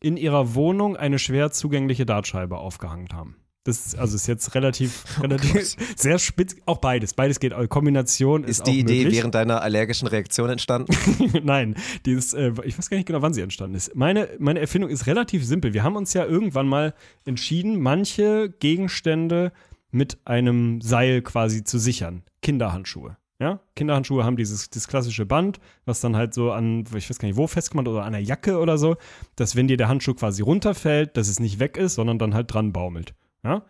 [0.00, 3.36] in ihrer Wohnung eine schwer zugängliche Dartscheibe aufgehangen haben.
[3.64, 7.12] Das ist, also ist jetzt relativ, relativ sehr spitz, auch beides.
[7.12, 9.18] Beides geht, Kombination ist, Ist die Idee möglich.
[9.18, 10.96] während deiner allergischen Reaktion entstanden?
[11.42, 11.76] Nein,
[12.06, 13.94] die ist, äh, ich weiß gar nicht genau, wann sie entstanden ist.
[13.94, 15.74] Meine, meine Erfindung ist relativ simpel.
[15.74, 16.94] Wir haben uns ja irgendwann mal
[17.26, 19.52] entschieden, manche Gegenstände
[19.90, 22.22] mit einem Seil quasi zu sichern.
[22.40, 23.18] Kinderhandschuhe.
[23.40, 27.26] Ja, Kinderhandschuhe haben dieses, dieses klassische Band, was dann halt so an, ich weiß gar
[27.26, 28.96] nicht wo festgemacht oder an der Jacke oder so,
[29.36, 32.52] dass wenn dir der Handschuh quasi runterfällt, dass es nicht weg ist, sondern dann halt
[32.52, 33.14] dran baumelt.
[33.42, 33.62] Ja?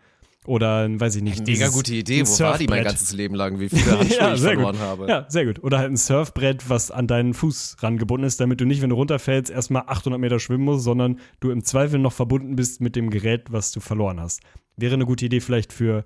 [0.45, 1.39] Oder, weiß ich nicht.
[1.39, 2.23] Mega dieses- gute Idee.
[2.25, 3.59] Wo war die mein ganzes Leben lang?
[3.59, 4.81] Wie viele Handschuhe Ja, ich sehr verloren gut.
[4.81, 5.07] habe?
[5.07, 5.63] Ja, sehr gut.
[5.63, 8.95] Oder halt ein Surfbrett, was an deinen Fuß rangebunden ist, damit du nicht, wenn du
[8.95, 13.09] runterfällst, erstmal 800 Meter schwimmen musst, sondern du im Zweifel noch verbunden bist mit dem
[13.11, 14.41] Gerät, was du verloren hast.
[14.77, 16.03] Wäre eine gute Idee vielleicht für,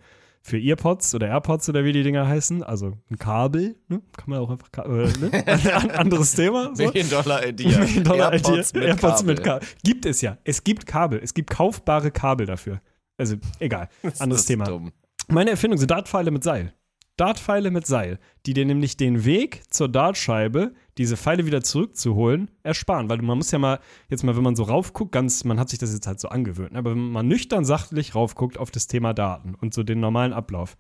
[0.48, 2.62] für Earpods oder AirPods oder wie die Dinger heißen.
[2.62, 4.02] Also ein Kabel, ne?
[4.16, 5.32] kann man auch einfach, Ka- äh, ne?
[5.74, 6.70] Ein anderes Thema.
[6.76, 6.84] So.
[6.84, 7.80] Million Dollar Idea.
[7.80, 8.82] Million Dollar AirPods Idea.
[8.82, 9.36] mit AirPods Kabel.
[9.36, 9.68] mit Kabel.
[9.84, 10.38] Gibt es ja.
[10.44, 11.20] Es gibt Kabel.
[11.24, 12.80] Es gibt kaufbare Kabel dafür.
[13.18, 13.90] Also, egal.
[14.20, 14.66] Anderes Das Thema.
[14.66, 14.92] dumm.
[15.30, 16.76] Meine Erfindung sind Dartpfeile mit Seil.
[17.18, 23.10] Dartpfeile mit Seil, die dir nämlich den Weg zur Dartscheibe, diese Pfeile wieder zurückzuholen, ersparen.
[23.10, 23.80] Weil man muss ja mal,
[24.10, 26.74] jetzt mal, wenn man so raufguckt, ganz, man hat sich das jetzt halt so angewöhnt,
[26.74, 26.80] ne?
[26.80, 30.78] aber wenn man nüchtern sachlich raufguckt auf das Thema Daten und so den normalen Ablauf,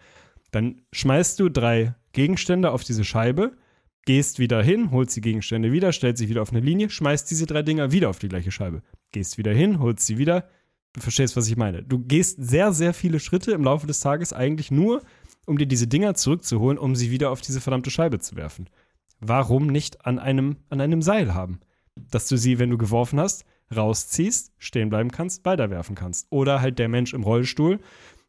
[0.51, 3.57] dann schmeißt du drei Gegenstände auf diese Scheibe,
[4.05, 7.45] gehst wieder hin, holst die Gegenstände wieder, stellst sie wieder auf eine Linie, schmeißt diese
[7.45, 8.81] drei Dinger wieder auf die gleiche Scheibe.
[9.11, 10.47] Gehst wieder hin, holst sie wieder.
[10.93, 11.83] Du verstehst, was ich meine.
[11.83, 15.01] Du gehst sehr, sehr viele Schritte im Laufe des Tages eigentlich nur,
[15.45, 18.69] um dir diese Dinger zurückzuholen, um sie wieder auf diese verdammte Scheibe zu werfen.
[19.19, 21.59] Warum nicht an einem, an einem Seil haben?
[21.95, 23.45] Dass du sie, wenn du geworfen hast,
[23.75, 26.27] rausziehst, stehen bleiben kannst, weiterwerfen kannst.
[26.29, 27.79] Oder halt der Mensch im Rollstuhl,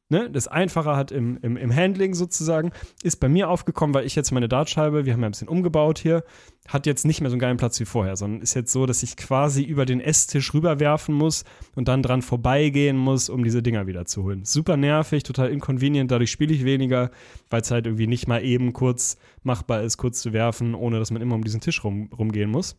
[0.09, 4.15] ne, das einfacher hat im, im, im Handling sozusagen, ist bei mir aufgekommen, weil ich
[4.15, 6.25] jetzt meine Dartscheibe, wir haben ja ein bisschen umgebaut hier,
[6.69, 9.03] hat jetzt nicht mehr so einen geilen Platz wie vorher, sondern ist jetzt so, dass
[9.03, 11.45] ich quasi über den Esstisch rüberwerfen muss
[11.75, 14.45] und dann dran vorbeigehen muss, um diese Dinger wieder zu holen.
[14.45, 17.11] Super nervig, total inconvenient, dadurch spiele ich weniger,
[17.51, 21.11] weil es halt irgendwie nicht mal eben kurz machbar ist, kurz zu werfen, ohne dass
[21.11, 22.77] man immer um diesen Tisch rum, rumgehen muss.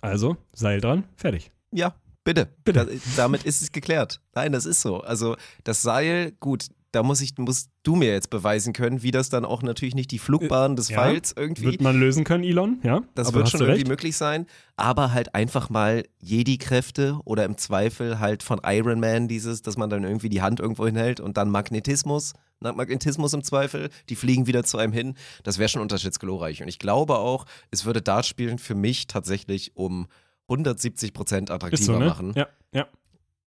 [0.00, 1.50] Also, Seil dran, fertig.
[1.72, 1.94] Ja,
[2.28, 2.48] bitte.
[2.64, 2.86] Bitte.
[2.86, 4.20] Da, damit ist es geklärt.
[4.34, 5.00] Nein, das ist so.
[5.00, 9.28] Also das Seil, gut, da muss ich, musst du mir jetzt beweisen können, wie das
[9.28, 11.64] dann auch natürlich nicht die Flugbahn des Ja, Pfeils irgendwie.
[11.64, 13.02] Wird man lösen können, Elon, ja?
[13.14, 13.88] das wird schon irgendwie recht.
[13.88, 19.60] möglich sein, aber halt einfach mal Jedi-Kräfte oder im Zweifel halt von Iron Man dieses,
[19.62, 24.16] dass man dann irgendwie die Hand irgendwo hinhält und dann Magnetismus, Magnetismus im Zweifel, die
[24.16, 25.14] fliegen wieder zu einem hin.
[25.44, 26.62] Das wäre schon unterschiedsglorreich.
[26.62, 30.08] Und ich glaube auch, es würde Dartspielen für mich tatsächlich um
[30.48, 32.06] 170 Prozent attraktiver so, ne?
[32.06, 32.32] machen.
[32.34, 32.86] Ja, ja.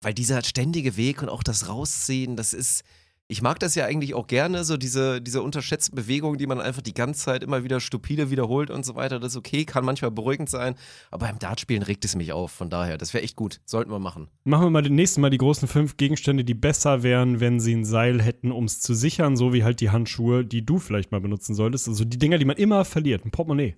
[0.02, 2.84] Weil dieser ständige Weg und auch das Rausziehen, das ist,
[3.32, 6.82] ich mag das ja eigentlich auch gerne, so diese, diese unterschätzten Bewegungen, die man einfach
[6.82, 9.20] die ganze Zeit immer wieder stupide wiederholt und so weiter.
[9.20, 10.76] Das ist okay, kann manchmal beruhigend sein,
[11.12, 12.52] aber beim Dartspielen regt es mich auf.
[12.52, 13.62] Von daher, das wäre echt gut.
[13.66, 14.30] Sollten wir machen.
[14.46, 17.76] Machen wir mal den nächsten Mal die großen fünf Gegenstände, die besser wären, wenn sie
[17.76, 21.12] ein Seil hätten, um es zu sichern, so wie halt die Handschuhe, die du vielleicht
[21.12, 21.88] mal benutzen solltest.
[21.88, 23.26] Also die Dinger, die man immer verliert.
[23.26, 23.76] Ein Portemonnaie.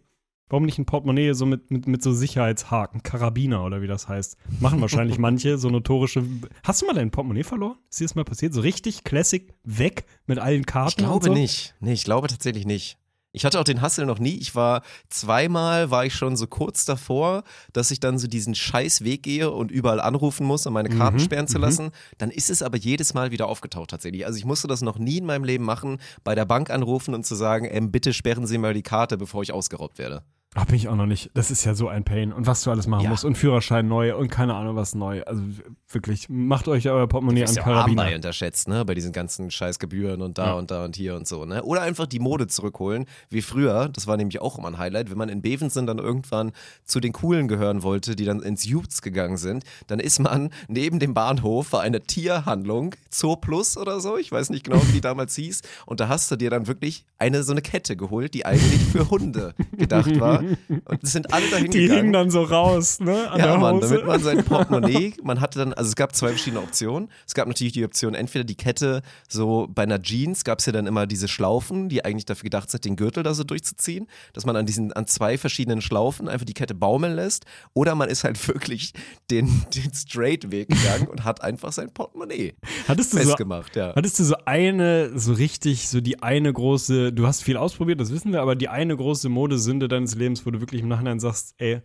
[0.52, 4.36] Warum nicht ein Portemonnaie so mit, mit, mit so Sicherheitshaken, Karabiner oder wie das heißt?
[4.60, 6.26] Machen wahrscheinlich manche so notorische.
[6.66, 7.78] Hast du mal dein Portemonnaie verloren?
[7.90, 8.54] Ist dir das mal passiert?
[8.54, 10.90] So richtig Classic weg mit allen Karten?
[10.90, 11.34] Ich glaube so?
[11.34, 11.74] nicht.
[11.80, 12.98] Nee, ich glaube tatsächlich nicht.
[13.32, 14.36] Ich hatte auch den Hassel noch nie.
[14.40, 19.06] Ich war zweimal, war ich schon so kurz davor, dass ich dann so diesen scheiß
[19.06, 21.64] Weg gehe und überall anrufen muss, um meine Karten Mhm, sperren zu mhm.
[21.64, 21.92] lassen.
[22.18, 24.26] Dann ist es aber jedes Mal wieder aufgetaucht tatsächlich.
[24.26, 27.26] Also ich musste das noch nie in meinem Leben machen, bei der Bank anrufen und
[27.26, 30.26] zu sagen, ähm, bitte sperren Sie mal die Karte, bevor ich ausgeraubt werde.
[30.54, 31.32] Bin ich auch noch nicht.
[31.34, 32.34] Das ist ja so ein Pain.
[32.34, 33.10] Und was du alles machen Ja.
[33.10, 33.24] musst.
[33.26, 35.24] Und Führerschein neu und keine Ahnung was neu.
[35.24, 35.42] Also
[35.90, 38.02] wirklich, macht euch euer Portemonnaie an ja auch Karabiner.
[38.04, 38.84] Armbei unterschätzt, ne?
[38.86, 40.54] Bei diesen ganzen Scheißgebühren und da Ja.
[40.54, 41.64] und da und hier und so, ne?
[41.64, 43.88] Oder einfach die Mode zurückholen, wie früher.
[43.90, 45.10] Das war nämlich auch immer ein Highlight.
[45.10, 46.52] Wenn man in Bevensen dann irgendwann
[46.84, 51.00] zu den Coolen gehören wollte, die dann ins Jutes gegangen sind, dann ist man neben
[51.00, 55.02] dem Bahnhof war eine Tierhandlung, Zoo Plus oder so, ich weiß nicht genau, wie die
[55.02, 55.62] damals hieß.
[55.86, 59.10] Und da hast du dir dann wirklich eine so eine Kette geholt, die eigentlich für
[59.10, 60.41] Hunde gedacht war.
[60.86, 61.98] Und sind alle dahin Die gegangen.
[62.00, 63.30] hingen dann so raus, ne?
[63.32, 63.90] An Ja, der Mann, Hose.
[63.90, 67.10] damit man sein Portemonnaie, man hatte dann, also es gab zwei verschiedene Optionen.
[67.28, 70.72] Es gab natürlich die Option, entweder die Kette, so bei einer Jeans gab es ja
[70.72, 74.46] dann immer diese Schlaufen, die eigentlich dafür gedacht sind, den Gürtel da so durchzuziehen, dass
[74.46, 77.46] man an diesen, an zwei verschiedenen Schlaufen einfach die Kette baumeln lässt.
[77.74, 78.94] Oder man ist halt wirklich
[79.30, 82.54] den, den Straight-Weg gegangen und hat einfach sein Portemonnaie
[82.88, 83.94] Hattest du so festgemacht, ja.
[83.96, 88.12] Hattest du so eine, so richtig, so die eine große, du hast viel ausprobiert, das
[88.12, 91.56] wissen wir, aber die eine große Modesünde deines Lebens, wo du wirklich im Nachhinein sagst,
[91.58, 91.82] ey,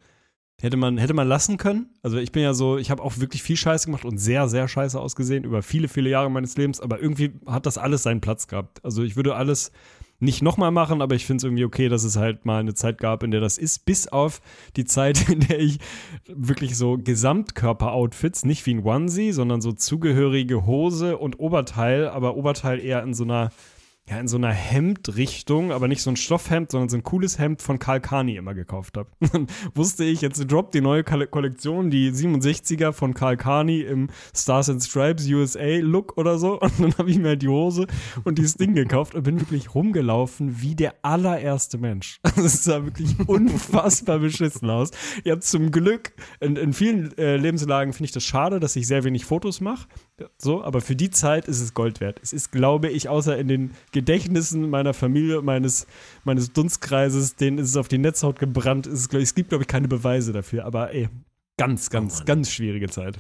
[0.61, 1.90] hätte man, hätte man lassen können?
[2.03, 4.68] Also ich bin ja so, ich habe auch wirklich viel Scheiße gemacht und sehr, sehr
[4.68, 8.49] scheiße ausgesehen über viele, viele Jahre meines Lebens, aber irgendwie hat das alles seinen Platz
[8.49, 8.84] gehabt.
[8.84, 9.72] Also ich würde alles
[10.18, 12.99] nicht nochmal machen, aber ich finde es irgendwie okay, dass es halt mal eine Zeit
[12.99, 14.40] gab, in der das ist, bis auf
[14.76, 15.78] die Zeit, in der ich
[16.26, 22.80] wirklich so Gesamtkörper-Outfits, nicht wie ein Onesie, sondern so zugehörige Hose und Oberteil, aber Oberteil
[22.80, 23.51] eher in so einer
[24.09, 27.61] ja, in so einer Hemdrichtung, aber nicht so ein Stoffhemd, sondern so ein cooles Hemd
[27.61, 29.11] von Karl Kani immer gekauft habe.
[29.32, 34.09] Dann wusste ich, jetzt droppt die neue Kolle- Kollektion, die 67er von Karl Kani im
[34.34, 36.61] Stars and Stripes USA Look oder so.
[36.61, 37.86] Und dann habe ich mir halt die Hose
[38.24, 42.20] und dieses Ding gekauft und bin wirklich rumgelaufen wie der allererste Mensch.
[42.36, 44.90] Also es sah wirklich unfassbar beschissen aus.
[45.24, 48.86] Ihr habt zum Glück, in, in vielen äh, Lebenslagen finde ich das schade, dass ich
[48.86, 49.88] sehr wenig Fotos mache.
[50.39, 52.21] So, aber für die Zeit ist es Gold wert.
[52.23, 55.87] Es ist, glaube ich, außer in den Gedächtnissen meiner Familie, meines,
[56.25, 58.87] meines Dunstkreises, denen ist es auf die Netzhaut gebrannt.
[58.87, 60.64] Es, es gibt, glaube ich, keine Beweise dafür.
[60.64, 61.09] Aber ey,
[61.59, 63.19] ganz, ganz, ganz schwierige Zeit.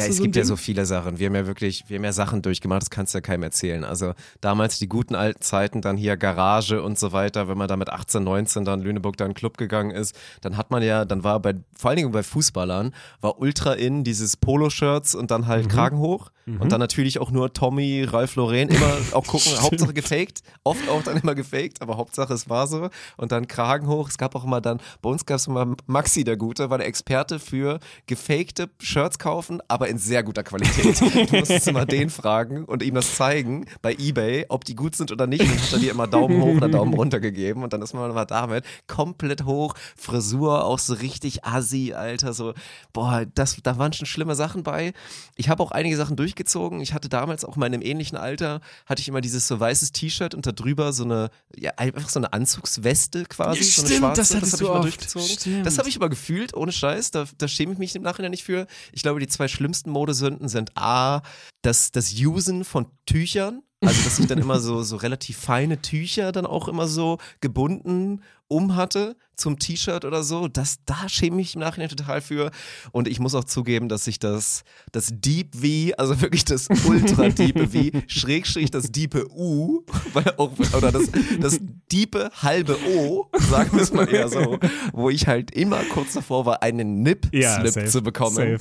[0.00, 0.48] Ja, es so gibt ja Ding?
[0.48, 1.18] so viele Sachen.
[1.18, 3.84] Wir haben ja wirklich, wir haben ja Sachen durchgemacht, das kannst du ja keinem erzählen.
[3.84, 7.76] Also damals die guten alten Zeiten, dann hier Garage und so weiter, wenn man da
[7.76, 11.04] mit 18, 19 dann Lüneburg da in den Club gegangen ist, dann hat man ja,
[11.04, 15.42] dann war bei, vor allen Dingen bei Fußballern, war ultra in dieses Poloshirts und dann
[15.42, 15.46] Mhm.
[15.46, 19.92] halt Kragen hoch und dann natürlich auch nur Tommy, Ralf Lauren, immer auch gucken, Hauptsache
[19.92, 24.08] gefaked, oft auch dann immer gefaked, aber Hauptsache es war so und dann Kragen hoch.
[24.08, 26.86] Es gab auch immer dann, bei uns gab es immer Maxi, der Gute, war der
[26.88, 31.00] Experte für gefakte Shirts kaufen, aber in sehr guter Qualität.
[31.00, 35.12] Du musstest immer den fragen und ihm das zeigen bei Ebay, ob die gut sind
[35.12, 35.42] oder nicht.
[35.42, 37.94] Und dann hat er dir immer Daumen hoch oder Daumen runter gegeben und dann ist
[37.94, 39.74] man mal damit komplett hoch.
[39.96, 42.32] Frisur auch so richtig assi, Alter.
[42.32, 42.54] So,
[42.92, 44.92] boah, das, da waren schon schlimme Sachen bei.
[45.36, 46.80] Ich habe auch einige Sachen durchgezogen.
[46.80, 49.92] Ich hatte damals auch mal in einem ähnlichen Alter, hatte ich immer dieses so weißes
[49.92, 53.60] T-Shirt und da drüber so eine, ja, einfach so eine Anzugsweste quasi.
[53.60, 54.20] Ja, so eine stimmt, schwarze.
[54.20, 54.84] das hattest hab du ich immer oft.
[54.84, 55.28] durchgezogen.
[55.28, 55.66] Stimmt.
[55.66, 57.10] Das habe ich aber gefühlt, ohne Scheiß.
[57.10, 58.66] Da, da schäme ich mich im Nachhinein nicht für.
[58.92, 61.22] Ich glaube, die zwei schlimmsten Modesünden sind A,
[61.62, 63.62] das, das Usen von Tüchern.
[63.80, 68.22] Also, dass ich dann immer so, so relativ feine Tücher dann auch immer so gebunden
[68.52, 70.46] um hatte zum T-Shirt oder so.
[70.46, 72.50] Das, da schäme ich im Nachhinein total für.
[72.92, 77.28] Und ich muss auch zugeben, dass ich das, das Deep V, also wirklich das ultra
[77.28, 81.04] diepe V, Schrägstrich das diepe U, weil auch, oder das,
[81.40, 81.58] das
[81.90, 84.58] diepe halbe O, sagen wir es mal eher so,
[84.92, 88.36] wo ich halt immer kurz davor war, einen Nip-Slip Ja, safe, zu bekommen.
[88.36, 88.58] safe.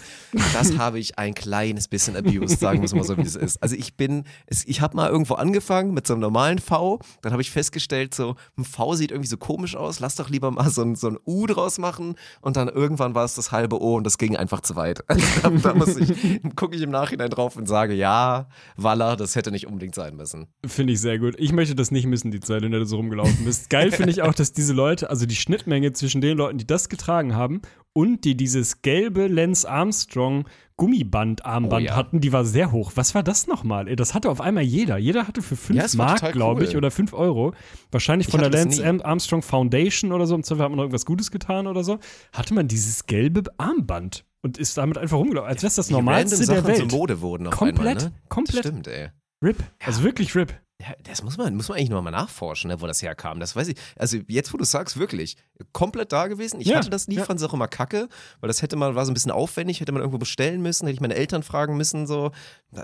[0.54, 3.62] Das habe ich ein kleines bisschen abused, sagen wir es mal so, wie es ist.
[3.62, 7.42] Also ich bin, ich habe mal irgendwo angefangen mit so einem normalen V, dann habe
[7.42, 10.82] ich festgestellt, so ein V sieht irgendwie so komisch aus, lass doch lieber mal so
[10.82, 14.04] ein, so ein U draus machen und dann irgendwann war es das halbe O und
[14.04, 15.08] das ging einfach zu weit.
[15.10, 19.36] Also da, da muss ich, gucke ich im Nachhinein drauf und sage, ja, Walla, das
[19.36, 20.48] hätte nicht unbedingt sein müssen.
[20.66, 21.36] Finde ich sehr gut.
[21.38, 23.70] Ich möchte das nicht missen, die Zeit, in der du so rumgelaufen bist.
[23.70, 26.90] Geil finde ich auch, dass diese Leute, also die Schnittmenge zwischen den Leuten, die das
[26.90, 27.62] getragen haben
[27.94, 30.46] und die dieses gelbe Lance Armstrong
[30.82, 31.96] Gummibandarmband Oh ja.
[31.96, 32.94] hatten, die war sehr hoch.
[32.96, 33.86] Was war das nochmal?
[33.96, 34.98] Das hatte auf einmal jeder.
[34.98, 36.78] Jeder hatte für 5 Ja, Mark, glaube ich, cool.
[36.78, 37.54] oder 5 Euro.
[37.92, 39.06] Wahrscheinlich von Ich der das Lance.
[39.06, 40.34] Armstrong Foundation oder so.
[40.36, 42.00] Im Zweifel hat man noch irgendwas Gutes getan oder so.
[42.34, 45.94] Hatte man dieses gelbe Armband und ist damit einfach rumgelaufen, als wäre es das Wie
[45.94, 46.90] Normalste der Sachen Welt.
[46.92, 48.14] so Mode wurden auf Komplett, einmal, ne?
[48.30, 48.66] komplett.
[48.66, 49.10] Das stimmt, ey.
[49.44, 49.58] RIP.
[49.86, 50.54] Also wirklich RIP.
[50.82, 53.40] Ja, das muss man, muss man eigentlich nur mal nachforschen, ne, wo das herkam.
[53.40, 53.78] Das weiß ich.
[53.98, 55.38] Also jetzt, wo du sagst, wirklich,
[55.74, 56.60] komplett da gewesen.
[56.60, 57.24] Ich Ja, hatte das nie, ja.
[57.26, 58.08] fand es auch immer kacke,
[58.40, 60.96] weil das hätte man, war so ein bisschen aufwendig, hätte man irgendwo bestellen müssen, hätte
[60.96, 62.32] ich meine Eltern fragen müssen, so.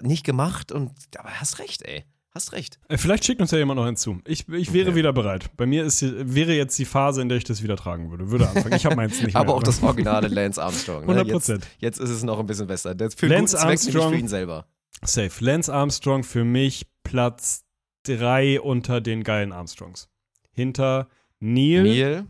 [0.01, 2.05] Nicht gemacht und, aber hast recht, ey.
[2.35, 2.77] Hast recht.
[2.89, 4.19] Äh, Vielleicht schickt uns ja jemand noch hinzu.
[4.27, 4.97] Ich, ich wäre Okay.
[4.99, 5.49] wieder bereit.
[5.57, 8.29] Bei mir ist, wäre jetzt die Phase, in der ich das wieder tragen würde.
[8.29, 8.75] Würde anfangen.
[8.75, 9.37] Ich habe meins nicht mehr.
[9.37, 11.07] aber auch das originale Lance Armstrong.
[11.07, 11.23] Ne?
[11.23, 11.25] 100%.
[11.25, 12.95] Jetzt, jetzt ist es noch ein bisschen besser.
[13.15, 14.67] Für Lance guten Zweck, Armstrong- für ihn selber.
[15.03, 15.31] Safe.
[15.43, 17.63] Lance Armstrong für mich Platz
[18.07, 20.09] drei unter den geilen Armstrongs.
[20.51, 21.07] Hinter
[21.39, 22.25] Neil, Neil.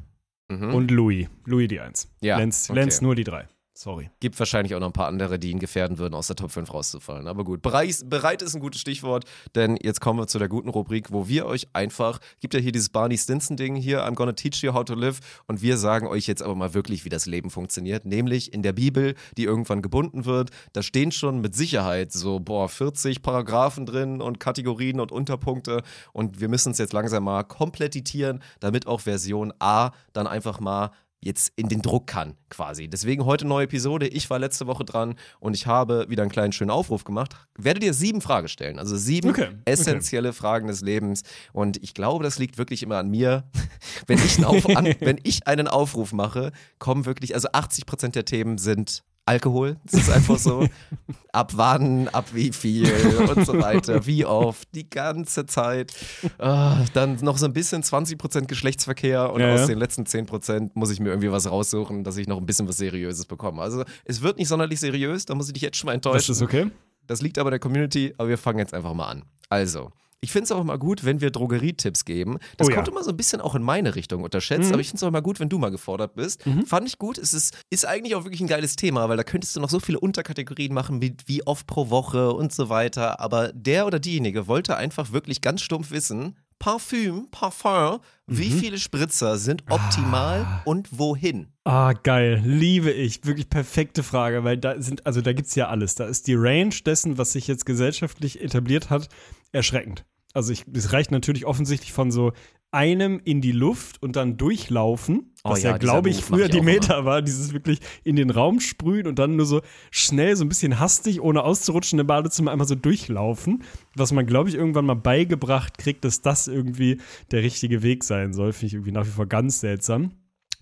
[0.49, 0.73] Mhm.
[0.73, 1.27] und Louis.
[1.45, 2.11] Louis die Eins.
[2.21, 2.79] Ja, Lance, okay.
[2.79, 3.47] Lance nur die drei.
[3.77, 4.09] Sorry.
[4.19, 6.73] Gibt wahrscheinlich auch noch ein paar andere, die ihn gefährden würden, aus der Top 5
[6.73, 7.27] rauszufallen.
[7.27, 10.69] Aber gut, bereit, bereit ist ein gutes Stichwort, denn jetzt kommen wir zu der guten
[10.69, 14.63] Rubrik, wo wir euch einfach, gibt ja hier dieses Barney Stinson-Ding hier, I'm gonna teach
[14.63, 17.51] you how to live und wir sagen euch jetzt aber mal wirklich, wie das Leben
[17.51, 22.39] funktioniert, nämlich in der Bibel, die irgendwann gebunden wird, da stehen schon mit Sicherheit so,
[22.39, 27.43] boah, 40 Paragraphen drin und Kategorien und Unterpunkte und wir müssen es jetzt langsam mal
[27.43, 30.89] komplettitieren, damit auch Version A dann einfach mal
[31.19, 32.87] jetzt in den Druck kann, quasi.
[32.87, 34.07] Deswegen heute neue Episode.
[34.07, 37.35] Ich war letzte Woche dran und ich habe wieder einen kleinen schönen Aufruf gemacht.
[37.57, 38.79] Werde dir sieben Fragen stellen.
[38.79, 41.23] Also sieben Okay, essentielle Fragen des Lebens.
[41.53, 43.43] Und ich glaube, das liegt wirklich immer an mir.
[44.07, 48.15] Wenn ich einen, Auf an, wenn ich einen Aufruf mache, kommen wirklich, also 80 Prozent
[48.15, 49.77] der Themen sind Alkohol.
[49.85, 50.67] Es ist einfach so.
[51.31, 52.89] ab wann, ab wie viel
[53.29, 54.05] und so weiter.
[54.05, 55.93] Wie oft, die ganze Zeit.
[56.39, 59.67] Ah, dann noch so ein bisschen 20% Geschlechtsverkehr und Ja, aus ja.
[59.67, 62.77] den letzten 10% muss ich mir irgendwie was raussuchen, dass ich noch ein bisschen was
[62.77, 63.61] Seriöses bekomme.
[63.61, 66.27] Also es wird nicht sonderlich seriös, da muss ich dich jetzt schon mal enttäuschen.
[66.27, 66.71] Das ist okay.
[67.05, 69.23] Das liegt aber der Community, aber wir fangen jetzt einfach mal an.
[69.49, 69.91] Also,
[70.21, 72.37] ich finde es auch immer gut, wenn wir Drogerietipps geben.
[72.57, 72.75] Das Oh ja.
[72.75, 74.73] kommt immer so ein bisschen auch in meine Richtung unterschätzt, Mhm.
[74.73, 76.43] aber ich finde es auch immer gut, wenn du mal gefordert bist.
[76.65, 77.17] Fand ich gut.
[77.17, 79.79] Es ist, ist eigentlich auch wirklich ein geiles Thema, weil da könntest du noch so
[79.79, 83.19] viele Unterkategorien machen, wie, wie oft pro Woche und so weiter.
[83.19, 88.57] Aber der oder diejenige wollte einfach wirklich ganz stumpf wissen, Parfüm, Parfum, wie Mhm.
[88.59, 91.47] viele Spritzer sind optimal und wohin?
[91.65, 92.41] Ah, geil.
[92.43, 93.23] Liebe ich.
[93.25, 95.93] Wirklich perfekte Frage, weil da sind, also da gibt's ja alles.
[95.93, 99.07] Da ist die Range dessen, was sich jetzt gesellschaftlich etabliert hat,
[99.51, 100.05] erschreckend.
[100.33, 102.31] Also ich, es reicht natürlich offensichtlich von so
[102.69, 106.51] einem in die Luft und dann durchlaufen, Oh was ja, ja, glaube ich, früher ich
[106.51, 110.35] die auch Meter war, dieses wirklich in den Raum sprühen und dann nur so schnell,
[110.35, 113.63] so ein bisschen hastig, ohne auszurutschen, im Badezimmer einmal so durchlaufen,
[113.95, 116.99] was man, glaube ich, irgendwann mal beigebracht kriegt, dass das irgendwie
[117.31, 120.11] der richtige Weg sein soll, finde ich irgendwie nach wie vor ganz seltsam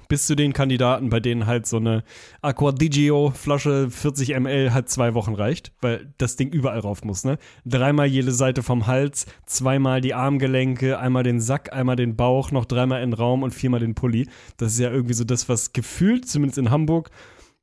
[0.07, 2.03] bis zu den Kandidaten, bei denen halt so eine
[2.41, 7.37] Aquadigio-Flasche 40 ml halt zwei Wochen reicht, weil das Ding überall rauf muss, ne?
[7.65, 12.65] Dreimal jede Seite vom Hals, zweimal die Armgelenke, einmal den Sack, einmal den Bauch, noch
[12.65, 14.27] dreimal in den Raum und viermal den Pulli.
[14.57, 17.09] Das ist ja irgendwie so das, was gefühlt, zumindest in Hamburg,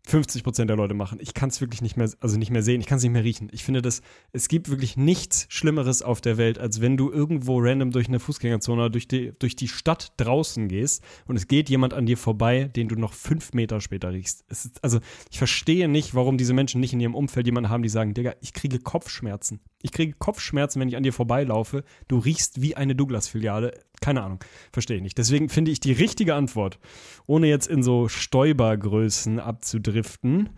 [0.05, 1.19] 50 Prozent der Leute machen.
[1.21, 3.23] Ich kann es wirklich nicht mehr, also nicht mehr sehen, ich kann es nicht mehr
[3.23, 3.49] riechen.
[3.53, 7.61] Ich finde, das, es gibt wirklich nichts Schlimmeres auf der Welt, als wenn du irgendwo
[7.61, 11.71] random durch eine Fußgängerzone oder durch die, durch die Stadt draußen gehst und es geht
[11.71, 14.45] jemand an dir vorbei, den du noch fünf Meter später riechst.
[14.49, 14.99] Ist, also,
[15.31, 18.35] ich verstehe nicht, warum diese Menschen nicht in ihrem Umfeld jemanden haben, die sagen, Digga,
[18.41, 19.61] ich kriege Kopfschmerzen.
[19.83, 21.85] Ich kriege Kopfschmerzen, wenn ich an dir vorbeilaufe.
[22.09, 23.75] Du riechst wie eine Douglas-Filiale.
[24.03, 24.41] Keine Ahnung.
[24.73, 25.17] Verstehe ich nicht.
[25.17, 26.79] Deswegen finde ich die richtige Antwort,
[27.27, 30.51] ohne jetzt in so Stäubergrößen abzudriften.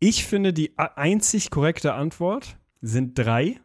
[0.00, 3.60] Ich finde, die einzig korrekte Antwort sind drei.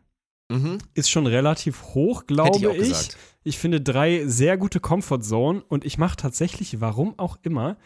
[0.49, 0.77] Mhm.
[0.93, 2.89] Ist schon relativ hoch, glaube Hätte ich auch ich.
[2.89, 3.17] gesagt.
[3.43, 7.77] Ich finde drei sehr gute Comfort Zone und ich mache tatsächlich, warum auch immer,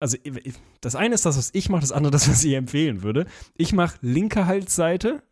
[0.00, 0.18] also
[0.80, 3.26] das eine ist das, was ich mache, das andere das, was ich empfehlen würde.
[3.56, 5.22] Ich mache linke Halsseite,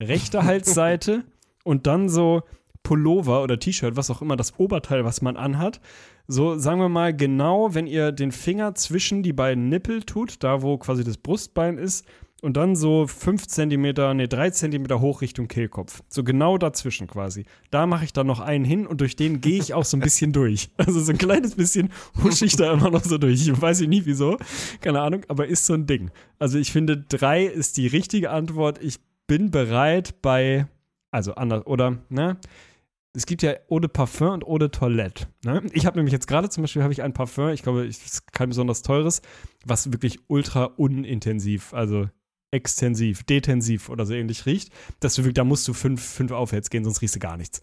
[0.00, 1.24] rechte Halsseite
[1.64, 2.42] und dann so
[2.82, 5.80] Pullover oder T-Shirt, was auch immer, das Oberteil, was man anhat.
[6.26, 10.62] So, sagen wir mal, genau, wenn ihr den Finger zwischen die beiden Nippel tut, da
[10.62, 12.06] wo quasi das Brustbein ist,
[12.42, 16.02] und dann so 5 Zentimeter, nee, 3 Zentimeter hoch Richtung Kehlkopf.
[16.08, 17.44] So genau dazwischen quasi.
[17.70, 20.00] Da mache ich dann noch einen hin und durch den gehe ich auch so ein
[20.00, 20.70] bisschen durch.
[20.80, 21.90] Also so ein kleines bisschen
[22.22, 23.46] husche ich da immer noch so durch.
[23.46, 24.38] Ich weiß nicht wieso,
[24.80, 26.10] keine Ahnung, aber ist so ein Ding.
[26.38, 28.82] Also ich finde, drei ist die richtige Antwort.
[28.82, 30.66] Ich bin bereit bei,
[31.10, 32.38] also anders, oder, ne?
[33.12, 35.26] Es gibt ja Eau de Parfum und Eau de Toilette.
[35.44, 35.62] Ne?
[35.72, 38.32] Ich habe nämlich jetzt gerade zum Beispiel habe ich ein Parfum, ich glaube, es ist
[38.32, 39.20] kein besonders teures,
[39.64, 42.08] was wirklich ultra unintensiv, also
[42.52, 44.72] extensiv, detensiv oder so ähnlich riecht.
[45.00, 47.62] Dass wirklich, da musst du fünf, fünf aufwärts gehen, sonst riechst du gar nichts.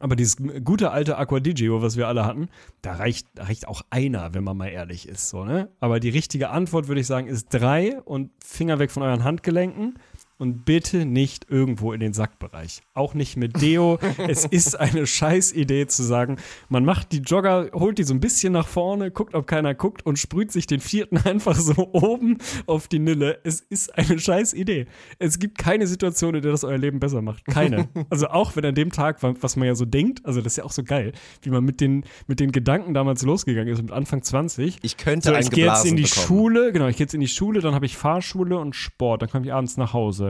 [0.00, 2.48] Aber dieses gute alte Aquadigio, was wir alle hatten,
[2.82, 5.28] da reicht, da reicht auch einer, wenn man mal ehrlich ist.
[5.28, 5.70] So, ne?
[5.80, 9.98] Aber die richtige Antwort, würde ich sagen, ist drei und Finger weg von euren Handgelenken
[10.38, 12.82] und bitte nicht irgendwo in den Sackbereich.
[12.94, 13.98] Auch nicht mit Deo.
[14.28, 16.36] es ist eine Scheißidee zu sagen,
[16.68, 20.06] man macht die Jogger, holt die so ein bisschen nach vorne, guckt, ob keiner guckt
[20.06, 23.40] und sprüht sich den vierten einfach so oben auf die Nille.
[23.42, 24.86] Es ist eine Scheißidee.
[25.18, 27.44] Es gibt keine Situation, in der das euer Leben besser macht.
[27.46, 27.88] Keine.
[28.10, 30.64] also auch wenn an dem Tag, was man ja so denkt, also das ist ja
[30.64, 31.12] auch so geil,
[31.42, 34.78] wie man mit den, mit den Gedanken damals losgegangen ist, mit Anfang 20.
[34.82, 36.26] Ich könnte So, ich gehe jetzt in die bekommen.
[36.26, 39.30] Schule, genau, ich gehe jetzt in die Schule, dann habe ich Fahrschule und Sport, dann
[39.30, 40.27] komme ich abends nach Hause.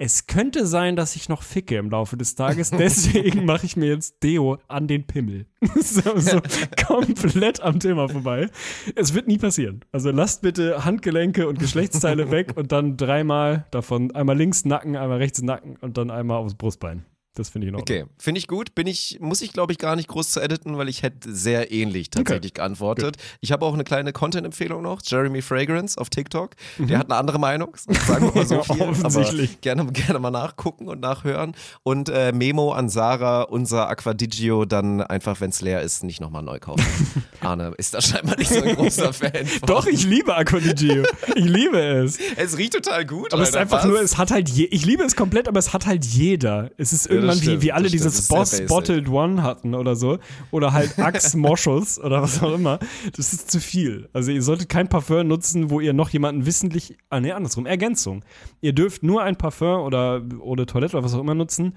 [0.00, 3.88] Es könnte sein, dass ich noch ficke im Laufe des Tages, deswegen mache ich mir
[3.88, 5.46] jetzt Deo an den Pimmel.
[5.74, 6.40] so, so
[6.86, 8.48] komplett am Thema vorbei.
[8.94, 9.84] Es wird nie passieren.
[9.90, 15.18] Also lasst bitte Handgelenke und Geschlechtsteile weg und dann dreimal davon, einmal links Nacken, einmal
[15.18, 17.04] rechts Nacken und dann einmal aufs Brustbein.
[17.38, 17.98] Das finde ich in Ordnung.
[18.02, 18.74] Okay, finde ich gut.
[18.74, 21.70] Bin ich, muss ich, glaube ich, gar nicht groß zu editen, weil ich hätte sehr
[21.70, 23.16] ähnlich tatsächlich geantwortet.
[23.40, 25.00] Ich habe auch eine kleine Content-Empfehlung noch.
[25.04, 26.56] Jeremy Fragrance auf TikTok.
[26.78, 28.76] Der hat eine andere Meinung, sagen wir mal so viel.
[28.76, 28.82] Mhm.
[28.82, 29.50] Offensichtlich.
[29.50, 31.54] Aber gerne, gerne mal nachgucken und nachhören.
[31.84, 36.42] Und äh, Memo an Sarah, unser Aquadigio, dann einfach, wenn es leer ist, nicht nochmal
[36.42, 36.84] neu kaufen.
[37.40, 39.66] Arne ist da scheinbar nicht so ein großer Fan von.
[39.66, 41.04] Doch, ich liebe Aquadigio.
[41.36, 42.18] ich liebe es.
[42.36, 43.32] Es riecht total gut.
[43.32, 43.90] Aber es ist Alter, einfach was?
[43.90, 46.70] nur, es hat halt je, ich liebe es komplett, aber es hat halt jeder.
[46.76, 48.60] Es ist das irgendwann wie, stimmt, wie alle dieses ist Boss.
[48.66, 50.18] Bottled One hatten oder so.
[50.50, 52.78] Oder halt Axe Moschus oder was auch immer.
[53.16, 54.08] Das ist zu viel.
[54.12, 58.24] Also ihr solltet kein Parfum nutzen, wo ihr noch jemanden wissentlich, ah nee, andersrum, Ergänzung.
[58.60, 61.76] Ihr dürft nur ein Parfum oder, oder Toilette oder was auch immer nutzen,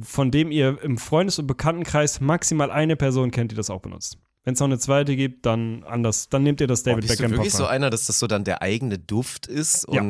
[0.00, 4.18] von dem ihr im Freundes- und Bekanntenkreis maximal eine Person kennt, die das auch benutzt.
[4.44, 6.28] Wenn es noch eine zweite gibt, dann anders.
[6.30, 7.66] Dann nehmt ihr das David du Beckham wirklich Parfum.
[7.66, 10.02] so einer, dass das so dann der eigene Duft ist Ja.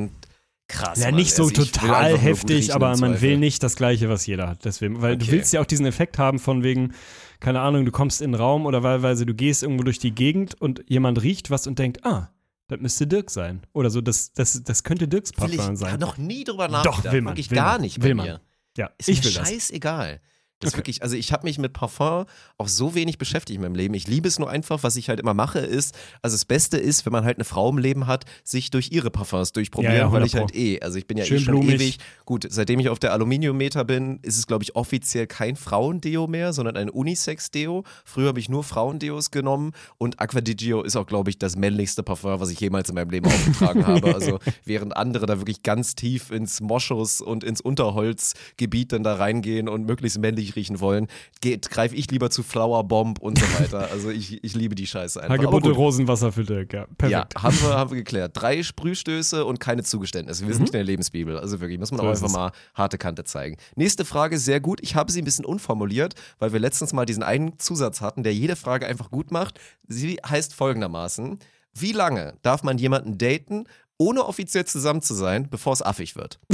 [0.69, 0.99] Krass.
[1.01, 1.14] Ja, Mann.
[1.16, 3.23] nicht so Also total heftig, aber man Zweifel.
[3.23, 4.64] will nicht das Gleiche, was jeder hat.
[4.64, 5.33] Deswegen, weil du Okay.
[5.33, 6.93] willst ja auch diesen Effekt haben von wegen,
[7.41, 10.61] keine Ahnung, du kommst in den Raum oder wahlweise du gehst irgendwo durch die Gegend
[10.61, 12.31] und jemand riecht was und denkt, ah,
[12.69, 13.62] das müsste Dirk sein.
[13.73, 15.99] Oder so, das, das, das könnte Dirks Will Parfum ich sein.
[15.99, 17.12] noch nie drüber Doch, nachgedacht.
[17.12, 18.27] will man, Wirklich will gar man, nicht will bei man.
[18.27, 18.41] mir.
[18.77, 19.71] Ja, Ist ich mir will das.
[20.61, 20.78] Das ist Okay.
[20.80, 22.24] wirklich, also ich habe mich mit Parfum
[22.56, 23.94] auch so wenig beschäftigt in meinem Leben.
[23.94, 27.06] Ich liebe es nur einfach, was ich halt immer mache, ist, also das Beste ist,
[27.06, 30.12] wenn man halt eine Frau im Leben hat, sich durch ihre Parfums durchprobieren, Ja, ja,
[30.12, 31.74] weil ich 100 halt eh, also ich bin ja Schön eh schon blumig.
[31.76, 31.98] ewig.
[32.24, 36.52] Gut, seitdem ich auf der Aluminiummeter bin, ist es glaube ich offiziell kein Frauendeo mehr,
[36.52, 37.84] sondern ein Unisex-Deo.
[38.04, 42.40] Früher habe ich nur Frauendeos genommen und Aquadigio ist auch glaube ich das männlichste Parfum,
[42.40, 44.09] was ich jemals in meinem Leben aufgetragen habe.
[44.18, 49.68] Also während andere da wirklich ganz tief ins Moschus und ins Unterholzgebiet dann da reingehen
[49.68, 51.09] und möglichst männlich riechen wollen,
[51.42, 53.88] greife ich lieber zu Flower Bomb und so weiter.
[53.99, 55.38] Also ich, ich liebe die Scheiße einfach.
[55.38, 55.70] Hagebutte.
[55.70, 56.86] Rosenwasser für Dirk, ja.
[56.99, 57.34] Perfekt.
[57.34, 58.32] Ja, haben wir, haben wir geklärt.
[58.34, 60.46] Drei Sprühstöße und keine Zugeständnisse.
[60.46, 61.38] Wir sind nicht in der Lebensbibel.
[61.38, 62.03] Also wirklich, muss man Mhm.
[62.03, 62.32] So auch einfach es.
[62.32, 63.57] mal harte Kante zeigen.
[63.76, 64.80] Nächste Frage, sehr gut.
[64.82, 68.34] Ich habe sie ein bisschen unformuliert, weil wir letztens mal diesen einen Zusatz hatten, der
[68.34, 69.59] jede Frage einfach gut macht.
[69.86, 71.38] Sie heißt folgendermaßen:
[71.74, 73.64] Wie lange darf man jemanden daten,
[73.99, 76.38] ohne offiziell zusammen zu sein, bevor es affig wird?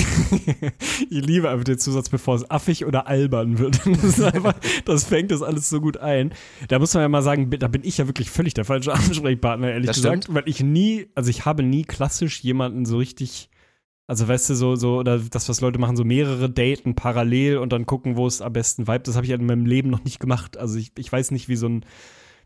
[1.11, 3.81] Ich liebe einfach den Zusatz, bevor es affig oder albern wird.
[4.03, 6.33] Das, einfach, das fängt das alles so gut ein.
[6.69, 9.71] Da muss man ja mal sagen, da bin ich ja wirklich völlig der falsche Ansprechpartner,
[9.73, 10.25] ehrlich Das gesagt.
[10.25, 10.35] stimmt.
[10.37, 13.51] Weil ich nie, also ich habe nie klassisch jemanden so richtig,
[14.07, 17.73] also weißt du, so, so, oder das, was Leute machen, so mehrere daten parallel und
[17.73, 19.09] dann gucken, wo es am besten vibet.
[19.09, 20.57] Das habe ich halt in meinem Leben noch nicht gemacht.
[20.57, 21.85] Also ich, ich weiß nicht, wie so ein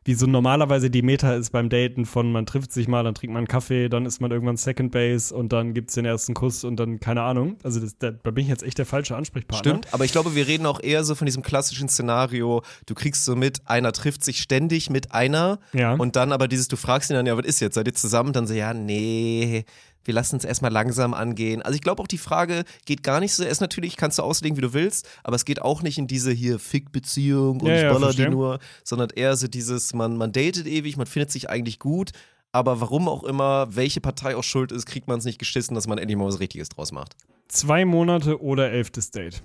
[0.09, 3.34] wie so normalerweise die Meta ist beim Daten von man trifft sich mal, dann trinkt
[3.34, 6.32] man einen Kaffee, dann ist man irgendwann Second Base und dann gibt es den ersten
[6.32, 7.59] Kuss und dann keine Ahnung.
[7.62, 9.70] Also das, da, bin ich jetzt echt der falsche Ansprechpartner.
[9.70, 13.26] Stimmt, aber ich glaube, wir reden auch eher so von diesem klassischen Szenario, du kriegst
[13.26, 15.92] so mit, einer trifft sich ständig mit einer Ja.
[15.92, 18.32] und dann aber dieses, du fragst ihn dann, ja, was ist jetzt, seid ihr zusammen?
[18.32, 19.66] Dann so, ja, nee,
[20.09, 21.61] wir lassen es erstmal langsam angehen.
[21.61, 24.56] Also ich glaube auch, die Frage geht gar nicht so, erst natürlich kannst du auslegen,
[24.56, 27.82] wie du willst, aber es geht auch nicht in diese hier Fick-Beziehung und Ja, ich
[27.82, 31.50] ja, baller die nur, sondern eher so dieses, man, man datet ewig, man findet sich
[31.50, 32.12] eigentlich gut,
[32.52, 35.86] aber warum auch immer, welche Partei auch schuld ist, kriegt man es nicht geschissen, dass
[35.86, 37.14] man endlich mal was Richtiges draus macht.
[37.48, 39.42] Zwei Monate oder elftes Date.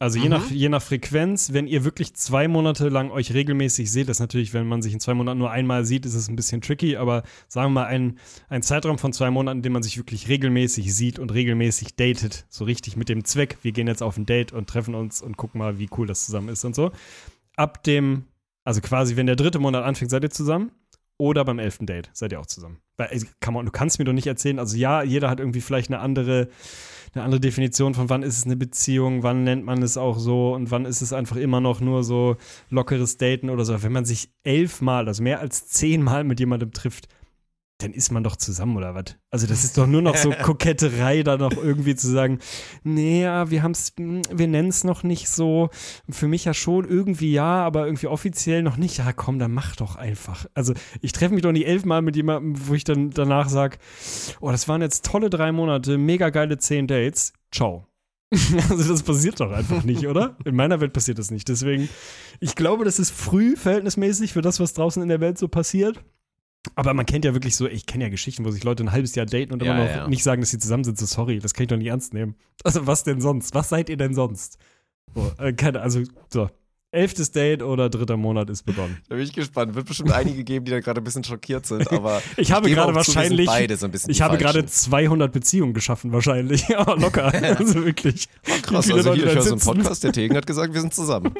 [0.00, 0.30] Also je, Mhm.
[0.30, 4.20] nach, je nach Frequenz, wenn ihr wirklich zwei Monate lang euch regelmäßig seht, das ist
[4.20, 6.96] natürlich, wenn man sich in zwei Monaten nur einmal sieht, ist es ein bisschen tricky,
[6.96, 8.18] aber sagen wir mal ein,
[8.48, 12.46] ein Zeitraum von zwei Monaten, in dem man sich wirklich regelmäßig sieht und regelmäßig datet,
[12.48, 15.36] so richtig mit dem Zweck, wir gehen jetzt auf ein Date und treffen uns und
[15.36, 16.92] gucken mal, wie cool das zusammen ist und so.
[17.56, 18.24] Ab dem,
[18.64, 20.70] also quasi, wenn der dritte Monat anfängt, seid ihr zusammen
[21.18, 22.78] oder beim elften Date seid ihr auch zusammen.
[22.96, 25.90] Weil, kann man, du kannst mir doch nicht erzählen, also ja, jeder hat irgendwie vielleicht
[25.90, 26.48] eine andere,
[27.14, 30.54] eine andere Definition von wann ist es eine Beziehung, wann nennt man es auch so
[30.54, 32.36] und wann ist es einfach immer noch nur so
[32.70, 33.82] lockeres Daten oder so.
[33.82, 37.08] Wenn man sich elfmal, also mehr als zehnmal mit jemandem trifft,
[37.78, 39.16] dann ist man doch zusammen oder was?
[39.30, 42.40] Also das ist doch nur noch so Koketterei, da noch irgendwie zu sagen,
[42.82, 45.70] nee, ja, wir haben's, wir nennen es noch nicht so.
[46.10, 48.98] Für mich ja schon irgendwie ja, aber irgendwie offiziell noch nicht.
[48.98, 50.46] Ja, komm, dann mach doch einfach.
[50.54, 53.78] Also ich treffe mich doch nicht elfmal mit jemandem, wo ich dann danach sage,
[54.40, 57.32] oh, das waren jetzt tolle drei Monate, mega geile zehn Dates.
[57.52, 57.86] Ciao.
[58.68, 60.36] Also das passiert doch einfach nicht, oder?
[60.44, 61.48] In meiner Welt passiert das nicht.
[61.48, 61.88] Deswegen,
[62.40, 66.04] ich glaube, das ist früh verhältnismäßig für das, was draußen in der Welt so passiert.
[66.74, 69.14] Aber man kennt ja wirklich so, ich kenne ja Geschichten, wo sich Leute ein halbes
[69.14, 70.08] Jahr daten und Ja, immer noch ja.
[70.08, 70.98] nicht sagen, dass sie zusammen sind.
[70.98, 72.34] So, sorry, das kann ich doch nicht ernst nehmen.
[72.64, 73.54] Also, was denn sonst?
[73.54, 74.58] Was seid ihr denn sonst?
[75.14, 76.02] So, äh, keine, also,
[76.32, 76.48] so.
[76.90, 78.96] Elftes Date oder dritter Monat ist begonnen.
[79.10, 79.74] Da bin ich gespannt.
[79.74, 82.88] Wird bestimmt einige geben, die da gerade ein bisschen schockiert sind, aber Ich habe gerade
[82.92, 84.68] zu, wahrscheinlich, beide so ein bisschen ich habe gerade Falschen.
[84.68, 86.66] 200 Beziehungen geschaffen, wahrscheinlich.
[86.68, 87.26] Ja, locker.
[87.58, 88.28] Also wirklich.
[88.48, 89.60] Oh, krass, also Leute hier, ich höre so einen.
[89.60, 91.34] Podcast, der Tegen hat gesagt, wir sind zusammen.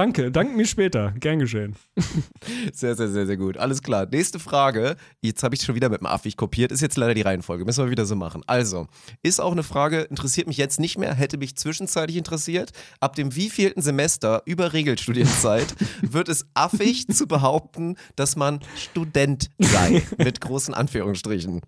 [0.00, 1.12] Danke, dank mir später.
[1.20, 1.76] Gern geschehen.
[2.72, 3.58] Sehr, sehr, sehr, sehr gut.
[3.58, 4.06] Alles klar.
[4.10, 4.96] Nächste Frage.
[5.20, 6.72] Jetzt habe ich schon wieder mit dem Affig kopiert.
[6.72, 7.66] Ist jetzt leider die Reihenfolge.
[7.66, 8.42] Müssen wir wieder so machen.
[8.46, 8.86] Also,
[9.22, 12.70] ist auch eine Frage, interessiert mich jetzt nicht mehr, hätte mich zwischenzeitlich interessiert.
[13.00, 20.02] Ab dem wievielten Semester über Regelstudienzeit wird es affig zu behaupten, dass man Student sei.
[20.16, 21.60] Mit großen Anführungsstrichen.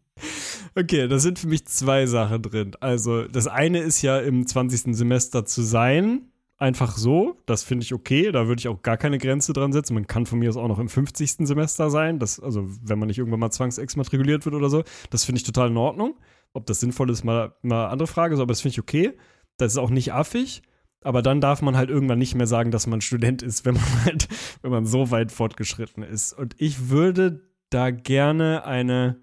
[0.74, 2.72] Okay, da sind für mich zwei Sachen drin.
[2.80, 4.96] Also, das eine ist ja im 20.
[4.96, 6.31] Semester zu sein.
[6.62, 8.30] Einfach so, das finde ich okay.
[8.30, 9.94] Da würde ich auch gar keine Grenze dran setzen.
[9.94, 11.48] Man kann von mir aus auch noch im 50.
[11.48, 12.20] Semester sein.
[12.20, 14.84] Das, also, wenn man nicht irgendwann mal zwangsexmatrikuliert wird oder so.
[15.10, 16.14] Das finde ich total in Ordnung.
[16.52, 18.36] Ob das sinnvoll ist, mal, mal andere Frage.
[18.36, 19.14] So, aber das finde ich okay.
[19.56, 20.62] Das ist auch nicht affig.
[21.02, 23.82] Aber dann darf man halt irgendwann nicht mehr sagen, dass man Student ist, wenn man
[24.04, 24.28] halt,
[24.62, 26.32] wenn man so weit fortgeschritten ist.
[26.32, 27.40] Und ich würde
[27.70, 29.20] da gerne eine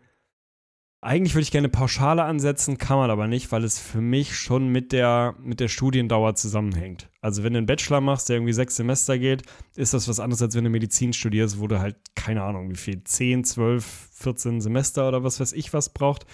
[1.01, 4.67] eigentlich würde ich gerne Pauschale ansetzen, kann man aber nicht, weil es für mich schon
[4.67, 7.09] mit der, mit der Studiendauer zusammenhängt.
[7.21, 9.43] Also wenn du einen Bachelor machst, der irgendwie sechs Semester geht,
[9.75, 12.75] ist das was anderes, als wenn du Medizin studierst, wo du halt, keine Ahnung, wie
[12.75, 16.25] viel, 10, 12, 14 Semester oder was weiß ich was braucht.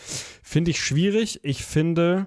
[0.41, 1.41] Finde ich schwierig.
[1.43, 2.25] Ich finde,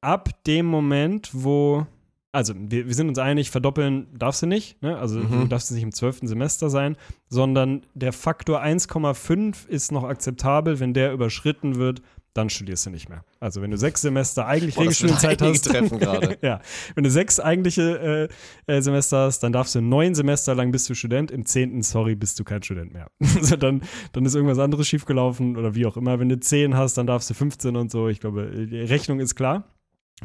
[0.00, 1.86] ab dem Moment, wo
[2.32, 4.96] also wir, wir sind uns einig, verdoppeln darfst du nicht, ne?
[4.96, 6.96] also du darfst nicht im zwölften Semester sein,
[7.28, 12.00] sondern der Faktor 1,5 ist noch akzeptabel, wenn der überschritten wird,
[12.34, 13.24] dann studierst du nicht mehr.
[13.40, 16.38] Also wenn du sechs Semester eigentlich Boah, Regelstudienzeit hast, treffen gerade.
[16.42, 16.60] ja,
[16.94, 18.28] wenn du sechs eigentliche
[18.66, 21.82] äh, äh, Semester hast, dann darfst du neun Semester lang bist du Student, im zehnten,
[21.82, 23.08] sorry, bist du kein Student mehr.
[23.36, 26.18] also dann, dann ist irgendwas anderes schiefgelaufen oder wie auch immer.
[26.18, 28.08] Wenn du zehn hast, dann darfst du 15 und so.
[28.08, 29.64] Ich glaube, die Rechnung ist klar.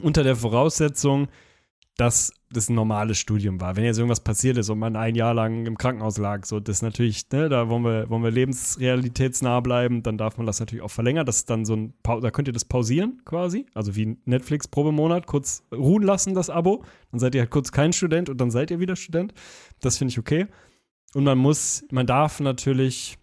[0.02, 1.28] Unter der Voraussetzung,
[1.98, 3.76] dass das ein normales Studium war.
[3.76, 6.82] Wenn jetzt irgendwas passiert ist und man ein Jahr lang im Krankenhaus lag, so das
[6.82, 10.92] natürlich, ne, da wollen wir, wollen wir lebensrealitätsnah bleiben, dann darf man das natürlich auch
[10.92, 11.26] verlängern.
[11.26, 15.26] Das ist dann so ein, da könnt ihr das pausieren quasi, also wie Netflix Probemonat,
[15.26, 16.84] kurz ruhen lassen, das Abo.
[17.12, 19.34] Dann seid ihr halt kurz kein Student und dann seid ihr wieder Student.
[19.82, 20.46] Das finde ich okay.
[21.14, 23.18] Und man muss, man darf natürlich,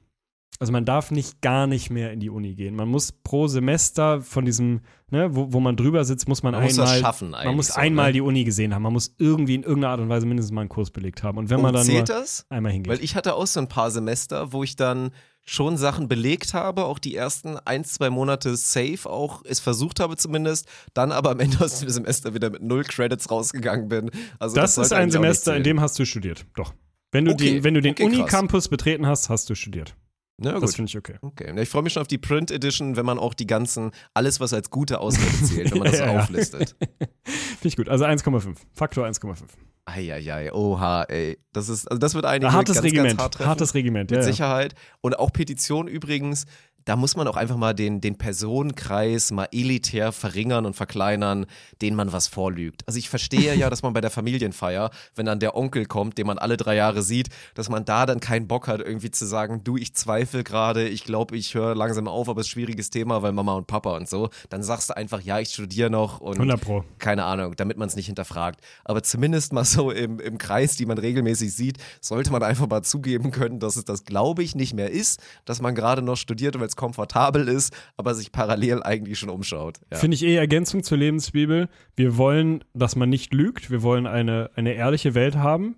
[0.61, 2.77] also man darf nicht gar nicht mehr in die Uni gehen.
[2.77, 4.81] Man muss pro Semester von diesem,
[5.11, 7.69] ne, wo, wo man drüber sitzt, muss man, Man muss einmal, das schaffen man muss
[7.69, 8.13] so, einmal ne?
[8.13, 8.83] die Uni gesehen haben.
[8.83, 11.39] Man muss irgendwie in irgendeiner Art und Weise mindestens mal einen Kurs belegt haben.
[11.39, 12.47] Und wenn man Und dann nur zählt das?
[12.51, 12.93] einmal hingeht.
[12.93, 15.11] Weil ich hatte auch so ein paar Semester, wo ich dann
[15.45, 20.17] schon Sachen belegt habe, auch die ersten ein, zwei Monate safe auch es versucht habe
[20.17, 24.11] zumindest, dann aber am Ende aus dem Semester wieder mit null Credits rausgegangen bin.
[24.39, 26.47] Also das, ist sollte ein Semester, in dem hast du studiert.
[26.55, 26.73] Doch.
[27.13, 28.05] Wenn du Okay, den, wenn du den okay.
[28.05, 29.95] Unicampus betreten hast, hast du studiert.
[30.37, 31.17] Na Das finde ich okay.
[31.23, 34.41] Okay, ich freue mich schon auf die Print Edition, wenn man auch die ganzen, alles
[34.41, 36.75] was als gute Ausrede zählt, wenn man das Ja, auflistet.
[37.25, 37.89] Finde ich gut.
[37.89, 38.57] Also 1,5.
[38.73, 39.43] Faktor 1,5.
[39.87, 41.39] Eieiei, oha, ey.
[41.53, 43.09] Das ist, also das wird einige Hartes ganz, Regiment.
[43.11, 43.49] ganz hart treffen.
[43.51, 44.27] Hartes Regiment, Mit ja.
[44.27, 44.33] ja.
[44.33, 44.75] Sicherheit.
[45.03, 46.47] Und auch Petition übrigens,
[46.85, 51.47] da muss man auch einfach mal den, den Personenkreis mal elitär verringern und verkleinern,
[51.81, 52.83] denen man was vorlügt.
[52.87, 56.27] Also ich verstehe ja, dass man bei der Familienfeier, wenn dann der Onkel kommt, den
[56.27, 59.63] man alle drei Jahre sieht, dass man da dann keinen Bock hat, irgendwie zu sagen,
[59.65, 62.91] du, ich zweifle gerade, ich glaube, ich höre langsam auf, aber es ist ein schwieriges
[62.91, 64.29] Thema, weil Mama und Papa und so.
[64.51, 66.85] Dann sagst du einfach, ja, ich studiere noch und 100 Pro.
[66.99, 68.61] keine Ahnung, damit man es nicht hinterfragt.
[68.85, 72.83] Aber zumindest mal so im, im Kreis, die man regelmäßig sieht, sollte man einfach mal
[72.83, 76.59] zugeben können, dass es das, glaube ich, nicht mehr ist, dass man gerade noch studiert,
[76.59, 79.81] weil es komfortabel ist, aber sich parallel eigentlich schon umschaut.
[79.91, 79.99] Ja.
[79.99, 81.69] Finde ich eh Ergänzung zur Lebensbibel.
[81.97, 83.71] Wir wollen, dass man nicht lügt.
[83.71, 85.77] Wir wollen eine, eine ehrliche Welt haben.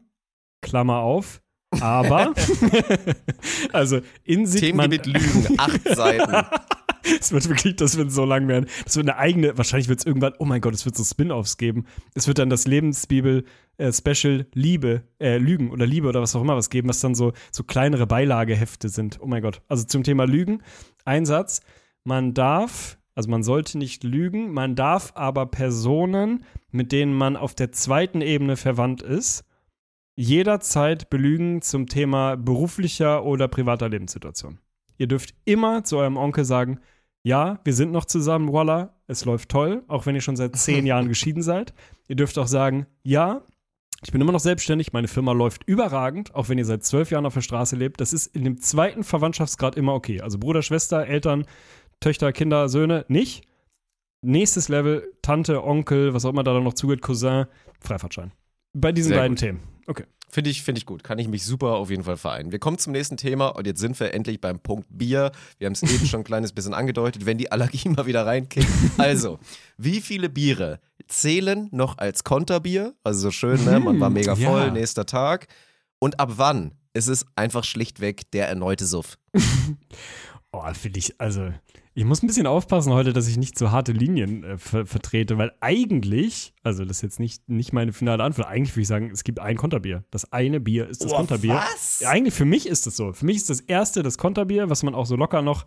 [0.63, 1.43] Klammer auf.
[1.81, 2.33] Aber,
[3.73, 6.47] also in sich, Themengebiet Lügen, acht Seiten.
[7.21, 8.67] Es wird wirklich, das wird so lang werden.
[8.85, 11.57] Es wird eine eigene, wahrscheinlich wird es irgendwann, oh mein Gott, es wird so Spin-offs
[11.57, 11.87] geben.
[12.15, 16.71] Es wird dann das Lebensbibel-Special Liebe, äh, Lügen oder Liebe oder was auch immer was
[16.71, 19.19] geben, was dann so, so kleinere Beilagehefte sind.
[19.21, 19.63] Oh mein Gott.
[19.69, 20.63] Also zum Thema Lügen,
[21.05, 21.61] ein Satz.
[22.05, 27.55] Man darf, also man sollte nicht lügen, man darf aber Personen, mit denen man auf
[27.55, 29.45] der zweiten Ebene verwandt ist,
[30.17, 34.59] jederzeit belügen zum Thema beruflicher oder privater Lebenssituation.
[34.99, 36.81] Ihr dürft immer zu eurem Onkel sagen,
[37.27, 40.87] ja, wir sind noch zusammen, voila, es läuft toll, auch wenn ihr schon seit zehn
[40.87, 41.75] Jahren geschieden seid.
[42.07, 43.43] Ihr dürft auch sagen, ja,
[44.05, 47.27] ich bin immer noch selbstständig, meine Firma läuft überragend, auch wenn ihr seit zwölf Jahren
[47.27, 48.01] auf der Straße lebt.
[48.01, 50.21] Das ist in dem zweiten Verwandtschaftsgrad immer okay.
[50.21, 51.47] Also Bruder, Schwester, Eltern,
[51.99, 53.43] Töchter, Kinder, Söhne, nicht.
[54.23, 57.47] Nächstes Level, Tante, Onkel, was auch immer da noch zugeht, Cousin,
[57.81, 58.31] Freifahrtschein.
[58.73, 59.41] Bei diesen Sehr beiden gut.
[59.41, 59.61] Themen.
[59.89, 60.05] Okay.
[60.29, 61.05] Finde ich, finde ich gut.
[61.05, 62.53] Kann ich mich super auf jeden Fall vereinen.
[62.53, 65.31] Wir kommen zum nächsten Thema und jetzt sind wir endlich beim Punkt Bier.
[65.59, 68.67] Wir haben es eben schon ein kleines bisschen angedeutet, wenn die Allergie mal wieder reinkickt.
[68.99, 69.39] Also,
[69.77, 72.95] wie viele Biere zählen noch als Konterbier?
[73.05, 73.79] Also so schön, ne?
[73.79, 74.71] Man war mega voll, ja.
[74.71, 75.47] nächster Tag.
[75.99, 79.19] Und ab wann ist es einfach schlichtweg der erneute Suff?
[80.53, 81.53] Oh, finde ich, also,
[81.97, 85.39] ich muss ein bisschen aufpassen heute, dass ich nicht so harte Linien äh, ver vertrete,
[85.39, 89.11] weil eigentlich, also das ist jetzt nicht, nicht meine finale Antwort, eigentlich würde ich sagen,
[89.11, 90.05] es gibt ein Konterbier.
[90.11, 91.55] Das eine Bier ist das Konterbier.
[91.55, 92.03] was?
[92.05, 93.15] Eigentlich für mich ist es so.
[93.15, 95.65] Für mich ist das erste das Konterbier, was man auch so locker noch,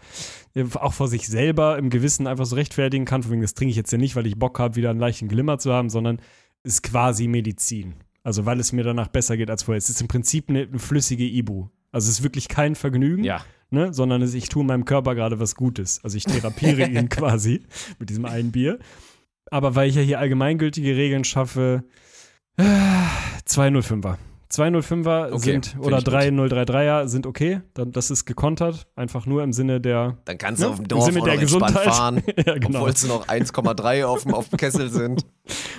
[0.54, 3.24] äh, auch vor sich selber im Gewissen einfach so rechtfertigen kann.
[3.24, 5.30] Von wegen, das trinke ich jetzt ja nicht, weil ich Bock habe, wieder einen leichten
[5.30, 6.22] Glimmer zu haben, sondern
[6.62, 7.96] ist quasi Medizin.
[8.22, 9.80] Also weil es mir danach besser geht als vorher.
[9.80, 11.70] Es ist im Prinzip eine, eine flüssige Ibu.
[11.92, 13.44] Also es ist wirklich kein Vergnügen Ja.
[13.70, 16.00] Ne, sondern ich tue meinem Körper gerade was Gutes.
[16.04, 17.64] Also ich therapiere ihn quasi
[18.00, 18.80] mit diesem einen Bier.
[19.52, 21.84] Aber weil ich ja hier allgemeingültige Regeln schaffe,
[22.58, 22.64] äh,
[23.48, 24.18] 205er.
[24.52, 26.14] 205er Okay, sind oder ich gut.
[26.16, 27.62] 3033er sind okay.
[27.76, 28.88] Dann, das ist gekontert.
[28.96, 30.18] Einfach nur im Sinne der.
[30.26, 31.84] Dann kannst du Ja, auf dem im Dorf Sinne auch der Gesundheit.
[31.84, 32.80] fahren, Ja, genau.
[32.80, 35.24] obwohl es noch 1,3 auf auf dem Kessel sind.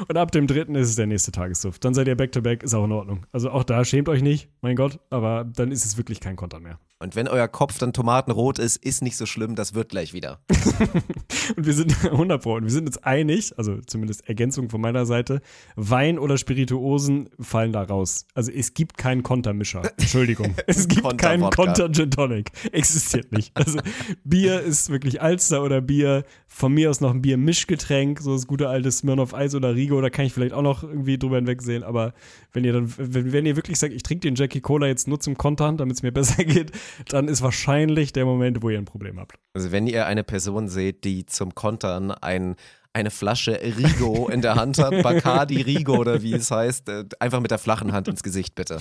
[0.08, 1.84] Und ab dem dritten ist es der nächste Tagessuft.
[1.84, 3.26] Dann seid ihr back-to-back, ist auch in Ordnung.
[3.32, 6.60] Also auch da schämt euch nicht, mein Gott, aber dann ist es wirklich kein Konter
[6.60, 6.78] mehr.
[7.02, 10.40] Und wenn euer Kopf dann tomatenrot ist, ist nicht so schlimm, das wird gleich wieder.
[11.56, 12.56] Und wir sind 100 Pro.
[12.56, 15.40] Und wir sind uns einig, also zumindest Ergänzung von meiner Seite,
[15.76, 18.26] Wein oder Spirituosen fallen da raus.
[18.34, 19.80] Also es gibt keinen Kontermischer.
[19.96, 20.54] Entschuldigung.
[20.66, 21.64] Es gibt keinen Konter-Wodka.
[21.64, 22.50] Konter Gin Tonic.
[22.70, 23.56] Existiert nicht.
[23.56, 23.78] Also
[24.24, 26.24] Bier ist wirklich Alster oder Bier.
[26.52, 30.10] Von mir aus noch ein Bier-Mischgetränk, so das gute alte Smirnoff Eis oder Rigo, da
[30.10, 31.84] kann ich vielleicht auch noch irgendwie drüber hinwegsehen.
[31.84, 32.12] Aber
[32.52, 35.20] wenn ihr dann, wenn, wenn ihr wirklich sagt, ich trinke den Jackie Cola jetzt nur
[35.20, 36.72] zum Kontern, damit es mir besser geht,
[37.08, 39.38] dann ist wahrscheinlich der Moment, wo ihr ein Problem habt.
[39.54, 42.56] Also wenn ihr eine Person seht, die zum Kontern ein,
[42.92, 47.40] eine Flasche Rigo in der Hand hat, Bacardi Rigo oder wie es heißt, äh, einfach
[47.40, 48.78] mit der flachen Hand ins Gesicht bitte.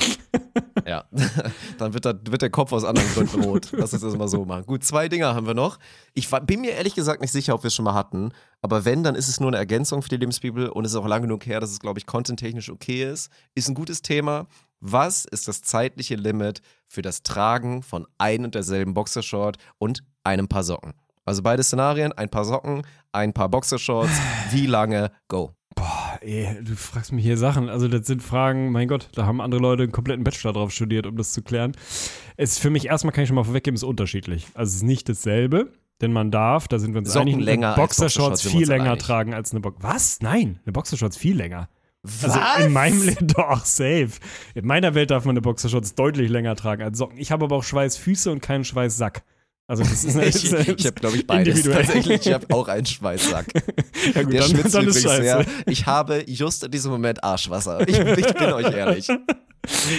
[0.85, 1.05] Ja,
[1.77, 3.69] dann wird, da, wird der Kopf aus anderen Gründen rot.
[3.71, 4.65] Lass uns das mal so machen.
[4.65, 5.77] Gut, zwei Dinger haben wir noch.
[6.13, 8.31] Ich bin mir ehrlich gesagt nicht sicher, ob wir es schon mal hatten,
[8.61, 11.07] aber wenn, dann ist es nur eine Ergänzung für die Lebensbibel und es ist auch
[11.07, 13.29] lang genug her, dass es, glaube ich, contenttechnisch okay ist.
[13.53, 14.47] Ist ein gutes Thema.
[14.79, 20.47] Was ist das zeitliche Limit für das Tragen von ein und derselben Boxershort und einem
[20.47, 20.93] Paar Socken?
[21.29, 24.11] Also beide Szenarien, ein paar Socken, ein paar Boxershorts.
[24.51, 25.11] Wie lange?
[25.27, 25.53] Go.
[25.75, 27.69] Boah, ey, du fragst mich hier Sachen.
[27.69, 31.05] Also, das sind Fragen, mein Gott, da haben andere Leute einen kompletten Bachelor drauf studiert,
[31.05, 31.73] um das zu klären.
[32.35, 34.47] Es ist für mich erstmal, kann ich schon mal vorweggeben, ist unterschiedlich.
[34.55, 35.71] Also, es ist nicht dasselbe,
[36.01, 39.03] denn man darf, da sind wir uns Socken einig, länger Boxershorts Boxershorts, viel länger einig.
[39.03, 39.77] tragen als eine Box.
[39.81, 40.21] Was?
[40.21, 41.69] Nein, eine Boxershorts viel länger.
[42.01, 42.23] Was?
[42.23, 44.13] Also in meinem Leben doch, safe.
[44.55, 47.19] In meiner Welt darf man eine Boxershorts deutlich länger tragen als Socken.
[47.19, 49.23] Ich habe aber auch Schweißfüße und keinen Schweißsack.
[49.69, 51.61] Also das ist, Ich, ist ich habe, glaube ich, beides.
[51.61, 53.53] Tatsächlich, ich habe auch einen Schweißsack.
[54.15, 55.45] ja, gut, Der dann, schwitzt dann übrigens sehr.
[55.67, 57.87] Ich habe just in diesem Moment Arschwasser.
[57.87, 59.07] Ich, ich bin euch ehrlich.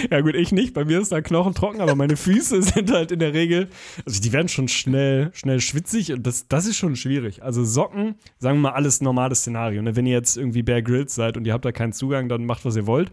[0.09, 0.73] Ja gut, ich nicht.
[0.73, 3.69] Bei mir ist da Knochen trocken, aber meine Füße sind halt in der Regel,
[4.05, 7.43] also die werden schon schnell, schnell schwitzig und das, das ist schon schwierig.
[7.43, 9.81] Also Socken, sagen wir mal alles normales Szenario.
[9.83, 9.95] Ne?
[9.95, 12.65] Wenn ihr jetzt irgendwie Bear Grylls seid und ihr habt da keinen Zugang, dann macht,
[12.65, 13.11] was ihr wollt.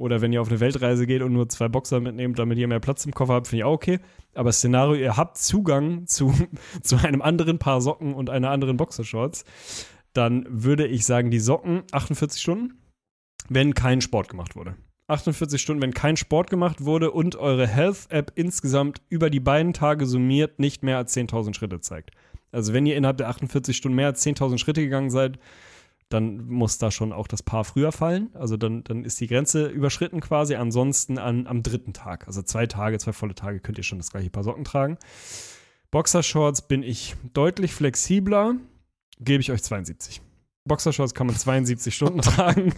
[0.00, 2.80] Oder wenn ihr auf eine Weltreise geht und nur zwei Boxer mitnehmt, damit ihr mehr
[2.80, 3.98] Platz im Koffer habt, finde ich auch okay.
[4.32, 6.32] Aber Szenario, ihr habt Zugang zu,
[6.82, 9.44] zu einem anderen Paar Socken und einer anderen Boxershorts,
[10.14, 12.78] dann würde ich sagen, die Socken 48 Stunden,
[13.50, 14.74] wenn kein Sport gemacht wurde.
[15.08, 20.06] 48 Stunden, wenn kein Sport gemacht wurde und eure Health-App insgesamt über die beiden Tage
[20.06, 22.12] summiert nicht mehr als 10.000 Schritte zeigt.
[22.52, 25.38] Also wenn ihr innerhalb der 48 Stunden mehr als 10.000 Schritte gegangen seid,
[26.10, 28.30] dann muss da schon auch das Paar früher fallen.
[28.34, 30.56] Also dann, dann ist die Grenze überschritten quasi.
[30.56, 34.10] Ansonsten an, am dritten Tag, also zwei Tage, zwei volle Tage, könnt ihr schon das
[34.10, 34.98] gleiche Paar Socken tragen.
[35.90, 38.56] Boxershorts bin ich deutlich flexibler,
[39.18, 40.20] gebe ich euch 72.
[40.64, 42.74] Boxershorts kann man 72 Stunden tragen.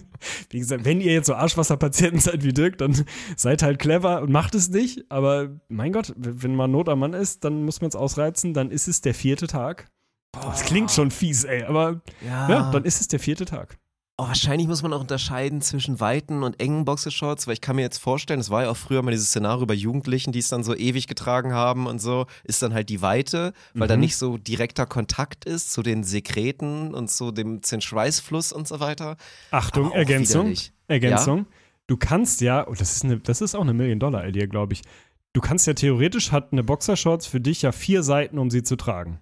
[0.49, 3.05] Wie gesagt, wenn ihr jetzt so Arschwasserpatienten seid wie Dirk, dann
[3.35, 5.11] seid halt clever und macht es nicht.
[5.11, 8.53] Aber mein Gott, wenn man Not am Mann ist, dann muss man es ausreizen.
[8.53, 9.91] Dann ist es der vierte Tag.
[10.33, 11.63] Boah, das klingt schon fies, ey.
[11.63, 13.77] Aber ja, dann ist es der vierte Tag.
[14.19, 17.81] Oh, wahrscheinlich muss man auch unterscheiden zwischen weiten und engen Boxershorts, weil ich kann mir
[17.81, 20.63] jetzt vorstellen, es war ja auch früher mal dieses Szenario bei Jugendlichen, die es dann
[20.63, 24.01] so ewig getragen haben und so, ist dann halt die Weite, weil da Mhm.
[24.01, 29.17] nicht so direkter Kontakt ist zu den Sekreten und zu dem Schweißfluss und so weiter.
[29.49, 30.41] Achtung, Ergänzung.
[30.41, 30.73] widerlich.
[30.87, 31.47] Ergänzung.
[31.87, 34.81] Du kannst ja, oh, das ist, eine, das ist auch eine Million-Dollar-Idee, glaube ich.
[35.33, 38.75] du kannst ja theoretisch, hat eine Boxershorts für dich ja vier Seiten, um sie zu
[38.75, 39.19] tragen.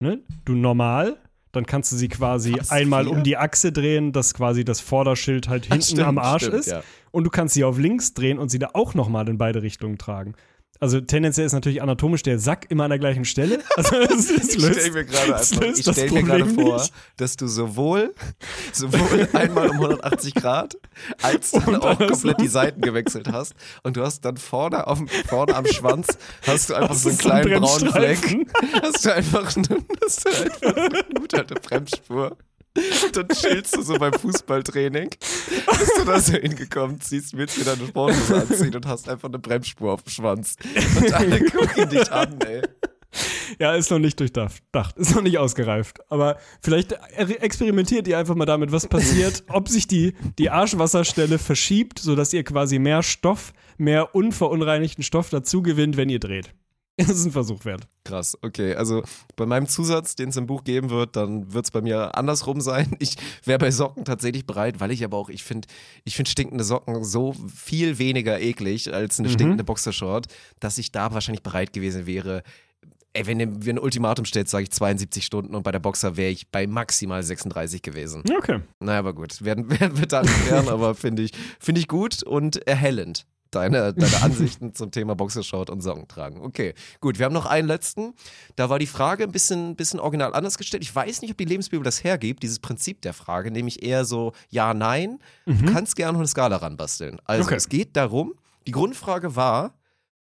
[0.00, 0.20] Ne?
[0.44, 1.16] Du normal,
[1.52, 3.12] dann kannst du sie quasi Was, einmal vier?
[3.12, 6.66] um die Achse drehen, dass quasi das Vorderschild halt hinten stimmt, am Arsch stimmt, ist.
[6.66, 6.82] ja.
[7.10, 9.98] Und du kannst sie auf links drehen und sie da auch nochmal in beide Richtungen
[9.98, 10.34] tragen.
[10.80, 13.60] Also tendenziell ist natürlich anatomisch der Sack immer an der gleichen Stelle.
[13.76, 15.30] Also es, es Ich löst, stelle mir gerade
[15.76, 16.92] ich das stell mir vor, nicht.
[17.16, 18.12] dass du sowohl,
[18.72, 20.76] sowohl einmal um 180 Grad
[21.22, 24.98] als dann Und auch komplett die Seiten gewechselt hast und du hast dann vorne, auf,
[24.98, 26.08] dem- vorne am Schwanz
[26.46, 28.46] hast du einfach Das so einen kleinen braunen Fleck.
[28.82, 29.68] Hast du einfach eine,
[30.04, 32.36] hast du einfach eine gute alte Bremsspur.
[33.12, 35.10] Dann chillst du so beim Fußballtraining.
[35.10, 39.38] Bist du da so hingekommen, ziehst willst dir deine Sporthose anziehen und hast einfach eine
[39.38, 40.56] Bremsspur auf dem Schwanz.
[40.96, 42.62] Und alle gucken dich an, ey.
[43.60, 45.98] Ja, ist noch nicht durchdacht, dacht, ist noch nicht ausgereift.
[46.10, 51.38] Aber vielleicht er- experimentiert ihr einfach mal damit, was passiert, ob sich die, die Arschwasserstelle
[51.38, 56.50] verschiebt, sodass ihr quasi mehr Stoff, mehr unverunreinigten Stoff dazu gewinnt, wenn ihr dreht.
[57.06, 57.88] Das ist ein Versuch wert.
[58.04, 58.74] Krass, okay.
[58.76, 59.02] Also
[59.36, 62.60] bei meinem Zusatz, den es im Buch geben wird, dann wird es bei mir andersrum
[62.60, 62.96] sein.
[63.04, 65.68] Ich wäre bei Socken tatsächlich bereit, weil ich aber auch, ich finde,
[66.04, 70.26] ich finde stinkende Socken so viel weniger eklig als eine stinkende Boxershort,
[70.60, 72.42] dass ich da wahrscheinlich bereit gewesen wäre.
[73.12, 76.30] Ey, wenn ihr ein Ultimatum stellt, sage ich 72 Stunden und bei der Boxer wäre
[76.30, 78.22] ich bei maximal 36 gewesen.
[78.38, 78.60] Okay.
[78.80, 82.66] Naja, aber gut, werden, werden wir dann klären, aber finde ich, finde ich gut und
[82.66, 83.26] erhellend.
[83.54, 86.40] Deine, deine Ansichten zum Thema Boxershort und Socken tragen.
[86.42, 87.18] Okay, gut.
[87.18, 88.14] Wir haben noch einen letzten.
[88.56, 90.82] Da war die Frage ein bisschen, bisschen original anders gestellt.
[90.82, 94.32] Ich weiß nicht, ob die Lebensbibel das hergibt, dieses Prinzip der Frage, nämlich eher so
[94.50, 95.18] Ja, Nein.
[95.46, 97.20] Du kannst gerne noch eine Skala ranbasteln.
[97.24, 97.54] Also Okay.
[97.56, 98.34] es geht darum,
[98.66, 99.74] die Grundfrage war,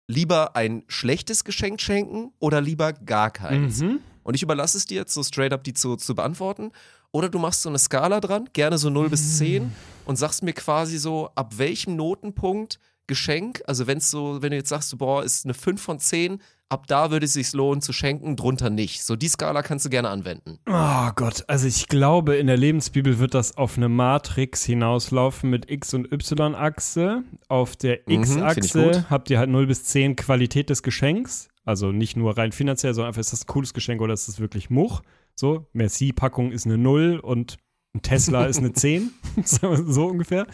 [0.07, 3.81] lieber ein schlechtes Geschenk schenken oder lieber gar keins?
[3.81, 3.99] Mhm.
[4.23, 6.71] Und ich überlasse es dir jetzt so straight up die zu, zu beantworten.
[7.11, 9.71] Oder du machst so eine Skala dran, gerne so 0 bis 10
[10.05, 14.57] und sagst mir quasi so, ab welchem Notenpunkt Geschenk, also wenn es so, wenn du
[14.57, 17.93] jetzt sagst, boah, ist eine 5 von 10, ab da würde es sich lohnen zu
[17.93, 19.03] schenken, drunter nicht.
[19.03, 20.57] So die Skala kannst du gerne anwenden.
[20.67, 25.69] Oh Gott, also ich glaube, in der Lebensbibel wird das auf eine Matrix hinauslaufen mit
[25.69, 27.23] X- und Y-Achse.
[27.47, 29.09] Auf der Mhm, X-Achse gut.
[29.09, 31.49] habt ihr halt 0 bis 10 Qualität des Geschenks.
[31.63, 34.39] Also nicht nur rein finanziell, sondern einfach, ist das ein cooles Geschenk oder ist das
[34.39, 35.01] wirklich Much?
[35.35, 37.57] So, Merci-Packung ist eine 0 und
[37.93, 39.11] ein Tesla ist eine 10.
[39.43, 40.47] Sagen wir so ungefähr.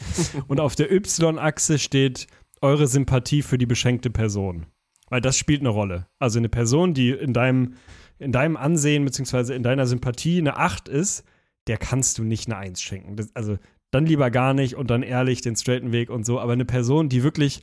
[0.47, 2.27] Und auf der Y-Achse steht
[2.61, 4.67] eure Sympathie für die beschenkte Person.
[5.09, 6.07] Weil das spielt eine Rolle.
[6.19, 7.73] Also eine Person, die in deinem,
[8.17, 11.25] in deinem Ansehen beziehungsweise in deiner Sympathie eine 8 ist,
[11.67, 13.17] der kannst du nicht eine 1 schenken.
[13.17, 13.57] Das, also
[13.91, 16.39] dann lieber gar nicht und dann ehrlich den straighten Weg und so.
[16.39, 17.61] Aber eine Person, die wirklich,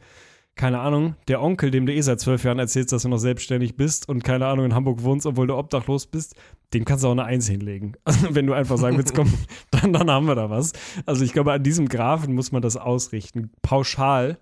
[0.57, 3.77] keine Ahnung, der Onkel, dem du eh seit zwölf Jahren erzählst, dass du noch selbstständig
[3.77, 6.35] bist und keine Ahnung in Hamburg wohnst, obwohl du obdachlos bist,
[6.75, 7.95] dem kannst du auch eine Eins hinlegen.
[8.05, 9.33] Also wenn du einfach sagen willst, komm,
[9.71, 10.73] dann, dann haben wir da was.
[11.07, 13.53] Also ich glaube, an diesem Graphen muss man das ausrichten.
[13.63, 14.39] Pauschal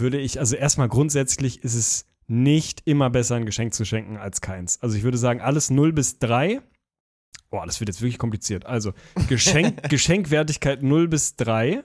[0.00, 4.40] würde ich, also erstmal grundsätzlich ist es nicht immer besser, ein Geschenk zu schenken als
[4.40, 4.80] keins.
[4.82, 6.60] Also ich würde sagen, alles 0 bis 3.
[7.50, 8.66] Boah, das wird jetzt wirklich kompliziert.
[8.66, 8.92] Also
[9.28, 11.82] Geschenk, Geschenkwertigkeit 0 bis 3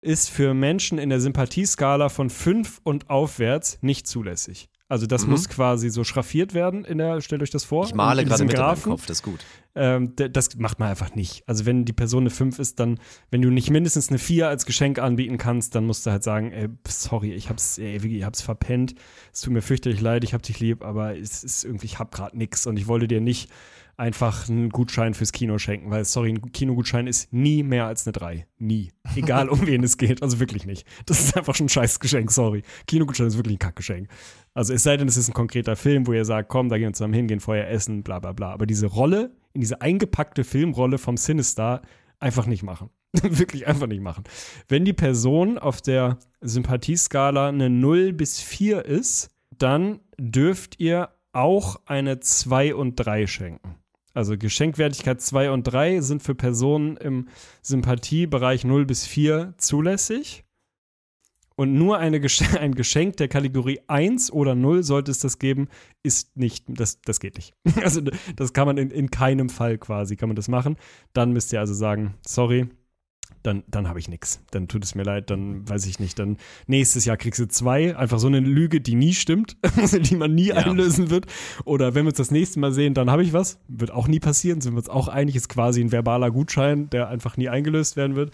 [0.00, 4.68] ist für Menschen in der Sympathieskala von 5 und aufwärts nicht zulässig.
[4.88, 5.30] Also das Mhm.
[5.30, 7.86] muss quasi so schraffiert werden in der, stellt euch das vor.
[7.86, 8.90] Ich male gerade mit Graphen.
[8.90, 9.40] Kopf, das ist gut.
[9.74, 11.42] Ähm, das macht man einfach nicht.
[11.46, 12.98] Also wenn die Person eine 5 ist, dann,
[13.30, 16.52] wenn du nicht mindestens eine 4 als Geschenk anbieten kannst, dann musst du halt sagen,
[16.52, 18.94] ey, sorry, ich hab's, ey, ich hab's verpennt.
[19.32, 22.12] Es tut mir fürchterlich leid, ich hab dich lieb, aber es ist irgendwie, ich hab
[22.12, 23.50] grad nix und ich wollte dir nicht
[23.96, 28.12] einfach einen Gutschein fürs Kino schenken, weil, sorry, ein Kinogutschein ist nie mehr als eine
[28.12, 28.46] 3.
[28.58, 28.90] Nie.
[29.14, 30.86] Egal um wen es geht, also wirklich nicht.
[31.06, 32.62] Das ist einfach schon ein scheiß Geschenk, sorry.
[32.86, 34.08] Kinogutschein ist wirklich ein Kackgeschenk.
[34.54, 36.88] Also es sei denn, es ist ein konkreter Film, wo ihr sagt, komm, da gehen
[36.88, 38.52] wir zusammen hin, gehen vorher essen, bla bla bla.
[38.52, 41.82] Aber diese Rolle, in diese eingepackte Filmrolle vom Sinister,
[42.18, 42.90] einfach nicht machen.
[43.22, 44.24] Wirklich einfach nicht machen.
[44.68, 51.80] Wenn die Person auf der Sympathieskala eine 0 bis 4 ist, dann dürft ihr auch
[51.86, 53.76] eine 2 und 3 schenken.
[54.14, 57.28] Also Geschenkwertigkeit 2 und 3 sind für Personen im
[57.62, 60.44] Sympathiebereich 0 bis 4 zulässig.
[61.56, 65.68] Und nur eine Gesch ein Geschenk der Kategorie 1 oder 0 sollte es das geben,
[66.02, 67.54] ist nicht, das, das geht nicht.
[67.82, 68.00] Also
[68.36, 70.76] das kann man in, in keinem Fall quasi, kann man das machen.
[71.12, 72.68] Dann müsst ihr also sagen, sorry,
[73.42, 74.40] dann, dann habe ich nichts.
[74.52, 76.18] Dann tut es mir leid, dann weiß ich nicht.
[76.18, 76.36] Dann
[76.66, 77.96] nächstes Jahr kriegst du zwei.
[77.96, 79.56] Einfach so eine Lüge, die nie stimmt,
[79.92, 80.56] die man nie Ja.
[80.56, 81.26] einlösen wird.
[81.64, 83.58] Oder wenn wir uns das nächste Mal sehen, dann habe ich was.
[83.68, 84.60] Wird auch nie passieren.
[84.60, 88.14] Sind wir uns auch einig, ist quasi ein verbaler Gutschein, der einfach nie eingelöst werden
[88.16, 88.32] wird.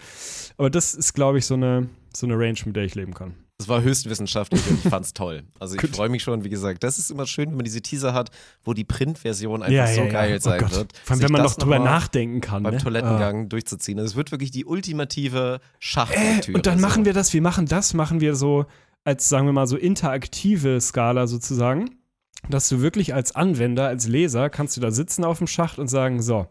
[0.57, 3.35] Aber das ist, glaube ich, so eine, so eine Range, mit der ich leben kann.
[3.57, 5.43] Das war höchstwissenschaftlich und ich fand's toll.
[5.59, 8.13] Also ich freue mich schon, wie gesagt, das ist immer schön, wenn man diese Teaser
[8.13, 8.31] hat,
[8.63, 10.71] wo die Printversion einfach so geil Oh sein Gott.
[10.75, 10.97] wird.
[11.03, 12.63] Vor allem, wenn man noch drüber nachdenken kann.
[12.63, 12.79] beim ne?
[12.79, 13.99] Toilettengang durchzuziehen.
[13.99, 16.55] Also es wird wirklich die ultimative Äh, Schachlektüre.
[16.57, 17.05] und dann machen so.
[17.07, 18.65] wir das, wir machen das, machen wir so
[19.03, 21.89] als, sagen wir mal, so interaktive Skala sozusagen,
[22.49, 25.89] dass du wirklich als Anwender, als Leser, kannst du da sitzen auf dem Schacht und
[25.89, 26.47] sagen, so,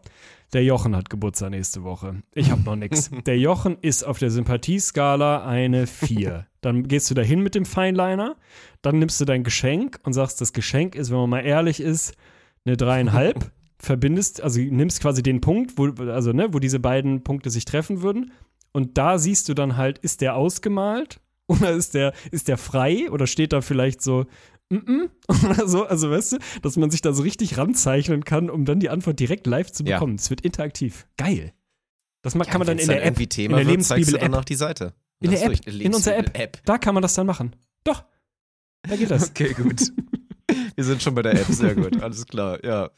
[0.53, 2.23] der Jochen hat Geburtstag nächste Woche.
[2.33, 3.11] Ich habe noch nichts.
[3.25, 6.47] Der Jochen ist auf der Sympathieskala eine 4.
[6.61, 8.35] Dann gehst du dahin mit dem Feinliner,
[8.81, 12.15] dann nimmst du dein Geschenk und sagst, das Geschenk ist, wenn man mal ehrlich ist,
[12.65, 13.51] eine dreieinhalb.
[13.79, 18.01] verbindest, also nimmst quasi den Punkt, wo, also, ne, wo diese beiden Punkte sich treffen
[18.01, 18.33] würden.
[18.71, 23.09] Und da siehst du dann halt, ist der ausgemalt oder ist der, ist der frei
[23.09, 24.25] oder steht da vielleicht so,
[24.69, 25.09] mm -mm,
[25.51, 28.79] oder so, also weißt du, dass man sich da so richtig ranzeichnen kann, um dann
[28.79, 29.95] die Antwort direkt live zu Ja.
[29.97, 30.15] bekommen.
[30.15, 31.07] Es wird interaktiv.
[31.17, 31.53] Geil.
[32.21, 34.43] Das Ja, kann man dann in der App, irgendwie in Thema der Lebensbibel-App, dann auch
[34.45, 34.93] die Seite.
[35.21, 36.61] in der App, in unserer App, Lebensbibel-App.
[36.65, 37.55] da kann man das dann machen.
[37.83, 38.03] Doch,
[38.83, 39.29] da geht das.
[39.29, 39.81] Okay, gut.
[40.75, 42.89] Wir sind schon bei der App, sehr gut, alles klar, ja.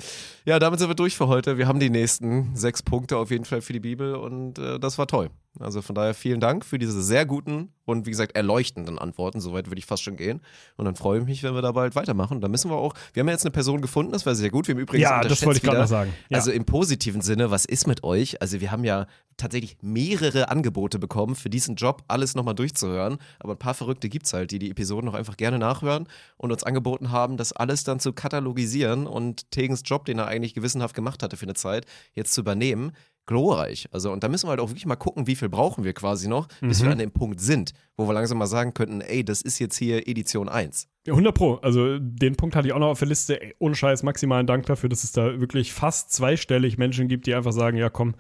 [0.46, 1.58] Ja, damit sind wir durch für heute.
[1.58, 4.98] Wir haben die nächsten sechs Punkte auf jeden Fall für die Bibel und äh, das
[4.98, 5.30] war toll.
[5.60, 9.42] Also von daher vielen Dank für diese sehr guten und wie gesagt erleuchtenden Antworten.
[9.42, 10.42] Soweit würde ich fast schon gehen.
[10.78, 12.40] Und dann freue ich mich, wenn wir da bald weitermachen.
[12.40, 14.68] Da müssen wir auch, wir haben ja jetzt eine Person gefunden, das war sehr gut.
[14.68, 16.14] Wir haben übrigens Ja, das wollte ich gerade noch sagen.
[16.30, 16.38] Ja.
[16.38, 18.42] Also im positiven Sinne, was ist mit euch?
[18.42, 23.18] Also wir haben ja tatsächlich mehrere Angebote bekommen für diesen Job, alles nochmal durchzuhören.
[23.40, 26.08] Aber ein paar Verrückte gibt es halt, die die Episoden noch einfach gerne nachhören
[26.38, 30.54] und uns angeboten haben, das alles dann zu katalogisieren und Tegens Job, den er eigentlich
[30.54, 32.94] gewissenhaft gemacht hatte für eine Zeit, jetzt zu übernehmen.
[33.26, 33.88] Glorreich.
[33.92, 36.28] Also, und da müssen wir halt auch wirklich mal gucken, wie viel brauchen wir quasi
[36.28, 36.86] noch, bis Mhm.
[36.86, 39.78] wir an dem Punkt sind, wo wir langsam mal sagen könnten, ey, das ist jetzt
[39.78, 40.88] hier Edition 1.
[41.06, 41.56] Ja, 100 Pro.
[41.56, 43.42] Also den Punkt hatte ich auch noch auf der Liste.
[43.42, 47.34] Ey, ohne Scheiß, maximalen Dank dafür, dass es da wirklich fast zweistellig Menschen gibt, die
[47.36, 48.16] einfach sagen, ja komm,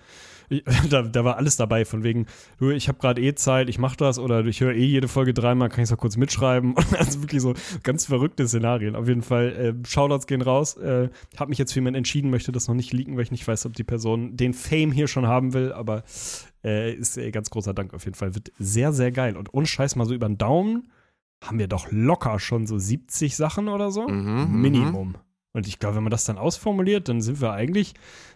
[0.51, 2.27] ich, da, da war alles dabei, von wegen,
[2.59, 5.33] du, ich habe gerade eh Zeit, ich mache das oder ich höre eh jede Folge
[5.33, 6.75] dreimal, kann ich es auch kurz mitschreiben.
[7.01, 7.53] Also wirklich so
[7.83, 8.95] ganz verrückte Szenarien.
[8.95, 10.77] Auf jeden Fall, äh, Shoutouts gehen raus.
[10.77, 13.47] Äh, habe mich jetzt für jemanden entschieden, möchte das noch nicht leaken, weil ich nicht
[13.47, 16.03] weiß, ob die Person den Fame hier schon haben will, aber
[16.63, 18.35] äh, ist äh, ganz großer Dank auf jeden Fall.
[18.35, 19.37] Wird sehr, sehr geil.
[19.37, 20.91] Und ohne Scheiß mal so über den Daumen
[21.43, 24.07] haben wir doch locker schon so 70 Sachen oder so.
[24.07, 24.61] Mhm, mhm.
[24.61, 25.15] Minimum.
[25.53, 27.93] Und ich glaube, wenn man das dann ausformuliert, dann sind wir eigentlich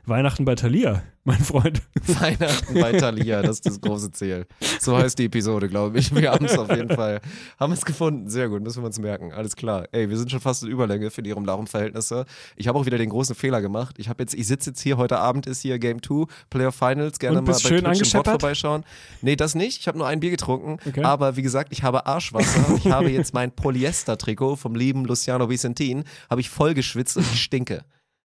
[0.08, 1.82] Weihnachten bei Thalia, mein Freund.
[2.08, 4.46] Weihnachten bei Thalia, das ist das große Ziel.
[4.80, 6.14] So heißt die Episode, glaube ich.
[6.14, 7.22] Wir haben es auf jeden Fall.
[7.60, 8.30] Haben es gefunden.
[8.30, 9.34] Sehr gut, müssen wir uns merken.
[9.34, 9.88] Alles klar.
[9.92, 12.26] Ey, wir sind schon fast in Überlänge für die Rum-Larum-Verhältnisse.
[12.56, 13.96] Ich habe auch wieder den großen Fehler gemacht.
[13.98, 17.18] Ich habe jetzt, ich sitze jetzt hier, heute Abend ist hier Game 2, Player Finals.
[17.18, 18.84] Gerne mal bei schön Twitch im Bot vorbeischauen.
[19.24, 19.80] Nee, das nicht.
[19.80, 20.78] Ich habe nur ein Bier getrunken.
[20.88, 21.04] Okay.
[21.04, 22.76] Aber wie gesagt, ich habe Arschwasser.
[22.78, 26.04] Ich habe jetzt mein Polyester-Trikot vom lieben Luciano Vicentin.
[26.30, 27.84] Habe ich voll geschwitzt und ich stinke.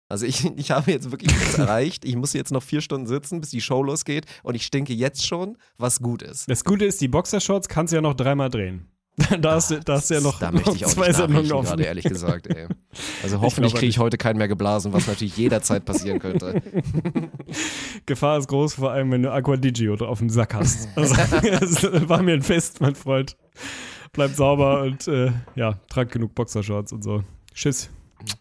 [0.08, 2.04] Also ich, ich habe jetzt wirklich nichts erreicht.
[2.04, 5.26] Ich muss jetzt noch vier Stunden sitzen, bis die Show losgeht und ich stinke jetzt
[5.26, 6.48] schon, was gut ist.
[6.48, 8.88] Das Gute ist, die Boxershorts kannst du ja noch dreimal drehen.
[9.40, 11.50] Da hast du, da hast du ja noch, da möchte ich noch auch zwei Sendungen
[11.52, 11.68] offen.
[11.68, 12.48] gerade, ehrlich gesagt.
[12.48, 12.66] Ey.
[13.22, 16.62] Also hoffentlich kriege ich heute keinen mehr geblasen, was natürlich jederzeit passieren könnte.
[18.06, 20.88] Gefahr ist groß, vor allem wenn du Aquadigio auf dem Sack hast.
[20.96, 21.14] Also,
[21.90, 23.36] das war mir ein Fest, mein Freund.
[24.12, 27.22] Bleib sauber und äh, ja, trag genug Boxershorts und so.
[27.54, 27.90] Tschüss.